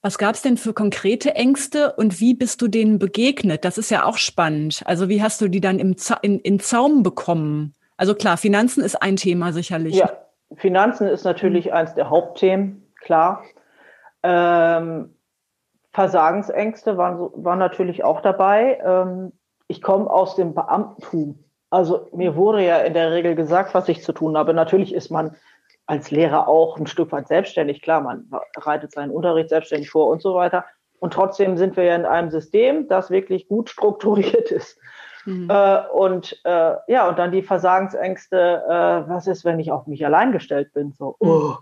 was 0.00 0.18
gab 0.18 0.34
es 0.34 0.42
denn 0.42 0.56
für 0.56 0.72
konkrete 0.72 1.34
Ängste 1.34 1.92
und 1.92 2.20
wie 2.20 2.34
bist 2.34 2.62
du 2.62 2.68
denen 2.68 2.98
begegnet? 2.98 3.64
Das 3.64 3.78
ist 3.78 3.90
ja 3.90 4.04
auch 4.04 4.16
spannend. 4.16 4.82
Also 4.86 5.08
wie 5.08 5.22
hast 5.22 5.40
du 5.40 5.48
die 5.48 5.60
dann 5.60 5.78
im 5.78 5.96
in, 6.22 6.38
in 6.40 6.60
Zaum 6.60 7.02
bekommen? 7.02 7.74
Also 7.96 8.14
klar, 8.14 8.36
Finanzen 8.36 8.82
ist 8.82 9.00
ein 9.00 9.16
Thema 9.16 9.52
sicherlich. 9.52 9.94
Ja, 9.94 10.10
Finanzen 10.56 11.06
ist 11.06 11.24
natürlich 11.24 11.66
mhm. 11.66 11.72
eins 11.72 11.94
der 11.94 12.10
Hauptthemen, 12.10 12.90
klar. 13.00 13.44
Ähm, 14.22 15.14
Versagensängste 15.92 16.96
waren, 16.96 17.18
waren 17.34 17.58
natürlich 17.58 18.02
auch 18.02 18.22
dabei. 18.22 18.80
Ähm, 18.84 19.32
ich 19.68 19.82
komme 19.82 20.10
aus 20.10 20.36
dem 20.36 20.54
Beamtentum. 20.54 21.38
Also 21.72 22.06
mir 22.12 22.36
wurde 22.36 22.62
ja 22.62 22.80
in 22.80 22.92
der 22.92 23.12
Regel 23.12 23.34
gesagt, 23.34 23.72
was 23.72 23.88
ich 23.88 24.02
zu 24.02 24.12
tun 24.12 24.36
habe. 24.36 24.52
Natürlich 24.52 24.92
ist 24.92 25.08
man 25.08 25.36
als 25.86 26.10
Lehrer 26.10 26.46
auch 26.46 26.76
ein 26.76 26.86
Stück 26.86 27.12
weit 27.12 27.28
selbstständig. 27.28 27.80
Klar, 27.80 28.02
man 28.02 28.30
reitet 28.56 28.92
seinen 28.92 29.10
Unterricht 29.10 29.48
selbstständig 29.48 29.88
vor 29.88 30.08
und 30.08 30.20
so 30.20 30.34
weiter. 30.34 30.66
Und 30.98 31.14
trotzdem 31.14 31.56
sind 31.56 31.78
wir 31.78 31.84
ja 31.84 31.96
in 31.96 32.04
einem 32.04 32.30
System, 32.30 32.88
das 32.88 33.10
wirklich 33.10 33.48
gut 33.48 33.70
strukturiert 33.70 34.50
ist. 34.50 34.78
Mhm. 35.24 35.48
Äh, 35.48 35.86
und 35.94 36.38
äh, 36.44 36.74
ja, 36.88 37.08
und 37.08 37.18
dann 37.18 37.32
die 37.32 37.42
Versagensängste, 37.42 38.62
äh, 38.68 39.08
was 39.08 39.26
ist, 39.26 39.46
wenn 39.46 39.58
ich 39.58 39.72
auf 39.72 39.86
mich 39.86 40.04
allein 40.04 40.30
gestellt 40.30 40.74
bin? 40.74 40.92
So, 40.92 41.16
mhm. 41.20 41.28
oh. 41.28 41.56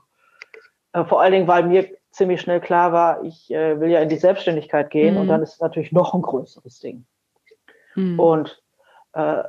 Äh, 0.92 1.04
vor 1.04 1.20
allen 1.20 1.32
Dingen, 1.32 1.46
weil 1.46 1.62
mir 1.62 1.88
ziemlich 2.10 2.40
schnell 2.40 2.60
klar 2.60 2.92
war, 2.92 3.22
ich 3.22 3.48
äh, 3.52 3.78
will 3.78 3.90
ja 3.90 4.00
in 4.00 4.08
die 4.08 4.16
Selbstständigkeit 4.16 4.90
gehen 4.90 5.14
mhm. 5.14 5.20
und 5.20 5.28
dann 5.28 5.40
ist 5.40 5.54
es 5.54 5.60
natürlich 5.60 5.92
noch 5.92 6.14
ein 6.14 6.22
größeres 6.22 6.80
Ding. 6.80 7.06
Mhm. 7.94 8.18
Und 8.18 8.60
äh, 9.12 9.44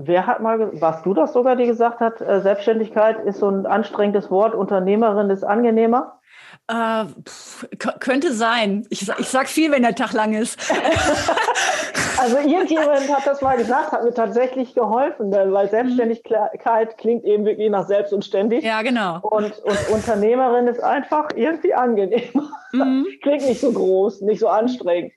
Wer 0.00 0.28
hat 0.28 0.40
mal, 0.40 0.80
warst 0.80 1.04
du 1.04 1.12
das 1.12 1.32
sogar, 1.32 1.56
die 1.56 1.66
gesagt 1.66 1.98
hat, 1.98 2.20
äh, 2.20 2.40
Selbstständigkeit 2.40 3.18
ist 3.24 3.40
so 3.40 3.48
ein 3.48 3.66
anstrengendes 3.66 4.30
Wort, 4.30 4.54
Unternehmerin 4.54 5.28
ist 5.28 5.42
angenehmer? 5.42 6.20
Äh, 6.68 7.06
pff, 7.26 7.66
könnte 7.98 8.32
sein. 8.32 8.86
Ich, 8.90 9.08
ich 9.18 9.28
sag 9.28 9.48
viel, 9.48 9.72
wenn 9.72 9.82
der 9.82 9.96
Tag 9.96 10.12
lang 10.12 10.34
ist. 10.34 10.60
also 12.20 12.36
irgendjemand 12.36 13.12
hat 13.12 13.26
das 13.26 13.42
mal 13.42 13.56
gesagt, 13.56 13.90
hat 13.90 14.04
mir 14.04 14.14
tatsächlich 14.14 14.74
geholfen, 14.74 15.32
weil 15.32 15.68
Selbstständigkeit 15.68 16.96
klingt 16.98 17.24
eben 17.24 17.44
wirklich 17.44 17.68
nach 17.68 17.88
selbst 17.88 18.12
und 18.12 18.24
ständig. 18.24 18.62
Ja, 18.62 18.82
genau. 18.82 19.18
Und, 19.22 19.58
und 19.58 19.88
Unternehmerin 19.90 20.68
ist 20.68 20.80
einfach 20.80 21.30
irgendwie 21.34 21.74
angenehmer. 21.74 22.50
Mhm. 22.70 23.04
klingt 23.22 23.46
nicht 23.46 23.60
so 23.60 23.72
groß, 23.72 24.20
nicht 24.20 24.38
so 24.38 24.48
anstrengend. 24.48 25.12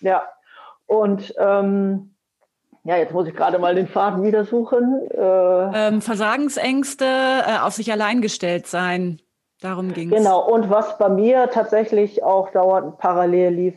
Ja. 0.00 0.22
Und 0.86 1.34
ähm, 1.38 2.11
ja, 2.84 2.96
jetzt 2.96 3.12
muss 3.12 3.28
ich 3.28 3.34
gerade 3.34 3.58
mal 3.58 3.74
den 3.74 3.86
Faden 3.86 4.22
wieder 4.22 4.44
suchen. 4.44 5.08
Äh, 5.10 5.88
ähm, 5.88 6.02
Versagensängste, 6.02 7.04
äh, 7.04 7.58
auf 7.62 7.74
sich 7.74 7.92
allein 7.92 8.20
gestellt 8.20 8.66
sein. 8.66 9.20
Darum 9.60 9.92
ging 9.92 10.12
es. 10.12 10.18
Genau, 10.18 10.44
und 10.50 10.68
was 10.70 10.98
bei 10.98 11.08
mir 11.08 11.48
tatsächlich 11.50 12.24
auch 12.24 12.50
dauernd 12.50 12.98
parallel 12.98 13.54
lief, 13.54 13.74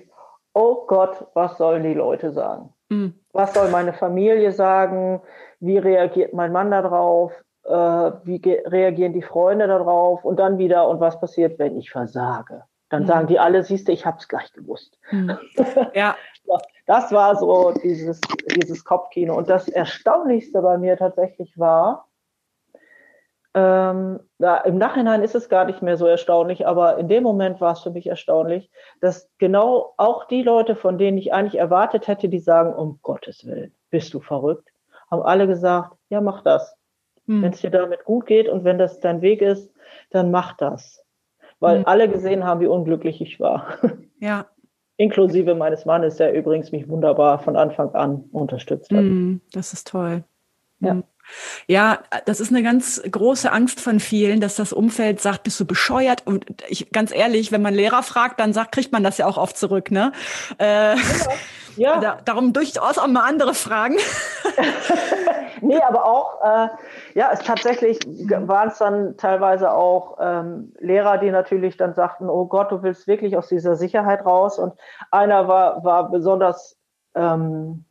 oh 0.53 0.85
Gott, 0.87 1.27
was 1.35 1.57
sollen 1.57 1.83
die 1.83 1.93
Leute 1.93 2.31
sagen? 2.31 2.73
Mhm. 2.89 3.13
Was 3.33 3.53
soll 3.53 3.69
meine 3.69 3.93
Familie 3.93 4.51
sagen? 4.51 5.21
Wie 5.59 5.77
reagiert 5.77 6.33
mein 6.33 6.51
Mann 6.51 6.71
darauf? 6.71 7.31
Äh, 7.63 7.71
wie 7.71 8.41
reagieren 8.65 9.13
die 9.13 9.21
Freunde 9.21 9.67
darauf? 9.67 10.25
Und 10.25 10.39
dann 10.39 10.57
wieder, 10.57 10.87
und 10.87 10.99
was 10.99 11.19
passiert, 11.19 11.59
wenn 11.59 11.77
ich 11.77 11.91
versage? 11.91 12.63
Dann 12.89 13.03
mhm. 13.03 13.07
sagen 13.07 13.27
die 13.27 13.37
alle, 13.37 13.63
siehst 13.63 13.87
du, 13.87 13.91
ich 13.91 14.07
habe 14.07 14.17
es 14.17 14.27
gleich 14.27 14.51
gewusst. 14.53 14.97
Mhm. 15.11 15.37
Ja. 15.93 16.15
Das 16.85 17.11
war 17.11 17.35
so 17.35 17.71
dieses, 17.83 18.21
dieses 18.55 18.83
Kopfkino. 18.83 19.35
Und 19.35 19.49
das 19.49 19.67
Erstaunlichste 19.67 20.61
bei 20.61 20.77
mir 20.77 20.97
tatsächlich 20.97 21.57
war, 21.57 22.07
ähm, 23.55 24.19
da, 24.37 24.57
im 24.57 24.77
Nachhinein 24.77 25.23
ist 25.23 25.33
es 25.33 25.47
gar 25.47 25.63
nicht 25.63 25.81
mehr 25.81 25.95
so 25.95 26.05
erstaunlich, 26.05 26.67
aber 26.67 26.97
in 26.97 27.07
dem 27.07 27.23
Moment 27.23 27.61
war 27.61 27.71
es 27.71 27.79
für 27.79 27.89
mich 27.89 28.07
erstaunlich, 28.07 28.69
dass 28.99 29.29
genau 29.37 29.93
auch 29.95 30.25
die 30.25 30.43
Leute, 30.43 30.75
von 30.75 30.97
denen 30.97 31.17
ich 31.17 31.33
eigentlich 31.33 31.57
erwartet 31.59 32.09
hätte, 32.09 32.27
die 32.27 32.39
sagen, 32.39 32.73
um 32.73 32.99
Gottes 33.01 33.45
Willen, 33.47 33.73
bist 33.91 34.13
du 34.13 34.19
verrückt, 34.19 34.67
haben 35.09 35.21
alle 35.21 35.47
gesagt, 35.47 35.95
ja, 36.09 36.19
mach 36.19 36.41
das. 36.41 36.75
Hm. 37.27 37.43
Wenn 37.43 37.53
es 37.53 37.61
dir 37.61 37.69
damit 37.69 38.03
gut 38.03 38.25
geht 38.25 38.49
und 38.49 38.65
wenn 38.65 38.77
das 38.77 38.99
dein 38.99 39.21
Weg 39.21 39.41
ist, 39.41 39.71
dann 40.09 40.31
mach 40.31 40.57
das. 40.57 41.01
Weil 41.61 41.77
hm. 41.77 41.87
alle 41.87 42.09
gesehen 42.09 42.43
haben, 42.43 42.59
wie 42.59 42.67
unglücklich 42.67 43.21
ich 43.21 43.39
war. 43.39 43.67
Ja. 44.19 44.47
Inklusive 44.97 45.55
meines 45.55 45.85
Mannes, 45.85 46.17
der 46.17 46.33
übrigens 46.33 46.71
mich 46.71 46.87
wunderbar 46.87 47.39
von 47.39 47.55
Anfang 47.55 47.93
an 47.95 48.23
unterstützt 48.31 48.91
hat. 48.91 48.99
Hm, 48.99 49.41
das 49.51 49.73
ist 49.73 49.87
toll. 49.87 50.23
Ja. 50.79 51.03
Ja, 51.67 51.99
das 52.25 52.39
ist 52.39 52.51
eine 52.51 52.63
ganz 52.63 53.01
große 53.09 53.51
Angst 53.51 53.79
von 53.79 53.99
vielen, 53.99 54.39
dass 54.39 54.55
das 54.55 54.73
Umfeld 54.73 55.21
sagt, 55.21 55.43
bist 55.43 55.59
du 55.59 55.65
bescheuert? 55.65 56.25
Und 56.25 56.45
ich, 56.67 56.91
ganz 56.91 57.13
ehrlich, 57.13 57.51
wenn 57.51 57.61
man 57.61 57.73
Lehrer 57.73 58.03
fragt, 58.03 58.39
dann 58.39 58.53
sagt, 58.53 58.71
kriegt 58.71 58.91
man 58.91 59.03
das 59.03 59.17
ja 59.17 59.25
auch 59.25 59.37
oft 59.37 59.57
zurück, 59.57 59.91
ne? 59.91 60.11
Äh, 60.57 60.95
ja. 60.95 60.95
ja. 61.75 61.99
Da, 61.99 62.17
darum 62.23 62.53
durchaus 62.53 62.97
auch 62.97 63.07
mal 63.07 63.27
andere 63.27 63.53
Fragen. 63.53 63.97
nee, 65.61 65.79
aber 65.81 66.05
auch, 66.05 66.41
äh, 66.43 66.67
ja, 67.15 67.31
es 67.31 67.39
tatsächlich 67.39 67.99
waren 68.05 68.69
es 68.69 68.77
dann 68.77 69.17
teilweise 69.17 69.71
auch 69.71 70.17
ähm, 70.21 70.73
Lehrer, 70.79 71.17
die 71.17 71.31
natürlich 71.31 71.77
dann 71.77 71.93
sagten, 71.93 72.29
oh 72.29 72.45
Gott, 72.45 72.71
du 72.71 72.83
willst 72.83 73.07
wirklich 73.07 73.37
aus 73.37 73.47
dieser 73.47 73.75
Sicherheit 73.75 74.25
raus. 74.25 74.59
Und 74.59 74.73
einer 75.11 75.47
war, 75.47 75.83
war 75.83 76.11
besonders 76.11 76.77
ähm, 77.15 77.85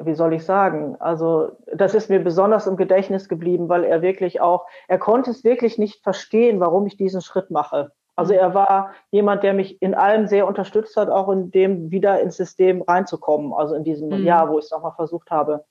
wie 0.00 0.14
soll 0.14 0.34
ich 0.34 0.44
sagen, 0.44 0.96
also 1.00 1.52
das 1.72 1.94
ist 1.94 2.10
mir 2.10 2.20
besonders 2.20 2.66
im 2.66 2.76
Gedächtnis 2.76 3.28
geblieben, 3.28 3.68
weil 3.68 3.84
er 3.84 4.02
wirklich 4.02 4.40
auch, 4.40 4.66
er 4.88 4.98
konnte 4.98 5.30
es 5.30 5.44
wirklich 5.44 5.78
nicht 5.78 6.02
verstehen, 6.02 6.60
warum 6.60 6.86
ich 6.86 6.96
diesen 6.96 7.20
Schritt 7.20 7.50
mache. 7.50 7.92
Also 8.16 8.32
mhm. 8.32 8.38
er 8.38 8.54
war 8.54 8.92
jemand, 9.10 9.42
der 9.42 9.54
mich 9.54 9.80
in 9.82 9.94
allem 9.94 10.26
sehr 10.26 10.46
unterstützt 10.46 10.96
hat, 10.96 11.08
auch 11.08 11.28
in 11.30 11.50
dem 11.50 11.90
wieder 11.90 12.20
ins 12.20 12.36
System 12.36 12.82
reinzukommen, 12.82 13.52
also 13.52 13.74
in 13.74 13.84
diesem 13.84 14.08
mhm. 14.08 14.24
Jahr, 14.24 14.50
wo 14.50 14.58
ich 14.58 14.66
es 14.66 14.70
nochmal 14.70 14.94
versucht 14.96 15.30
habe. 15.30 15.64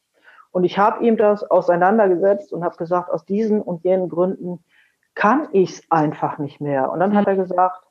Und 0.51 0.63
ich 0.63 0.77
habe 0.77 1.03
ihm 1.03 1.17
das 1.17 1.43
auseinandergesetzt 1.49 2.53
und 2.53 2.63
habe 2.63 2.77
gesagt, 2.77 3.09
aus 3.11 3.25
diesen 3.25 3.61
und 3.61 3.83
jenen 3.83 4.09
Gründen 4.09 4.63
kann 5.15 5.47
ich 5.51 5.71
es 5.71 5.83
einfach 5.89 6.37
nicht 6.37 6.61
mehr. 6.61 6.91
Und 6.91 6.99
dann 6.99 7.11
mhm. 7.11 7.15
hat 7.15 7.27
er 7.27 7.35
gesagt, 7.35 7.83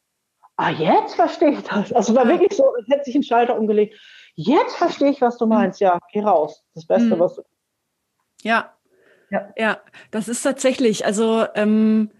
ah, 0.56 0.70
jetzt 0.70 1.14
verstehe 1.14 1.50
ich 1.50 1.62
das. 1.64 1.92
Also 1.92 2.14
war 2.14 2.28
wirklich 2.28 2.56
so, 2.56 2.64
als 2.74 2.88
hätte 2.88 3.04
sich 3.04 3.14
ein 3.14 3.22
Schalter 3.22 3.58
umgelegt 3.58 3.98
Jetzt 4.34 4.76
verstehe 4.76 5.10
ich, 5.10 5.20
was 5.20 5.38
du 5.38 5.46
mhm. 5.46 5.50
meinst. 5.50 5.80
Ja, 5.80 5.98
geh 6.12 6.22
raus. 6.22 6.62
Das 6.74 6.86
Beste, 6.86 7.16
mhm. 7.16 7.20
was 7.20 7.36
du. 7.36 7.42
Ja. 8.42 8.72
ja. 9.30 9.48
Ja, 9.56 9.78
das 10.10 10.28
ist 10.28 10.42
tatsächlich, 10.42 11.04
also 11.06 11.44
ähm, 11.54 12.10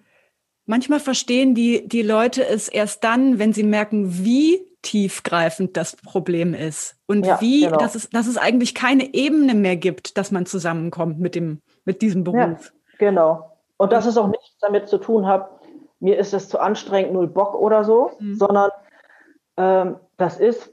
manchmal 0.67 1.01
verstehen 1.01 1.55
die, 1.55 1.87
die 1.89 2.03
Leute 2.03 2.47
es 2.47 2.69
erst 2.69 3.05
dann, 3.05 3.39
wenn 3.39 3.53
sie 3.53 3.65
merken, 3.65 4.25
wie 4.25 4.67
tiefgreifend 4.83 5.77
das 5.77 5.97
Problem 5.97 6.55
ist 6.55 6.97
und 7.07 7.25
ja, 7.25 7.41
wie, 7.41 7.63
genau. 7.63 7.79
dass, 7.79 7.95
es, 7.95 8.11
dass 8.11 8.27
es 8.27 8.37
eigentlich 8.37 8.75
keine 8.75 9.15
Ebene 9.15 9.55
mehr 9.55 9.77
gibt, 9.77 10.19
dass 10.19 10.33
man 10.33 10.45
zusammenkommt 10.45 11.21
mit, 11.21 11.37
dem, 11.37 11.61
mit 11.85 12.03
diesem 12.03 12.25
Beruf. 12.25 12.39
Ja, 12.39 12.59
genau. 12.99 13.57
Und 13.77 13.93
dass 13.93 14.07
es 14.07 14.17
auch 14.17 14.27
nichts 14.27 14.57
damit 14.61 14.89
zu 14.89 14.99
tun 14.99 15.27
hat, 15.27 15.51
mir 16.01 16.19
ist 16.19 16.35
es 16.35 16.49
zu 16.49 16.59
anstrengend, 16.59 17.13
null 17.13 17.29
Bock 17.29 17.55
oder 17.55 17.85
so, 17.85 18.11
mhm. 18.19 18.35
sondern 18.35 18.71
ähm, 19.57 19.97
das 20.17 20.41
ist 20.41 20.72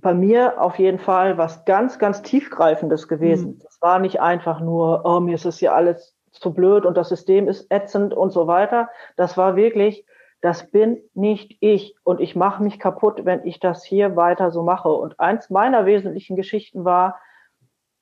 bei 0.00 0.14
mir 0.14 0.60
auf 0.60 0.78
jeden 0.78 0.98
Fall 0.98 1.38
was 1.38 1.64
ganz, 1.64 1.98
ganz 1.98 2.22
tiefgreifendes 2.22 3.08
gewesen. 3.08 3.52
Mhm. 3.52 3.58
Das 3.62 3.78
war 3.80 3.98
nicht 3.98 4.20
einfach 4.20 4.60
nur, 4.60 5.02
oh, 5.04 5.20
mir 5.20 5.34
ist 5.34 5.44
es 5.44 5.58
hier 5.58 5.74
alles 5.74 6.16
zu 6.32 6.52
blöd 6.54 6.86
und 6.86 6.96
das 6.96 7.08
System 7.08 7.48
ist 7.48 7.66
ätzend 7.70 8.14
und 8.14 8.30
so 8.30 8.46
weiter. 8.46 8.88
Das 9.16 9.36
war 9.36 9.56
wirklich, 9.56 10.06
das 10.40 10.70
bin 10.70 11.02
nicht 11.14 11.56
ich 11.60 11.96
und 12.04 12.20
ich 12.20 12.36
mache 12.36 12.62
mich 12.62 12.78
kaputt, 12.78 13.24
wenn 13.24 13.44
ich 13.44 13.60
das 13.60 13.84
hier 13.84 14.16
weiter 14.16 14.50
so 14.50 14.62
mache. 14.62 14.88
Und 14.88 15.18
eins 15.20 15.50
meiner 15.50 15.86
wesentlichen 15.86 16.36
Geschichten 16.36 16.84
war, 16.84 17.20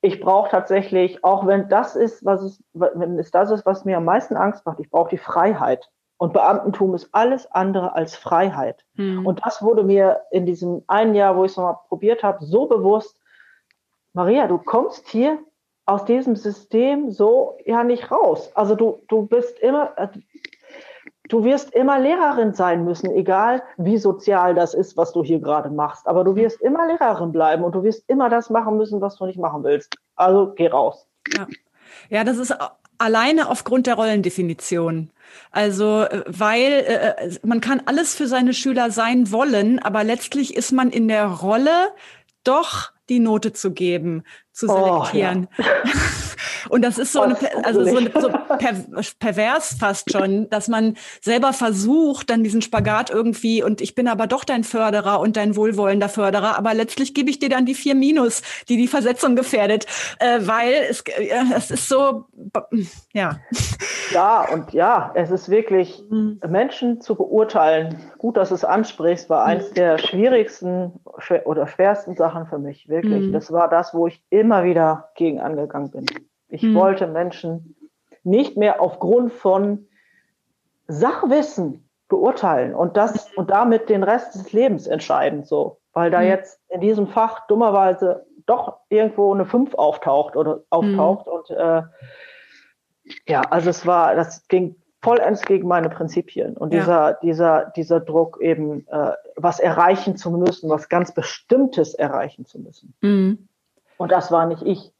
ich 0.00 0.20
brauche 0.20 0.50
tatsächlich, 0.50 1.24
auch 1.24 1.46
wenn 1.46 1.68
das 1.68 1.96
ist, 1.96 2.24
was 2.24 2.42
es, 2.42 2.62
wenn 2.72 3.18
es 3.18 3.32
das 3.32 3.50
ist, 3.50 3.66
was 3.66 3.84
mir 3.84 3.96
am 3.96 4.04
meisten 4.04 4.36
Angst 4.36 4.64
macht, 4.64 4.78
ich 4.78 4.90
brauche 4.90 5.10
die 5.10 5.18
Freiheit. 5.18 5.90
Und 6.18 6.32
Beamtentum 6.32 6.94
ist 6.94 7.08
alles 7.12 7.50
andere 7.52 7.94
als 7.94 8.16
Freiheit. 8.16 8.84
Mhm. 8.94 9.24
Und 9.24 9.40
das 9.46 9.62
wurde 9.62 9.84
mir 9.84 10.22
in 10.32 10.46
diesem 10.46 10.82
einen 10.88 11.14
Jahr, 11.14 11.36
wo 11.36 11.44
ich 11.44 11.52
es 11.52 11.56
nochmal 11.56 11.78
probiert 11.88 12.24
habe, 12.24 12.44
so 12.44 12.66
bewusst, 12.66 13.20
Maria, 14.12 14.48
du 14.48 14.58
kommst 14.58 15.06
hier 15.08 15.38
aus 15.86 16.04
diesem 16.04 16.34
System 16.34 17.10
so 17.10 17.56
ja 17.64 17.84
nicht 17.84 18.10
raus. 18.10 18.50
Also 18.54 18.74
du, 18.74 19.00
du 19.08 19.26
bist 19.26 19.58
immer, 19.60 19.92
äh, 19.96 20.08
du 21.28 21.44
wirst 21.44 21.72
immer 21.72 22.00
Lehrerin 22.00 22.52
sein 22.52 22.84
müssen, 22.84 23.10
egal 23.12 23.62
wie 23.76 23.96
sozial 23.96 24.56
das 24.56 24.74
ist, 24.74 24.96
was 24.96 25.12
du 25.12 25.22
hier 25.22 25.38
gerade 25.38 25.70
machst. 25.70 26.08
Aber 26.08 26.24
du 26.24 26.34
wirst 26.34 26.60
immer 26.60 26.88
Lehrerin 26.88 27.30
bleiben 27.30 27.62
und 27.62 27.76
du 27.76 27.84
wirst 27.84 28.02
immer 28.08 28.28
das 28.28 28.50
machen 28.50 28.76
müssen, 28.76 29.00
was 29.00 29.16
du 29.16 29.26
nicht 29.26 29.38
machen 29.38 29.62
willst. 29.62 29.96
Also 30.16 30.52
geh 30.56 30.66
raus. 30.66 31.06
Ja, 31.36 31.46
ja 32.10 32.24
das 32.24 32.38
ist 32.38 32.54
alleine 32.98 33.48
aufgrund 33.48 33.86
der 33.86 33.94
Rollendefinition. 33.94 35.10
Also, 35.50 36.02
äh, 36.02 36.24
weil 36.26 36.72
äh, 36.72 37.26
äh, 37.26 37.38
man 37.44 37.60
kann 37.60 37.82
alles 37.86 38.14
für 38.14 38.26
seine 38.26 38.54
Schüler 38.54 38.90
sein 38.90 39.30
wollen, 39.30 39.78
aber 39.78 40.04
letztlich 40.04 40.54
ist 40.54 40.72
man 40.72 40.90
in 40.90 41.08
der 41.08 41.26
Rolle 41.26 41.92
doch 42.44 42.92
die 43.08 43.20
Note 43.20 43.52
zu 43.52 43.72
geben, 43.72 44.24
zu 44.58 44.66
selektieren. 44.66 45.48
Oh, 45.56 45.62
ja. 45.62 45.92
Und 46.68 46.82
das 46.82 46.98
ist 46.98 47.12
so, 47.12 47.22
eine, 47.22 47.36
also 47.64 47.84
so, 47.84 47.96
eine, 47.96 48.10
so 48.20 48.28
per, 48.28 48.74
pervers 49.18 49.76
fast 49.78 50.12
schon, 50.12 50.48
dass 50.50 50.68
man 50.68 50.96
selber 51.20 51.52
versucht, 51.52 52.30
dann 52.30 52.42
diesen 52.42 52.62
Spagat 52.62 53.10
irgendwie, 53.10 53.62
und 53.62 53.80
ich 53.80 53.94
bin 53.94 54.08
aber 54.08 54.26
doch 54.26 54.44
dein 54.44 54.64
Förderer 54.64 55.20
und 55.20 55.36
dein 55.36 55.56
wohlwollender 55.56 56.08
Förderer, 56.08 56.58
aber 56.58 56.74
letztlich 56.74 57.14
gebe 57.14 57.30
ich 57.30 57.38
dir 57.38 57.48
dann 57.48 57.64
die 57.64 57.74
vier 57.74 57.94
Minus, 57.94 58.42
die 58.68 58.76
die 58.76 58.88
Versetzung 58.88 59.36
gefährdet, 59.36 59.86
äh, 60.18 60.40
weil 60.40 60.74
es, 60.90 61.00
äh, 61.02 61.30
es 61.56 61.70
ist 61.70 61.88
so, 61.88 62.26
ja. 63.12 63.38
Ja, 64.12 64.46
und 64.52 64.72
ja, 64.72 65.12
es 65.14 65.30
ist 65.30 65.48
wirklich, 65.48 66.02
mhm. 66.10 66.40
Menschen 66.48 67.00
zu 67.00 67.14
beurteilen, 67.14 67.96
gut, 68.18 68.36
dass 68.36 68.48
du 68.48 68.54
es 68.54 68.64
ansprichst, 68.64 69.30
war 69.30 69.44
eins 69.44 69.70
mhm. 69.70 69.74
der 69.74 69.98
schwierigsten 69.98 70.92
oder 71.44 71.66
schwersten 71.66 72.16
Sachen 72.16 72.46
für 72.46 72.58
mich, 72.58 72.88
wirklich. 72.88 73.28
Mhm. 73.28 73.32
Das 73.32 73.52
war 73.52 73.68
das, 73.68 73.94
wo 73.94 74.06
ich 74.06 74.22
immer 74.30 74.47
wieder 74.48 75.10
gegen 75.14 75.40
angegangen 75.40 75.90
bin. 75.90 76.06
Ich 76.48 76.62
hm. 76.62 76.74
wollte 76.74 77.06
Menschen 77.06 77.76
nicht 78.24 78.56
mehr 78.56 78.80
aufgrund 78.80 79.32
von 79.32 79.86
Sachwissen 80.86 81.88
beurteilen 82.08 82.74
und 82.74 82.96
das 82.96 83.30
und 83.34 83.50
damit 83.50 83.88
den 83.88 84.02
Rest 84.02 84.34
des 84.34 84.52
Lebens 84.52 84.86
entscheiden, 84.86 85.44
so, 85.44 85.78
weil 85.92 86.10
da 86.10 86.20
hm. 86.20 86.28
jetzt 86.28 86.60
in 86.68 86.80
diesem 86.80 87.06
Fach 87.06 87.46
dummerweise 87.46 88.26
doch 88.46 88.78
irgendwo 88.88 89.32
eine 89.34 89.44
5 89.44 89.74
auftaucht 89.74 90.36
oder 90.36 90.62
auftaucht 90.70 91.26
hm. 91.26 91.32
und 91.32 91.50
äh, 91.50 91.82
ja, 93.26 93.42
also 93.42 93.70
es 93.70 93.86
war, 93.86 94.14
das 94.14 94.46
ging 94.48 94.76
vollends 95.02 95.42
gegen 95.42 95.68
meine 95.68 95.88
Prinzipien 95.88 96.56
und 96.56 96.72
ja. 96.72 96.80
dieser, 96.80 97.14
dieser, 97.22 97.72
dieser 97.76 98.00
Druck 98.00 98.40
eben, 98.40 98.86
äh, 98.88 99.12
was 99.36 99.60
erreichen 99.60 100.16
zu 100.16 100.30
müssen, 100.30 100.68
was 100.70 100.88
ganz 100.88 101.12
Bestimmtes 101.12 101.94
erreichen 101.94 102.46
zu 102.46 102.58
müssen. 102.58 102.94
Mhm. 103.00 103.47
Und 103.98 104.10
das 104.10 104.32
war 104.32 104.46
nicht 104.46 104.62
ich. 104.62 104.90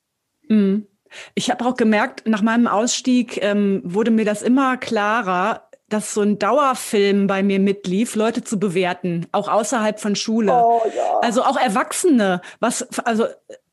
Mhm. 0.48 0.86
Ich 1.34 1.50
habe 1.50 1.64
auch 1.64 1.76
gemerkt, 1.76 2.26
nach 2.26 2.42
meinem 2.42 2.66
Ausstieg 2.66 3.42
ähm, 3.42 3.80
wurde 3.84 4.10
mir 4.10 4.26
das 4.26 4.42
immer 4.42 4.76
klarer, 4.76 5.68
dass 5.88 6.12
so 6.12 6.20
ein 6.20 6.38
Dauerfilm 6.38 7.26
bei 7.26 7.42
mir 7.42 7.58
mitlief, 7.58 8.14
Leute 8.14 8.44
zu 8.44 8.60
bewerten, 8.60 9.26
auch 9.32 9.48
außerhalb 9.48 9.98
von 9.98 10.16
Schule. 10.16 10.52
Oh, 10.52 10.82
ja. 10.94 11.20
Also 11.22 11.42
auch 11.42 11.56
Erwachsene, 11.56 12.42
was, 12.60 12.86
also 13.04 13.24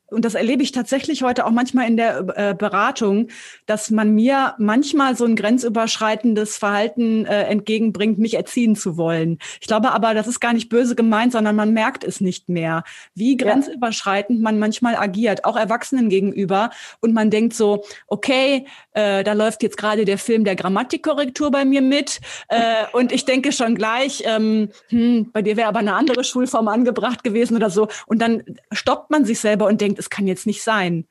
und 0.08 0.24
das 0.24 0.34
erlebe 0.34 0.62
ich 0.62 0.70
tatsächlich 0.70 1.22
heute 1.22 1.46
auch 1.46 1.50
manchmal 1.50 1.88
in 1.88 1.96
der 1.96 2.24
äh, 2.36 2.54
Beratung, 2.54 3.28
dass 3.66 3.90
man 3.90 4.14
mir 4.14 4.54
manchmal 4.58 5.16
so 5.16 5.24
ein 5.24 5.34
grenzüberschreitendes 5.34 6.56
Verhalten 6.56 7.26
äh, 7.26 7.42
entgegenbringt, 7.44 8.18
mich 8.18 8.34
erziehen 8.34 8.76
zu 8.76 8.96
wollen. 8.96 9.38
Ich 9.60 9.66
glaube 9.66 9.90
aber, 9.90 10.14
das 10.14 10.28
ist 10.28 10.38
gar 10.38 10.52
nicht 10.52 10.68
böse 10.68 10.94
gemeint, 10.94 11.32
sondern 11.32 11.56
man 11.56 11.72
merkt 11.72 12.04
es 12.04 12.20
nicht 12.20 12.48
mehr, 12.48 12.84
wie 13.14 13.36
grenzüberschreitend 13.36 14.40
man 14.40 14.60
manchmal 14.60 14.94
agiert, 14.94 15.44
auch 15.44 15.56
Erwachsenen 15.56 16.08
gegenüber. 16.08 16.70
Und 17.00 17.12
man 17.12 17.30
denkt 17.30 17.54
so, 17.54 17.84
okay, 18.06 18.66
äh, 18.92 19.24
da 19.24 19.32
läuft 19.32 19.64
jetzt 19.64 19.76
gerade 19.76 20.04
der 20.04 20.18
Film 20.18 20.44
der 20.44 20.54
Grammatikkorrektur 20.54 21.50
bei 21.50 21.64
mir 21.64 21.82
mit. 21.82 22.20
Äh, 22.48 22.84
und 22.92 23.10
ich 23.10 23.24
denke 23.24 23.50
schon 23.50 23.74
gleich, 23.74 24.22
ähm, 24.24 24.68
hm, 24.88 25.30
bei 25.32 25.42
dir 25.42 25.56
wäre 25.56 25.68
aber 25.68 25.80
eine 25.80 25.94
andere 25.94 26.22
Schulform 26.22 26.68
angebracht 26.68 27.24
gewesen 27.24 27.56
oder 27.56 27.70
so. 27.70 27.88
Und 28.06 28.20
dann 28.20 28.44
stoppt 28.70 29.10
man 29.10 29.24
sich 29.24 29.40
selber 29.40 29.66
und 29.66 29.80
denkt, 29.80 29.95
denkt, 29.96 29.98
es 29.98 30.10
kann 30.10 30.26
jetzt 30.26 30.46
nicht 30.46 30.62
sein. 30.62 31.06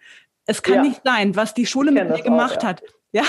Es 0.46 0.62
kann 0.62 0.76
ja. 0.76 0.82
nicht 0.84 1.02
sein, 1.04 1.36
was 1.36 1.54
die 1.54 1.66
Schule 1.66 1.92
mit 1.92 2.10
mir 2.10 2.22
gemacht 2.22 2.60
auch, 2.60 2.64
ja. 2.64 2.70
hat. 2.70 2.84
Ja, 3.12 3.24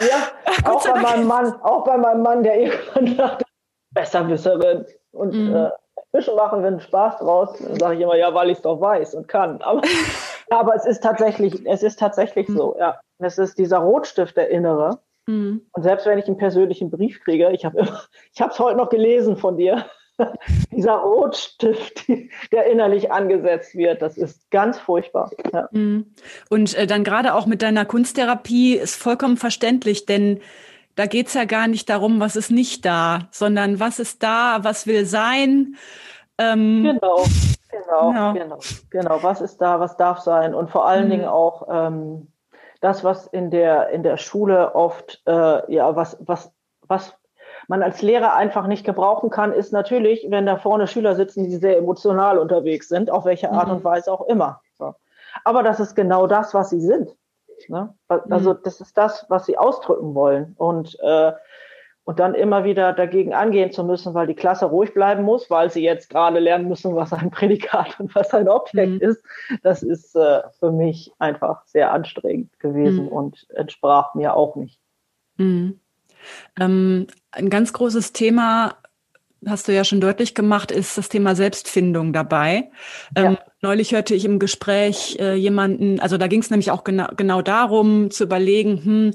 ja 0.00 0.64
auch 0.70 0.84
bei 0.84 1.00
meinem 1.00 1.26
Mann, 1.26 1.52
auch 1.62 1.84
bei 1.84 1.96
meinem 1.96 2.22
Mann, 2.22 2.42
der 2.42 2.60
irgendwann 2.60 3.16
dachte, 3.16 3.44
besser 3.90 4.24
Besserwisserin 4.24 4.86
und 5.12 5.34
mhm. 5.34 5.54
äh, 5.54 5.70
Fischen 6.14 6.36
machen, 6.36 6.62
wenn 6.62 6.80
Spaß 6.80 7.18
draus, 7.18 7.58
dann 7.58 7.78
sage 7.78 7.96
ich 7.96 8.00
immer, 8.02 8.16
ja, 8.16 8.32
weil 8.34 8.50
ich 8.50 8.58
es 8.58 8.62
doch 8.62 8.80
weiß 8.80 9.14
und 9.14 9.28
kann. 9.28 9.60
Aber, 9.62 9.82
aber 10.50 10.74
es 10.74 10.86
ist 10.86 11.02
tatsächlich, 11.02 11.66
es 11.66 11.82
ist 11.82 11.98
tatsächlich 11.98 12.48
mhm. 12.48 12.56
so, 12.56 12.76
ja. 12.78 13.00
Es 13.18 13.38
ist 13.38 13.56
dieser 13.56 13.78
Rotstift, 13.78 14.36
der 14.36 14.50
innere, 14.50 14.98
Mhm. 15.26 15.62
Und 15.72 15.82
selbst 15.82 16.06
wenn 16.06 16.18
ich 16.18 16.26
einen 16.26 16.36
persönlichen 16.36 16.90
Brief 16.90 17.20
kriege, 17.22 17.52
ich 17.52 17.64
habe 17.64 17.80
es 17.80 18.58
heute 18.58 18.76
noch 18.76 18.88
gelesen 18.88 19.36
von 19.36 19.56
dir, 19.56 19.86
dieser 20.70 20.94
Rotstift, 20.94 22.04
der 22.52 22.66
innerlich 22.66 23.10
angesetzt 23.10 23.74
wird, 23.74 24.02
das 24.02 24.16
ist 24.16 24.50
ganz 24.50 24.78
furchtbar. 24.78 25.30
Ja. 25.52 25.68
Mhm. 25.72 26.14
Und 26.50 26.74
äh, 26.74 26.86
dann 26.86 27.04
gerade 27.04 27.34
auch 27.34 27.46
mit 27.46 27.62
deiner 27.62 27.84
Kunsttherapie 27.84 28.76
ist 28.76 28.96
vollkommen 28.96 29.36
verständlich, 29.36 30.06
denn 30.06 30.40
da 30.94 31.06
geht 31.06 31.28
es 31.28 31.34
ja 31.34 31.44
gar 31.44 31.68
nicht 31.68 31.88
darum, 31.88 32.20
was 32.20 32.36
ist 32.36 32.50
nicht 32.50 32.84
da, 32.84 33.28
sondern 33.30 33.80
was 33.80 33.98
ist 33.98 34.22
da, 34.22 34.58
was 34.62 34.86
will 34.86 35.06
sein. 35.06 35.76
Ähm, 36.38 36.82
genau, 36.82 37.24
genau, 37.70 38.12
ja. 38.12 38.32
genau, 38.32 38.58
genau. 38.90 39.22
Was 39.22 39.40
ist 39.40 39.58
da, 39.58 39.80
was 39.80 39.96
darf 39.96 40.20
sein? 40.20 40.54
Und 40.54 40.70
vor 40.70 40.86
allen 40.86 41.06
mhm. 41.06 41.10
Dingen 41.10 41.24
auch 41.26 41.68
ähm, 41.70 42.28
das, 42.80 43.04
was 43.04 43.26
in 43.26 43.50
der, 43.50 43.90
in 43.90 44.02
der 44.02 44.16
Schule 44.16 44.74
oft, 44.74 45.22
äh, 45.26 45.72
ja, 45.72 45.94
was, 45.96 46.18
was, 46.20 46.52
was 46.86 47.14
man 47.68 47.82
als 47.82 48.02
Lehrer 48.02 48.34
einfach 48.34 48.66
nicht 48.66 48.84
gebrauchen 48.84 49.30
kann, 49.30 49.52
ist 49.52 49.72
natürlich, 49.72 50.26
wenn 50.28 50.46
da 50.46 50.56
vorne 50.56 50.86
Schüler 50.86 51.14
sitzen, 51.14 51.44
die 51.44 51.56
sehr 51.56 51.78
emotional 51.78 52.38
unterwegs 52.38 52.88
sind, 52.88 53.10
auf 53.10 53.24
welche 53.24 53.50
Art 53.50 53.68
mhm. 53.68 53.76
und 53.76 53.84
Weise 53.84 54.12
auch 54.12 54.26
immer. 54.26 54.60
So. 54.78 54.94
Aber 55.44 55.62
das 55.62 55.80
ist 55.80 55.94
genau 55.94 56.26
das, 56.26 56.54
was 56.54 56.70
sie 56.70 56.80
sind. 56.80 57.14
Ne? 57.68 57.94
Also 58.08 58.54
mhm. 58.54 58.58
das 58.64 58.80
ist 58.80 58.96
das, 58.98 59.26
was 59.28 59.46
sie 59.46 59.58
ausdrücken 59.58 60.14
wollen. 60.14 60.54
Und, 60.56 60.98
äh, 61.00 61.32
und 62.04 62.18
dann 62.18 62.34
immer 62.34 62.64
wieder 62.64 62.92
dagegen 62.92 63.32
angehen 63.32 63.70
zu 63.70 63.84
müssen, 63.84 64.12
weil 64.14 64.26
die 64.26 64.34
Klasse 64.34 64.66
ruhig 64.66 64.92
bleiben 64.92 65.22
muss, 65.22 65.48
weil 65.50 65.70
sie 65.70 65.84
jetzt 65.84 66.10
gerade 66.10 66.40
lernen 66.40 66.68
müssen, 66.68 66.96
was 66.96 67.12
ein 67.12 67.30
Prädikat 67.30 68.00
und 68.00 68.14
was 68.14 68.34
ein 68.34 68.48
Objekt 68.48 69.00
mhm. 69.02 69.08
ist, 69.08 69.22
das 69.62 69.82
ist 69.82 70.16
äh, 70.16 70.42
für 70.58 70.72
mich 70.72 71.12
einfach 71.18 71.64
sehr 71.66 71.92
anstrengend 71.92 72.58
gewesen 72.58 73.06
mhm. 73.06 73.12
und 73.12 73.46
entsprach 73.54 74.14
mir 74.14 74.34
auch 74.34 74.56
nicht. 74.56 74.80
Mhm. 75.36 75.80
Ähm, 76.58 77.06
ein 77.30 77.50
ganz 77.50 77.72
großes 77.72 78.12
Thema, 78.12 78.76
hast 79.46 79.68
du 79.68 79.74
ja 79.74 79.84
schon 79.84 80.00
deutlich 80.00 80.34
gemacht, 80.34 80.70
ist 80.70 80.96
das 80.98 81.08
Thema 81.08 81.34
Selbstfindung 81.34 82.12
dabei. 82.12 82.70
Ähm, 83.16 83.32
ja. 83.32 83.38
Neulich 83.60 83.92
hörte 83.92 84.14
ich 84.14 84.24
im 84.24 84.38
Gespräch 84.38 85.16
äh, 85.18 85.34
jemanden, 85.34 86.00
also 86.00 86.18
da 86.18 86.26
ging 86.26 86.40
es 86.40 86.50
nämlich 86.50 86.70
auch 86.70 86.84
genau, 86.84 87.08
genau 87.16 87.42
darum, 87.42 88.10
zu 88.10 88.24
überlegen, 88.24 88.84
hm, 88.84 89.10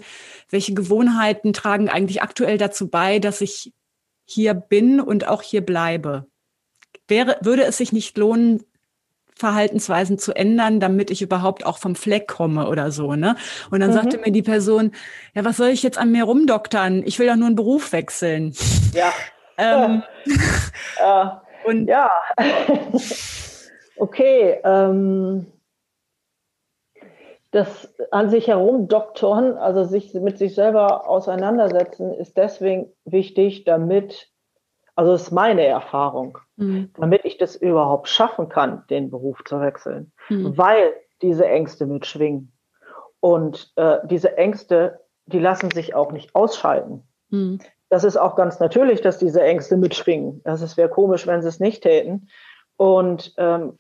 welche 0.50 0.74
Gewohnheiten 0.74 1.54
tragen 1.54 1.90
eigentlich 1.90 2.22
aktuell 2.22 2.58
dazu 2.58 2.90
bei, 2.90 3.20
dass 3.20 3.42
ich 3.42 3.74
hier 4.26 4.54
bin 4.54 5.00
und 5.00 5.28
auch 5.28 5.42
hier 5.42 5.62
bleibe. 5.62 6.26
Wäre, 7.08 7.38
würde 7.42 7.64
es 7.64 7.78
sich 7.78 7.94
nicht 7.94 8.18
lohnen, 8.18 8.64
Verhaltensweisen 9.38 10.18
zu 10.18 10.36
ändern, 10.36 10.80
damit 10.80 11.12
ich 11.12 11.22
überhaupt 11.22 11.66
auch 11.66 11.78
vom 11.78 11.96
Fleck 11.96 12.28
komme 12.28 12.68
oder 12.68 12.92
so, 12.92 13.16
ne? 13.16 13.36
Und 13.72 13.80
dann 13.80 13.92
mhm. 13.92 13.96
sagte 13.96 14.18
mir 14.18 14.32
die 14.32 14.42
Person, 14.42 14.92
ja, 15.34 15.46
was 15.46 15.58
soll 15.58 15.70
ich 15.70 15.84
jetzt 15.84 15.98
an 15.98 16.12
mir 16.12 16.24
rumdoktern? 16.24 17.04
Ich 17.06 17.20
will 17.20 17.28
doch 17.28 17.36
nur 17.36 17.48
einen 17.48 17.56
Beruf 17.56 17.94
wechseln. 17.94 18.54
Ja. 18.94 19.14
ähm, 19.58 20.04
ja. 21.00 21.42
Und 21.66 21.88
ja. 21.88 22.10
okay. 23.98 24.60
Ähm, 24.64 25.48
das 27.52 27.94
an 28.12 28.30
sich 28.30 28.48
herumdoktern, 28.48 29.58
also 29.58 29.84
sich 29.84 30.14
mit 30.14 30.38
sich 30.38 30.54
selber 30.54 31.10
auseinandersetzen, 31.10 32.14
ist 32.14 32.38
deswegen 32.38 32.92
wichtig, 33.06 33.64
damit 33.64 34.30
also 34.98 35.12
das 35.12 35.24
ist 35.24 35.32
meine 35.32 35.64
Erfahrung, 35.64 36.40
mhm. 36.56 36.90
damit 37.00 37.24
ich 37.24 37.38
das 37.38 37.56
überhaupt 37.56 38.10
schaffen 38.10 38.50
kann, 38.50 38.84
den 38.90 39.12
Beruf 39.12 39.44
zu 39.46 39.62
wechseln, 39.62 40.12
mhm. 40.28 40.58
weil 40.58 40.94
diese 41.22 41.46
Ängste 41.46 41.86
mitschwingen. 41.86 42.52
Und 43.20 43.72
äh, 43.76 44.00
diese 44.06 44.38
Ängste, 44.38 45.00
die 45.28 45.38
lassen 45.40 45.70
sich 45.70 45.94
auch 45.94 46.12
nicht 46.12 46.34
ausschalten. 46.34 47.04
Mhm. 47.30 47.60
Das 47.90 48.04
ist 48.04 48.18
auch 48.18 48.36
ganz 48.36 48.60
natürlich, 48.60 49.02
dass 49.02 49.20
diese 49.20 49.42
Ängste 49.42 49.78
mitschwingen. 49.78 50.42
Es 50.44 50.78
wäre 50.78 50.90
komisch, 50.90 51.28
wenn 51.28 51.44
sie 51.44 51.48
es 51.48 51.60
nicht 51.60 51.84
täten. 51.84 52.30
Und 52.76 53.36
ähm, 53.38 53.78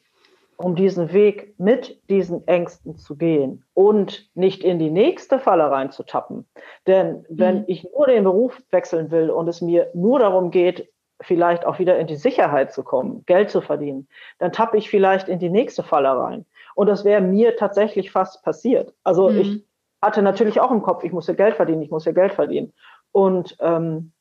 um 0.58 0.76
diesen 0.76 1.14
Weg 1.14 1.56
mit 1.58 2.00
diesen 2.10 2.48
Ängsten 2.48 2.96
zu 2.96 3.16
gehen 3.16 3.64
und 3.74 4.30
nicht 4.36 4.64
in 4.64 4.78
die 4.78 4.92
nächste 4.92 5.40
Falle 5.40 5.70
reinzutappen. 5.72 6.48
Denn 6.86 7.26
wenn 7.30 7.60
mhm. 7.60 7.66
ich 7.68 7.88
nur 7.92 8.06
den 8.06 8.24
Beruf 8.24 8.62
wechseln 8.70 9.10
will 9.10 9.32
und 9.32 9.48
es 9.48 9.62
mir 9.62 9.90
nur 9.96 10.20
darum 10.20 10.52
geht, 10.52 10.90
vielleicht 11.22 11.66
auch 11.66 11.80
wieder 11.80 11.98
in 11.98 12.08
die 12.08 12.16
Sicherheit 12.16 12.74
zu 12.74 12.84
kommen, 12.84 13.24
Geld 13.26 13.50
zu 13.50 13.62
verdienen, 13.62 14.08
dann 14.40 14.52
tappe 14.52 14.78
ich 14.78 14.90
vielleicht 14.90 15.28
in 15.28 15.40
die 15.40 15.50
nächste 15.50 15.84
Falle 15.84 16.10
rein. 16.10 16.46
Und 16.76 16.88
das 16.88 17.06
wäre 17.06 17.22
mir 17.22 17.56
tatsächlich 17.56 18.12
fast 18.12 18.44
passiert. 18.44 18.94
Also 19.04 19.30
mhm. 19.30 19.38
ich 19.40 19.66
hatte 20.02 20.22
natürlich 20.22 20.60
auch 20.60 20.72
im 20.72 20.84
Kopf, 20.84 21.04
ich 21.04 21.12
muss 21.12 21.28
ja 21.28 21.34
Geld 21.34 21.56
verdienen, 21.56 21.82
ich 21.82 21.90
muss 21.90 22.06
ja 22.06 22.12
Geld 22.12 22.34
verdienen. 22.34 22.74
Und, 23.12 23.58
ähm, 23.60 24.12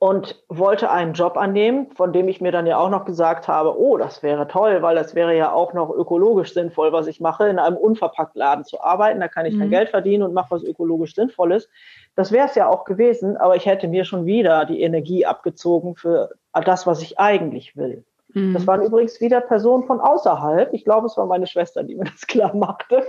und 0.00 0.40
wollte 0.48 0.90
einen 0.90 1.12
Job 1.12 1.36
annehmen, 1.36 1.90
von 1.90 2.12
dem 2.12 2.28
ich 2.28 2.40
mir 2.40 2.52
dann 2.52 2.66
ja 2.66 2.78
auch 2.78 2.90
noch 2.90 3.04
gesagt 3.04 3.48
habe, 3.48 3.76
oh, 3.76 3.96
das 3.96 4.22
wäre 4.22 4.46
toll, 4.46 4.80
weil 4.80 4.94
das 4.94 5.16
wäre 5.16 5.36
ja 5.36 5.52
auch 5.52 5.72
noch 5.72 5.90
ökologisch 5.90 6.54
sinnvoll, 6.54 6.92
was 6.92 7.08
ich 7.08 7.20
mache, 7.20 7.48
in 7.48 7.58
einem 7.58 7.76
Unverpacktladen 7.76 8.64
zu 8.64 8.80
arbeiten. 8.80 9.18
Da 9.18 9.26
kann 9.26 9.44
ich 9.46 9.54
mhm. 9.54 9.60
dann 9.60 9.70
Geld 9.70 9.88
verdienen 9.88 10.22
und 10.22 10.34
mache 10.34 10.52
was 10.52 10.62
ökologisch 10.62 11.16
Sinnvolles. 11.16 11.68
Das 12.14 12.30
wäre 12.30 12.46
es 12.46 12.54
ja 12.54 12.68
auch 12.68 12.84
gewesen, 12.84 13.36
aber 13.36 13.56
ich 13.56 13.66
hätte 13.66 13.88
mir 13.88 14.04
schon 14.04 14.24
wieder 14.24 14.64
die 14.66 14.82
Energie 14.82 15.26
abgezogen 15.26 15.96
für 15.96 16.30
das, 16.64 16.86
was 16.86 17.02
ich 17.02 17.18
eigentlich 17.18 17.76
will. 17.76 18.04
Mhm. 18.34 18.54
Das 18.54 18.68
waren 18.68 18.82
übrigens 18.82 19.20
wieder 19.20 19.40
Personen 19.40 19.84
von 19.84 20.00
außerhalb. 20.00 20.72
Ich 20.74 20.84
glaube, 20.84 21.06
es 21.06 21.16
war 21.16 21.26
meine 21.26 21.48
Schwester, 21.48 21.82
die 21.82 21.96
mir 21.96 22.04
das 22.04 22.26
klar 22.28 22.54
machte. 22.54 23.02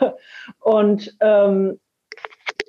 Und 0.60 1.16
ähm, 1.20 1.80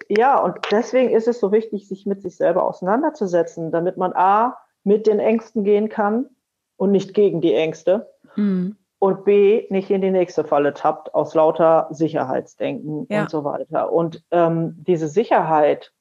ja, 0.10 0.40
und 0.40 0.58
deswegen 0.72 1.10
ist 1.10 1.28
es 1.28 1.40
so 1.40 1.52
wichtig, 1.52 1.88
sich 1.88 2.06
mit 2.06 2.22
sich 2.22 2.36
selber 2.36 2.64
auseinanderzusetzen, 2.64 3.72
damit 3.72 3.98
man 3.98 4.14
A, 4.14 4.58
mit 4.84 5.08
den 5.08 5.20
Ängsten 5.20 5.64
gehen 5.64 5.90
kann 5.90 6.30
und 6.78 6.92
nicht 6.92 7.14
gegen 7.14 7.42
die 7.42 7.54
Ängste. 7.54 8.12
Mhm 8.36 8.78
und 9.06 9.26
B, 9.26 9.68
nicht 9.70 9.92
in 9.92 10.02
die 10.02 10.12
nächste 10.12 10.44
Falle 10.44 10.74
tappt 10.74 11.14
aus 11.14 11.36
lauter 11.36 11.88
Sicherheitsdenken 11.92 13.06
ja. 13.10 13.22
und 13.22 13.30
so 13.30 13.44
weiter. 13.44 13.92
Und 13.92 14.24
ähm, 14.32 14.84
diese 14.88 15.08
Sicherheit 15.08 15.92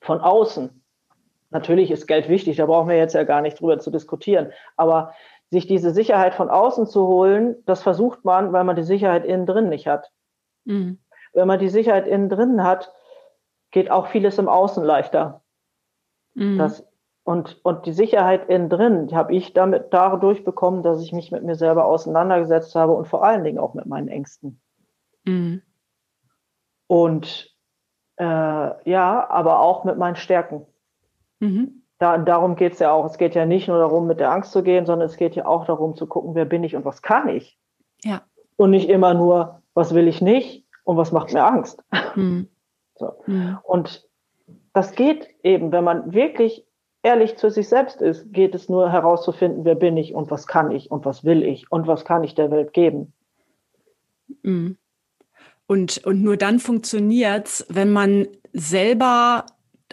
von 0.00 0.20
außen, 0.20 0.82
natürlich 1.50 1.90
ist 1.90 2.06
Geld 2.06 2.28
wichtig, 2.28 2.56
da 2.56 2.66
brauchen 2.66 2.88
wir 2.88 2.96
jetzt 2.96 3.14
ja 3.14 3.24
gar 3.24 3.40
nicht 3.40 3.60
drüber 3.60 3.78
zu 3.78 3.90
diskutieren, 3.90 4.52
aber 4.76 5.14
sich 5.50 5.66
diese 5.66 5.92
Sicherheit 5.92 6.34
von 6.34 6.50
außen 6.50 6.86
zu 6.86 7.06
holen, 7.06 7.56
das 7.66 7.82
versucht 7.82 8.24
man, 8.24 8.52
weil 8.52 8.64
man 8.64 8.76
die 8.76 8.82
Sicherheit 8.82 9.24
innen 9.24 9.46
drin 9.46 9.68
nicht 9.68 9.86
hat. 9.86 10.10
Mhm. 10.64 10.98
Wenn 11.32 11.48
man 11.48 11.58
die 11.58 11.68
Sicherheit 11.68 12.06
innen 12.06 12.28
drin 12.28 12.62
hat, 12.62 12.92
geht 13.76 13.90
auch 13.90 14.06
vieles 14.06 14.38
im 14.38 14.48
Außen 14.48 14.82
leichter. 14.82 15.42
Mhm. 16.32 16.56
Das 16.56 16.82
und, 17.24 17.60
und 17.62 17.84
die 17.84 17.92
Sicherheit 17.92 18.48
innen 18.48 18.70
drin, 18.70 19.14
habe 19.14 19.34
ich 19.34 19.52
damit 19.52 19.88
dadurch 19.90 20.44
bekommen, 20.44 20.82
dass 20.82 21.02
ich 21.02 21.12
mich 21.12 21.30
mit 21.30 21.42
mir 21.42 21.56
selber 21.56 21.84
auseinandergesetzt 21.84 22.74
habe 22.74 22.92
und 22.92 23.06
vor 23.06 23.22
allen 23.22 23.44
Dingen 23.44 23.58
auch 23.58 23.74
mit 23.74 23.84
meinen 23.84 24.08
Ängsten. 24.08 24.62
Mhm. 25.24 25.60
Und 26.86 27.54
äh, 28.16 28.24
ja, 28.24 29.28
aber 29.28 29.60
auch 29.60 29.84
mit 29.84 29.98
meinen 29.98 30.16
Stärken. 30.16 30.64
Mhm. 31.40 31.82
Da, 31.98 32.16
darum 32.16 32.56
geht 32.56 32.72
es 32.72 32.78
ja 32.78 32.92
auch. 32.92 33.04
Es 33.04 33.18
geht 33.18 33.34
ja 33.34 33.44
nicht 33.44 33.68
nur 33.68 33.78
darum, 33.78 34.06
mit 34.06 34.20
der 34.20 34.30
Angst 34.30 34.52
zu 34.52 34.62
gehen, 34.62 34.86
sondern 34.86 35.06
es 35.06 35.18
geht 35.18 35.36
ja 35.36 35.44
auch 35.44 35.66
darum 35.66 35.96
zu 35.96 36.06
gucken, 36.06 36.34
wer 36.34 36.46
bin 36.46 36.64
ich 36.64 36.76
und 36.76 36.86
was 36.86 37.02
kann 37.02 37.28
ich. 37.28 37.58
Ja. 38.04 38.22
Und 38.56 38.70
nicht 38.70 38.88
immer 38.88 39.12
nur, 39.12 39.60
was 39.74 39.94
will 39.94 40.08
ich 40.08 40.22
nicht 40.22 40.64
und 40.84 40.96
was 40.96 41.12
macht 41.12 41.34
mir 41.34 41.44
Angst. 41.44 41.84
Mhm. 42.14 42.48
So. 42.98 43.12
Mhm. 43.26 43.58
Und 43.62 44.06
das 44.72 44.92
geht 44.92 45.28
eben, 45.42 45.72
wenn 45.72 45.84
man 45.84 46.12
wirklich 46.12 46.64
ehrlich 47.02 47.36
zu 47.36 47.50
sich 47.50 47.68
selbst 47.68 48.02
ist, 48.02 48.32
geht 48.32 48.54
es 48.54 48.68
nur 48.68 48.90
herauszufinden, 48.90 49.64
wer 49.64 49.76
bin 49.76 49.96
ich 49.96 50.14
und 50.14 50.30
was 50.30 50.46
kann 50.46 50.70
ich 50.70 50.90
und 50.90 51.04
was 51.04 51.24
will 51.24 51.42
ich 51.42 51.70
und 51.70 51.86
was 51.86 52.04
kann 52.04 52.24
ich 52.24 52.34
der 52.34 52.50
Welt 52.50 52.72
geben. 52.72 53.12
Mhm. 54.42 54.76
Und, 55.68 56.04
und 56.04 56.22
nur 56.22 56.36
dann 56.36 56.58
funktioniert's, 56.58 57.66
wenn 57.68 57.92
man 57.92 58.28
selber 58.52 59.46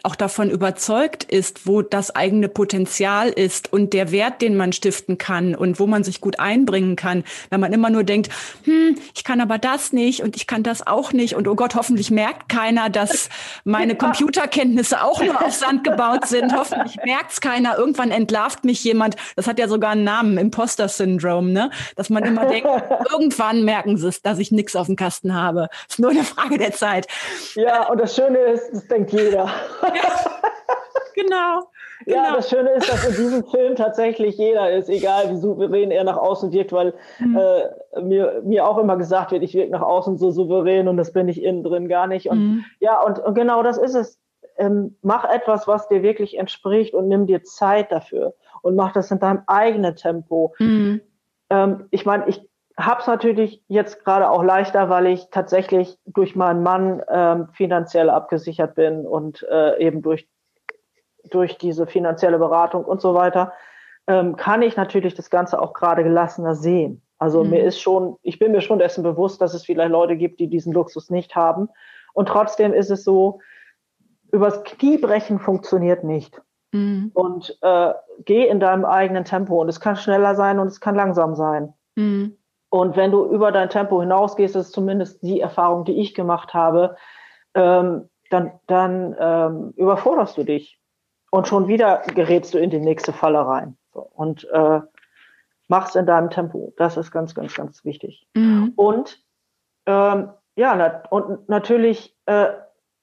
auch 0.03 0.15
davon 0.15 0.49
überzeugt 0.49 1.23
ist, 1.23 1.65
wo 1.65 1.81
das 1.81 2.13
eigene 2.13 2.49
Potenzial 2.49 3.29
ist 3.29 3.71
und 3.71 3.93
der 3.93 4.11
Wert, 4.11 4.41
den 4.41 4.57
man 4.57 4.73
stiften 4.73 5.17
kann 5.17 5.55
und 5.55 5.79
wo 5.79 5.87
man 5.87 6.03
sich 6.03 6.19
gut 6.19 6.39
einbringen 6.39 6.97
kann. 6.97 7.23
Wenn 7.49 7.61
man 7.61 7.71
immer 7.71 7.89
nur 7.89 8.03
denkt, 8.03 8.29
hm, 8.65 8.97
ich 9.15 9.23
kann 9.23 9.39
aber 9.39 9.57
das 9.57 9.93
nicht 9.93 10.21
und 10.21 10.35
ich 10.35 10.45
kann 10.45 10.61
das 10.61 10.85
auch 10.85 11.13
nicht 11.13 11.35
und 11.35 11.47
oh 11.47 11.55
Gott, 11.55 11.75
hoffentlich 11.75 12.11
merkt 12.11 12.49
keiner, 12.49 12.89
dass 12.89 13.29
meine 13.63 13.95
Computerkenntnisse 13.95 15.01
auch 15.01 15.23
nur 15.23 15.41
auf 15.41 15.53
Sand 15.53 15.85
gebaut 15.85 16.27
sind. 16.27 16.53
Hoffentlich 16.53 16.97
merkt's 17.05 17.39
keiner. 17.39 17.77
Irgendwann 17.77 18.11
entlarvt 18.11 18.65
mich 18.65 18.83
jemand. 18.83 19.15
Das 19.37 19.47
hat 19.47 19.57
ja 19.57 19.69
sogar 19.69 19.91
einen 19.91 20.03
Namen, 20.03 20.37
Imposter-Syndrom, 20.37 21.53
ne? 21.53 21.71
Dass 21.95 22.09
man 22.09 22.23
immer 22.23 22.45
denkt, 22.45 22.67
irgendwann 23.11 23.63
merken 23.63 23.95
sie 23.95 24.09
es, 24.09 24.21
dass 24.21 24.37
ich 24.39 24.51
nichts 24.51 24.75
auf 24.75 24.87
dem 24.87 24.97
Kasten 24.97 25.33
habe. 25.33 25.69
Ist 25.87 25.99
nur 25.99 26.11
eine 26.11 26.25
Frage 26.25 26.57
der 26.57 26.73
Zeit. 26.73 27.07
Ja, 27.55 27.87
und 27.87 28.01
das 28.01 28.15
Schöne 28.15 28.37
ist, 28.37 28.69
das 28.73 28.87
denkt 28.87 29.13
jeder. 29.13 29.49
Genau. 31.15 31.63
Ja, 32.05 32.23
genau. 32.23 32.35
das 32.35 32.49
Schöne 32.49 32.69
ist, 32.71 32.89
dass 32.89 33.05
in 33.05 33.15
diesem 33.15 33.45
Film 33.45 33.75
tatsächlich 33.75 34.37
jeder 34.37 34.71
ist, 34.71 34.89
egal 34.89 35.31
wie 35.31 35.37
souverän 35.37 35.91
er 35.91 36.03
nach 36.03 36.17
außen 36.17 36.51
wirkt, 36.51 36.71
weil 36.71 36.93
mhm. 37.19 37.37
äh, 37.37 38.01
mir, 38.01 38.41
mir 38.43 38.67
auch 38.67 38.77
immer 38.77 38.97
gesagt 38.97 39.31
wird, 39.31 39.43
ich 39.43 39.53
wirke 39.53 39.71
nach 39.71 39.81
außen 39.81 40.17
so 40.17 40.31
souverän 40.31 40.87
und 40.87 40.97
das 40.97 41.13
bin 41.13 41.27
ich 41.29 41.41
innen 41.41 41.63
drin 41.63 41.87
gar 41.87 42.07
nicht. 42.07 42.29
Und 42.29 42.39
mhm. 42.39 42.65
ja, 42.79 43.01
und, 43.01 43.19
und, 43.19 43.35
genau 43.35 43.63
das 43.63 43.77
ist 43.77 43.95
es. 43.95 44.19
Ähm, 44.55 44.97
mach 45.01 45.23
etwas, 45.23 45.67
was 45.67 45.87
dir 45.87 46.03
wirklich 46.03 46.37
entspricht 46.37 46.93
und 46.93 47.07
nimm 47.07 47.25
dir 47.25 47.43
Zeit 47.43 47.91
dafür 47.91 48.35
und 48.61 48.75
mach 48.75 48.93
das 48.93 49.09
in 49.09 49.19
deinem 49.19 49.41
eigenen 49.47 49.95
Tempo. 49.95 50.53
Mhm. 50.59 51.01
Ähm, 51.49 51.87
ich 51.89 52.05
meine, 52.05 52.27
ich 52.27 52.47
habe 52.77 53.01
es 53.01 53.07
natürlich 53.07 53.63
jetzt 53.67 54.03
gerade 54.03 54.29
auch 54.29 54.43
leichter, 54.43 54.89
weil 54.89 55.07
ich 55.07 55.29
tatsächlich 55.29 55.97
durch 56.05 56.35
meinen 56.35 56.63
Mann 56.63 57.03
ähm, 57.09 57.47
finanziell 57.53 58.09
abgesichert 58.09 58.75
bin 58.75 59.05
und 59.05 59.45
äh, 59.49 59.79
eben 59.79 60.01
durch 60.01 60.27
durch 61.29 61.57
diese 61.57 61.87
finanzielle 61.87 62.37
Beratung 62.37 62.83
und 62.83 63.01
so 63.01 63.13
weiter, 63.13 63.53
ähm, 64.07 64.35
kann 64.35 64.61
ich 64.61 64.75
natürlich 64.75 65.13
das 65.13 65.29
Ganze 65.29 65.61
auch 65.61 65.73
gerade 65.73 66.03
gelassener 66.03 66.55
sehen. 66.55 67.01
Also 67.17 67.43
mhm. 67.43 67.51
mir 67.51 67.63
ist 67.63 67.79
schon, 67.79 68.17
ich 68.21 68.39
bin 68.39 68.51
mir 68.51 68.61
schon 68.61 68.79
dessen 68.79 69.03
bewusst, 69.03 69.41
dass 69.41 69.53
es 69.53 69.63
vielleicht 69.63 69.91
Leute 69.91 70.17
gibt, 70.17 70.39
die 70.39 70.47
diesen 70.47 70.73
Luxus 70.73 71.09
nicht 71.09 71.35
haben. 71.35 71.69
Und 72.13 72.27
trotzdem 72.27 72.73
ist 72.73 72.91
es 72.91 73.03
so, 73.03 73.39
übers 74.31 74.63
Kniebrechen 74.63 75.39
funktioniert 75.39 76.03
nicht. 76.03 76.41
Mhm. 76.73 77.11
Und 77.13 77.57
äh, 77.61 77.93
geh 78.25 78.47
in 78.47 78.59
deinem 78.59 78.83
eigenen 78.83 79.23
Tempo. 79.23 79.61
Und 79.61 79.69
es 79.69 79.79
kann 79.79 79.95
schneller 79.95 80.35
sein 80.35 80.59
und 80.59 80.67
es 80.67 80.81
kann 80.81 80.95
langsam 80.95 81.35
sein. 81.35 81.73
Mhm. 81.95 82.35
Und 82.73 82.95
wenn 82.95 83.11
du 83.11 83.23
über 83.27 83.51
dein 83.51 83.69
Tempo 83.69 84.01
hinausgehst, 84.01 84.55
das 84.55 84.65
ist 84.65 84.73
zumindest 84.73 85.21
die 85.21 85.39
Erfahrung, 85.39 85.85
die 85.85 86.01
ich 86.01 86.15
gemacht 86.15 86.55
habe, 86.55 86.97
ähm, 87.53 88.09
dann, 88.31 88.53
dann 88.65 89.15
ähm, 89.19 89.73
überforderst 89.75 90.35
du 90.39 90.43
dich. 90.43 90.79
Und 91.29 91.47
schon 91.47 91.67
wieder 91.67 92.01
gerätst 92.15 92.51
du 92.51 92.57
in 92.57 92.71
die 92.71 92.79
nächste 92.79 93.13
Falle 93.13 93.45
rein. 93.45 93.77
So, 93.93 93.99
und 93.99 94.49
äh, 94.51 94.81
machst 95.67 95.95
in 95.95 96.07
deinem 96.07 96.31
Tempo. 96.31 96.73
Das 96.75 96.97
ist 96.97 97.11
ganz, 97.11 97.35
ganz, 97.35 97.53
ganz 97.53 97.85
wichtig. 97.85 98.27
Mhm. 98.33 98.73
Und 98.75 99.23
ähm, 99.85 100.31
ja, 100.55 100.73
na, 100.75 101.03
und 101.11 101.47
natürlich 101.47 102.17
äh, 102.25 102.53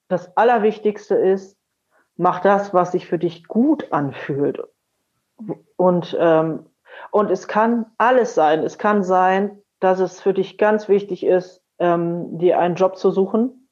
das 0.09 0.37
Allerwichtigste 0.37 1.15
ist, 1.15 1.57
mach 2.17 2.41
das, 2.41 2.75
was 2.75 2.91
sich 2.91 3.07
für 3.07 3.21
dich 3.21 3.47
gut 3.47 3.93
anfühlt. 3.93 4.65
Und, 5.77 6.17
ähm, 6.19 6.67
und 7.11 7.31
es 7.31 7.49
kann 7.49 7.87
alles 7.99 8.35
sein. 8.35 8.63
Es 8.63 8.79
kann 8.79 9.03
sein, 9.03 9.63
dass 9.81 10.01
es 10.01 10.21
für 10.21 10.35
dich 10.35 10.59
ganz 10.59 10.89
wichtig 10.89 11.25
ist, 11.25 11.63
ähm, 11.79 12.39
dir 12.39 12.59
einen 12.59 12.75
Job 12.75 12.97
zu 12.97 13.11
suchen, 13.11 13.69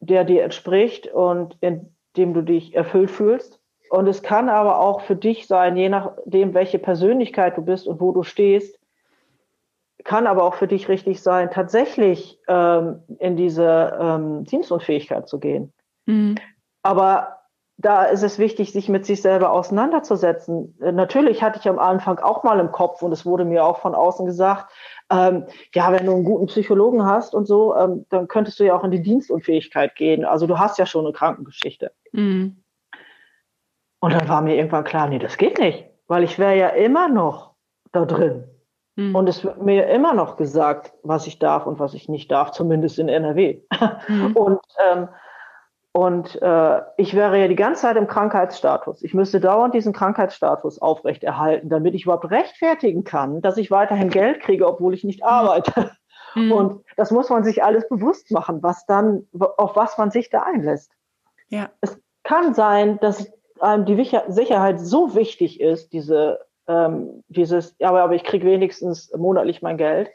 der 0.00 0.24
dir 0.24 0.42
entspricht 0.42 1.06
und 1.06 1.56
in 1.60 1.94
dem 2.16 2.34
du 2.34 2.42
dich 2.42 2.74
erfüllt 2.74 3.10
fühlst. 3.10 3.60
Und 3.90 4.06
es 4.06 4.22
kann 4.22 4.48
aber 4.48 4.80
auch 4.80 5.02
für 5.02 5.16
dich 5.16 5.46
sein, 5.46 5.76
je 5.76 5.88
nachdem, 5.88 6.54
welche 6.54 6.78
Persönlichkeit 6.78 7.56
du 7.56 7.62
bist 7.62 7.86
und 7.86 8.00
wo 8.00 8.12
du 8.12 8.22
stehst, 8.22 8.78
kann 10.04 10.26
aber 10.26 10.42
auch 10.42 10.54
für 10.54 10.66
dich 10.66 10.88
richtig 10.88 11.22
sein, 11.22 11.50
tatsächlich 11.50 12.38
ähm, 12.48 13.02
in 13.18 13.36
diese 13.36 13.96
ähm, 14.00 14.44
Dienstunfähigkeit 14.44 15.28
zu 15.28 15.38
gehen. 15.38 15.72
Mhm. 16.06 16.34
Aber 16.82 17.38
da 17.76 18.04
ist 18.04 18.22
es 18.22 18.38
wichtig, 18.38 18.72
sich 18.72 18.88
mit 18.88 19.04
sich 19.04 19.20
selber 19.20 19.50
auseinanderzusetzen. 19.50 20.76
Natürlich 20.78 21.42
hatte 21.42 21.58
ich 21.58 21.68
am 21.68 21.78
Anfang 21.78 22.18
auch 22.18 22.44
mal 22.44 22.60
im 22.60 22.70
Kopf 22.70 23.02
und 23.02 23.12
es 23.12 23.26
wurde 23.26 23.44
mir 23.44 23.64
auch 23.64 23.78
von 23.78 23.94
außen 23.94 24.26
gesagt, 24.26 24.72
ähm, 25.10 25.46
ja, 25.74 25.92
wenn 25.92 26.06
du 26.06 26.12
einen 26.12 26.24
guten 26.24 26.46
Psychologen 26.46 27.04
hast 27.04 27.34
und 27.34 27.46
so, 27.46 27.74
ähm, 27.76 28.06
dann 28.10 28.28
könntest 28.28 28.60
du 28.60 28.64
ja 28.64 28.76
auch 28.76 28.84
in 28.84 28.92
die 28.92 29.02
Dienstunfähigkeit 29.02 29.96
gehen. 29.96 30.24
Also 30.24 30.46
du 30.46 30.58
hast 30.58 30.78
ja 30.78 30.86
schon 30.86 31.04
eine 31.04 31.12
Krankengeschichte. 31.12 31.92
Mhm. 32.12 32.62
Und 34.00 34.12
dann 34.12 34.28
war 34.28 34.40
mir 34.40 34.56
irgendwann 34.56 34.84
klar, 34.84 35.08
nee, 35.08 35.18
das 35.18 35.36
geht 35.36 35.58
nicht, 35.58 35.86
weil 36.06 36.22
ich 36.22 36.38
wäre 36.38 36.56
ja 36.56 36.68
immer 36.68 37.08
noch 37.08 37.54
da 37.90 38.04
drin. 38.04 38.44
Mhm. 38.96 39.14
Und 39.14 39.28
es 39.28 39.42
wird 39.44 39.60
mir 39.60 39.88
immer 39.88 40.14
noch 40.14 40.36
gesagt, 40.36 40.92
was 41.02 41.26
ich 41.26 41.38
darf 41.38 41.66
und 41.66 41.80
was 41.80 41.94
ich 41.94 42.08
nicht 42.08 42.30
darf, 42.30 42.52
zumindest 42.52 42.98
in 42.98 43.08
NRW. 43.08 43.62
Mhm. 44.08 44.32
Und 44.36 44.60
ähm, 44.90 45.08
und 45.96 46.42
äh, 46.42 46.82
ich 46.96 47.14
wäre 47.14 47.38
ja 47.38 47.46
die 47.46 47.54
ganze 47.54 47.82
Zeit 47.82 47.96
im 47.96 48.08
Krankheitsstatus. 48.08 49.04
Ich 49.04 49.14
müsste 49.14 49.38
dauernd 49.38 49.74
diesen 49.74 49.92
Krankheitsstatus 49.92 50.82
aufrechterhalten, 50.82 51.68
damit 51.68 51.94
ich 51.94 52.02
überhaupt 52.02 52.28
rechtfertigen 52.32 53.04
kann, 53.04 53.40
dass 53.42 53.58
ich 53.58 53.70
weiterhin 53.70 54.10
Geld 54.10 54.40
kriege, 54.40 54.66
obwohl 54.66 54.92
ich 54.92 55.04
nicht 55.04 55.24
arbeite. 55.24 55.92
Mhm. 56.34 56.50
Und 56.50 56.84
das 56.96 57.12
muss 57.12 57.30
man 57.30 57.44
sich 57.44 57.62
alles 57.62 57.88
bewusst 57.88 58.32
machen, 58.32 58.60
was 58.60 58.86
dann, 58.86 59.28
auf 59.38 59.76
was 59.76 59.96
man 59.96 60.10
sich 60.10 60.30
da 60.30 60.42
einlässt. 60.42 60.90
Ja. 61.48 61.70
Es 61.80 61.96
kann 62.24 62.54
sein, 62.54 62.98
dass 62.98 63.32
einem 63.60 63.84
die 63.84 63.94
Sicherheit 64.28 64.80
so 64.80 65.14
wichtig 65.14 65.60
ist, 65.60 65.92
diese, 65.92 66.40
ähm, 66.66 67.22
dieses, 67.28 67.76
aber, 67.80 68.02
aber 68.02 68.14
ich 68.16 68.24
kriege 68.24 68.44
wenigstens 68.46 69.14
monatlich 69.16 69.62
mein 69.62 69.76
Geld, 69.76 70.10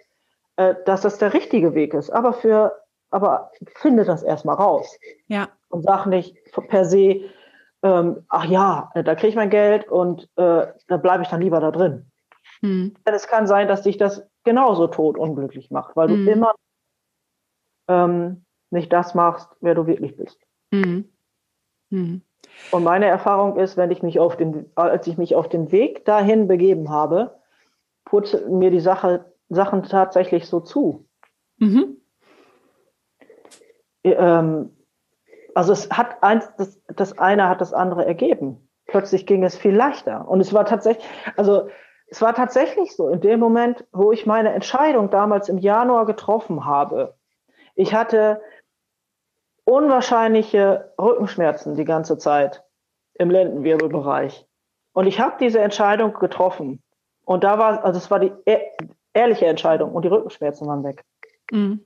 äh, 0.58 0.76
dass 0.86 1.00
das 1.00 1.20
der 1.20 1.34
richtige 1.34 1.74
Weg 1.74 1.94
ist. 1.94 2.10
Aber 2.10 2.34
für, 2.34 2.74
aber 3.12 3.52
finde 3.76 4.06
das 4.06 4.24
erstmal 4.24 4.56
raus. 4.56 4.98
Ja 5.28 5.50
und 5.70 5.84
sag 5.84 6.06
nicht 6.06 6.36
per 6.68 6.86
se, 6.86 7.22
ähm, 7.82 8.26
ach 8.28 8.46
ja, 8.46 8.92
da 8.94 9.16
kriege 9.16 9.30
ich 9.30 9.36
mein 9.36 9.50
Geld 9.50 9.88
und 9.88 10.24
äh, 10.36 10.68
da 10.88 10.98
bleibe 10.98 11.24
ich 11.24 11.30
dann 11.30 11.42
lieber 11.42 11.60
da 11.62 11.72
drin. 11.72 12.12
Hm. 12.62 12.96
Denn 13.06 13.14
es 13.14 13.28
kann 13.28 13.48
sein, 13.48 13.68
dass 13.68 13.84
dich 13.84 13.98
das 13.98 14.28
genauso 14.44 14.88
tot 14.88 15.18
unglücklich 15.18 15.72
macht, 15.72 15.96
weil 15.96 16.10
hm. 16.10 16.26
du 16.26 16.32
immer 16.32 16.56
ähm, 17.88 18.44
nicht 18.70 18.92
das 18.92 19.16
machst, 19.16 19.50
wer 19.62 19.76
du 19.76 19.88
wirklich 19.88 20.18
bist. 20.18 20.40
Hm. 20.74 21.10
hm. 21.90 22.22
Und 22.72 22.84
meine 22.84 23.06
Erfahrung 23.06 23.58
ist, 23.58 23.78
wenn 23.78 23.92
ich 23.92 24.02
mich 24.02 24.20
auf 24.20 24.36
den, 24.36 24.72
als 24.76 25.08
ich 25.08 25.18
mich 25.18 25.36
auf 25.36 25.50
den 25.50 25.72
Weg 25.72 26.04
dahin 26.06 26.48
begeben 26.48 26.90
habe, 26.90 27.40
putze 28.06 28.50
mir 28.50 28.72
die 28.72 28.80
Sache, 28.80 29.34
Sachen 29.50 29.84
tatsächlich 29.84 30.48
so 30.48 30.60
zu. 30.60 31.06
Mhm. 31.58 31.98
Ähm, 34.04 34.76
also 35.56 35.74
es 35.74 35.90
hat 35.90 36.22
eins, 36.24 36.50
das, 36.58 36.80
das 36.88 37.18
eine 37.18 37.50
hat 37.50 37.62
das 37.62 37.74
andere 37.74 38.06
ergeben. 38.06 38.70
Plötzlich 38.86 39.26
ging 39.26 39.44
es 39.44 39.58
viel 39.58 39.76
leichter. 39.76 40.28
Und 40.28 40.42
es 40.42 40.54
war 40.54 40.66
tatsächlich, 40.66 41.06
also 41.36 41.70
es 42.08 42.22
war 42.22 42.34
tatsächlich 42.34 42.96
so, 42.96 43.10
in 43.10 43.22
dem 43.22 43.40
Moment, 43.40 43.86
wo 43.92 44.12
ich 44.12 44.26
meine 44.26 44.54
Entscheidung 44.54 45.10
damals 45.10 45.50
im 45.50 45.58
Januar 45.58 46.06
getroffen 46.06 46.66
habe, 46.66 47.16
ich 47.76 47.94
hatte 47.94 48.42
unwahrscheinliche 49.64 50.94
Rückenschmerzen 51.00 51.76
die 51.76 51.86
ganze 51.86 52.18
Zeit 52.18 52.64
im 53.14 53.30
Lendenwirbelbereich. 53.30 54.48
Und 54.94 55.06
ich 55.06 55.20
habe 55.20 55.36
diese 55.40 55.60
Entscheidung 55.60 56.14
getroffen. 56.14 56.82
Und 57.26 57.44
da 57.44 57.60
war, 57.60 57.84
also 57.84 58.00
es 58.00 58.10
war 58.10 58.20
die 58.20 58.34
ehrliche 59.14 59.46
Entscheidung 59.46 59.92
und 59.92 60.04
die 60.04 60.10
Rückenschmerzen 60.10 60.68
waren 60.68 60.84
weg. 60.84 61.04
Mhm. 61.52 61.86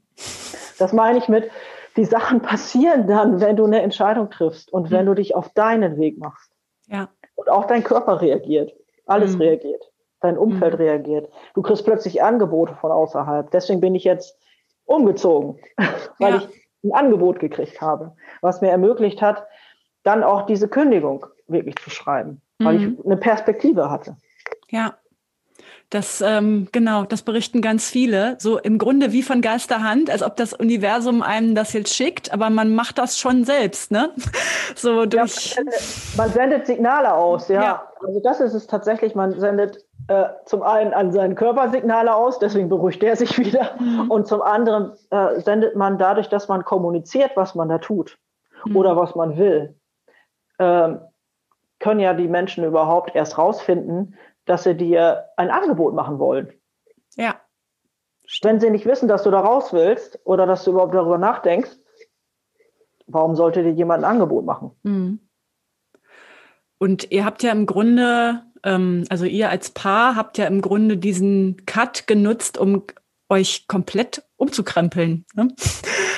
Das 0.80 0.94
meine 0.94 1.18
ich 1.18 1.28
mit, 1.28 1.52
die 1.96 2.06
Sachen 2.06 2.42
passieren 2.42 3.08
dann, 3.08 3.40
wenn 3.40 3.56
du 3.56 3.66
eine 3.66 3.82
Entscheidung 3.82 4.30
triffst 4.30 4.72
und 4.72 4.92
wenn 4.92 5.06
mhm. 5.06 5.10
du 5.10 5.14
dich 5.16 5.36
auf 5.36 5.50
deinen 5.50 5.98
Weg 5.98 6.18
machst. 6.18 6.52
Ja. 6.88 7.10
Und 7.36 7.50
auch 7.50 7.66
dein 7.66 7.84
Körper 7.84 8.22
reagiert. 8.22 8.74
Alles 9.06 9.36
mhm. 9.36 9.42
reagiert. 9.42 9.92
Dein 10.22 10.38
Umfeld 10.38 10.74
mhm. 10.74 10.80
reagiert. 10.80 11.30
Du 11.54 11.62
kriegst 11.62 11.86
plötzlich 11.86 12.24
Angebote 12.24 12.76
von 12.76 12.92
außerhalb. 12.92 13.52
Deswegen 13.52 13.82
bin 13.82 13.96
ich 13.96 14.04
jetzt 14.04 14.38
umgezogen, 14.86 15.60
weil 16.20 16.34
ja. 16.34 16.38
ich 16.38 16.64
ein 16.84 16.94
Angebot 16.94 17.40
gekriegt 17.40 17.82
habe, 17.82 18.16
was 18.42 18.62
mir 18.62 18.70
ermöglicht 18.70 19.22
hat, 19.22 19.46
dann 20.04 20.24
auch 20.24 20.46
diese 20.46 20.68
Kündigung 20.68 21.26
wirklich 21.48 21.78
zu 21.78 21.90
schreiben, 21.90 22.42
weil 22.60 22.76
ich 22.76 22.88
mhm. 22.88 23.00
eine 23.06 23.18
Perspektive 23.18 23.90
hatte. 23.90 24.18
Ja. 24.70 24.98
Das, 25.94 26.22
ähm, 26.22 26.70
genau, 26.72 27.04
das 27.04 27.22
berichten 27.22 27.62
ganz 27.62 27.88
viele. 27.88 28.36
So 28.40 28.58
im 28.58 28.80
Grunde 28.80 29.12
wie 29.12 29.22
von 29.22 29.42
Geisterhand, 29.42 30.10
als 30.10 30.24
ob 30.24 30.36
das 30.38 30.52
Universum 30.52 31.22
einem 31.22 31.54
das 31.54 31.72
jetzt 31.74 31.94
schickt, 31.94 32.34
aber 32.34 32.50
man 32.50 32.74
macht 32.74 32.98
das 32.98 33.20
schon 33.20 33.44
selbst, 33.44 33.92
ne? 33.92 34.10
So 34.76 35.06
durch. 35.06 35.56
Ja, 35.56 35.62
man 36.18 36.32
sendet 36.32 36.66
Signale 36.66 37.14
aus, 37.14 37.48
ja. 37.48 37.62
ja. 37.62 37.88
Also 38.04 38.20
das 38.22 38.40
ist 38.40 38.56
es 38.56 38.66
tatsächlich. 38.66 39.14
Man 39.14 39.40
sendet 39.40 39.86
äh, 40.08 40.30
zum 40.46 40.64
einen 40.64 40.96
an 40.96 41.12
seinen 41.12 41.36
Körper 41.36 41.70
Signale 41.70 42.16
aus, 42.16 42.40
deswegen 42.40 42.70
beruhigt 42.70 43.04
er 43.04 43.16
sich 43.16 43.38
wieder. 43.38 43.76
Mhm. 43.80 44.10
Und 44.10 44.26
zum 44.28 44.42
anderen 44.42 44.94
äh, 45.12 45.40
sendet 45.42 45.76
man 45.76 46.00
dadurch, 46.00 46.28
dass 46.28 46.48
man 46.48 46.66
kommuniziert, 46.66 47.34
was 47.36 47.54
man 47.54 47.70
da 47.70 47.78
tut 47.78 48.18
mhm. 48.66 48.76
oder 48.76 48.98
was 48.98 49.14
man 49.14 49.38
will. 49.38 49.76
Ähm, 50.58 51.02
können 51.80 52.00
ja 52.00 52.16
die 52.16 52.28
Menschen 52.28 52.64
überhaupt 52.64 53.16
erst 53.16 53.38
rausfinden, 53.38 54.16
dass 54.46 54.64
sie 54.64 54.76
dir 54.76 55.26
ein 55.38 55.50
Angebot 55.50 55.94
machen 55.94 56.20
wollen. 56.20 56.54
Ja. 57.16 57.36
Wenn 58.42 58.60
sie 58.60 58.70
nicht 58.70 58.86
wissen, 58.86 59.08
dass 59.08 59.24
du 59.24 59.32
da 59.32 59.40
raus 59.40 59.74
willst 59.74 60.20
oder 60.24 60.46
dass 60.46 60.64
du 60.64 60.72
überhaupt 60.72 60.96
darüber 60.96 61.18
nachdenkst, 61.18 61.72
warum 63.08 63.36
sollte 63.36 63.64
dir 63.64 63.72
jemand 63.72 64.04
ein 64.04 64.12
Angebot 64.12 64.46
machen? 64.46 64.72
Mhm. 64.84 65.20
Und 66.78 67.12
ihr 67.12 67.24
habt 67.24 67.44
ja 67.44 67.52
im 67.52 67.66
Grunde, 67.66 68.44
ähm, 68.64 69.06
also 69.10 69.26
ihr 69.26 69.50
als 69.50 69.72
Paar 69.72 70.16
habt 70.16 70.38
ja 70.38 70.48
im 70.48 70.62
Grunde 70.62 70.98
diesen 70.98 71.66
Cut 71.66 72.08
genutzt, 72.08 72.58
um 72.58 72.84
euch 73.30 73.68
komplett 73.68 74.24
umzukrempeln. 74.38 75.26
Ne? 75.34 75.48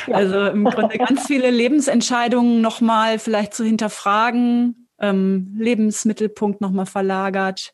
Ja. 0.08 0.18
Also 0.18 0.46
im 0.46 0.66
Grunde 0.66 1.00
ganz 1.00 1.26
viele 1.26 1.50
Lebensentscheidungen 1.50 2.62
nochmal 2.62 3.18
vielleicht 3.18 3.56
zu 3.56 3.64
hinterfragen, 3.64 4.88
ähm, 5.00 5.56
Lebensmittelpunkt 5.58 6.62
nochmal 6.62 6.86
verlagert. 6.86 7.74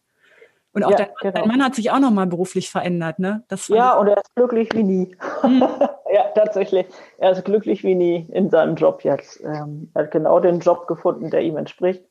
Und 0.73 0.85
auch 0.85 0.91
ja, 0.91 0.97
dein, 0.97 1.09
genau. 1.19 1.33
dein, 1.33 1.47
Mann 1.47 1.63
hat 1.63 1.75
sich 1.75 1.91
auch 1.91 1.99
nochmal 1.99 2.27
beruflich 2.27 2.69
verändert, 2.69 3.19
ne? 3.19 3.43
ja, 3.67 3.93
und 3.97 4.07
er 4.07 4.17
ist 4.17 4.33
glücklich 4.35 4.69
wie 4.73 4.83
nie. 4.83 5.15
Mhm. 5.43 5.61
ja, 6.13 6.23
tatsächlich. 6.33 6.87
Er 7.17 7.31
ist 7.31 7.43
glücklich 7.43 7.83
wie 7.83 7.95
nie 7.95 8.27
in 8.31 8.49
seinem 8.49 8.75
Job 8.75 9.03
jetzt. 9.03 9.41
Ähm, 9.43 9.91
er 9.93 10.03
hat 10.03 10.11
genau 10.11 10.39
den 10.39 10.59
Job 10.59 10.87
gefunden, 10.87 11.29
der 11.29 11.41
ihm 11.41 11.57
entspricht. 11.57 12.05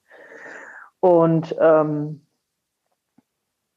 Und 1.01 1.57
ähm, 1.59 2.27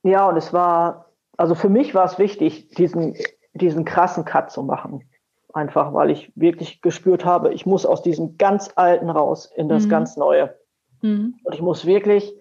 ja, 0.03 0.27
und 0.27 0.35
es 0.35 0.51
war, 0.51 1.13
also 1.37 1.55
für 1.55 1.69
mich 1.69 1.95
war 1.95 2.03
es 2.05 2.19
wichtig, 2.19 2.69
diesen, 2.69 3.15
diesen 3.53 3.85
krassen 3.85 4.25
Cut 4.25 4.51
zu 4.51 4.63
machen. 4.63 5.09
Einfach, 5.53 5.93
weil 5.93 6.09
ich 6.09 6.31
wirklich 6.35 6.81
gespürt 6.81 7.23
habe, 7.23 7.53
ich 7.53 7.65
muss 7.65 7.85
aus 7.85 8.01
diesem 8.01 8.37
ganz 8.37 8.71
Alten 8.75 9.09
raus 9.09 9.49
in 9.55 9.69
das 9.69 9.85
mhm. 9.85 9.89
ganz 9.89 10.17
Neue. 10.17 10.57
Mhm. 11.01 11.35
Und 11.43 11.55
ich 11.55 11.61
muss 11.61 11.85
wirklich 11.85 12.35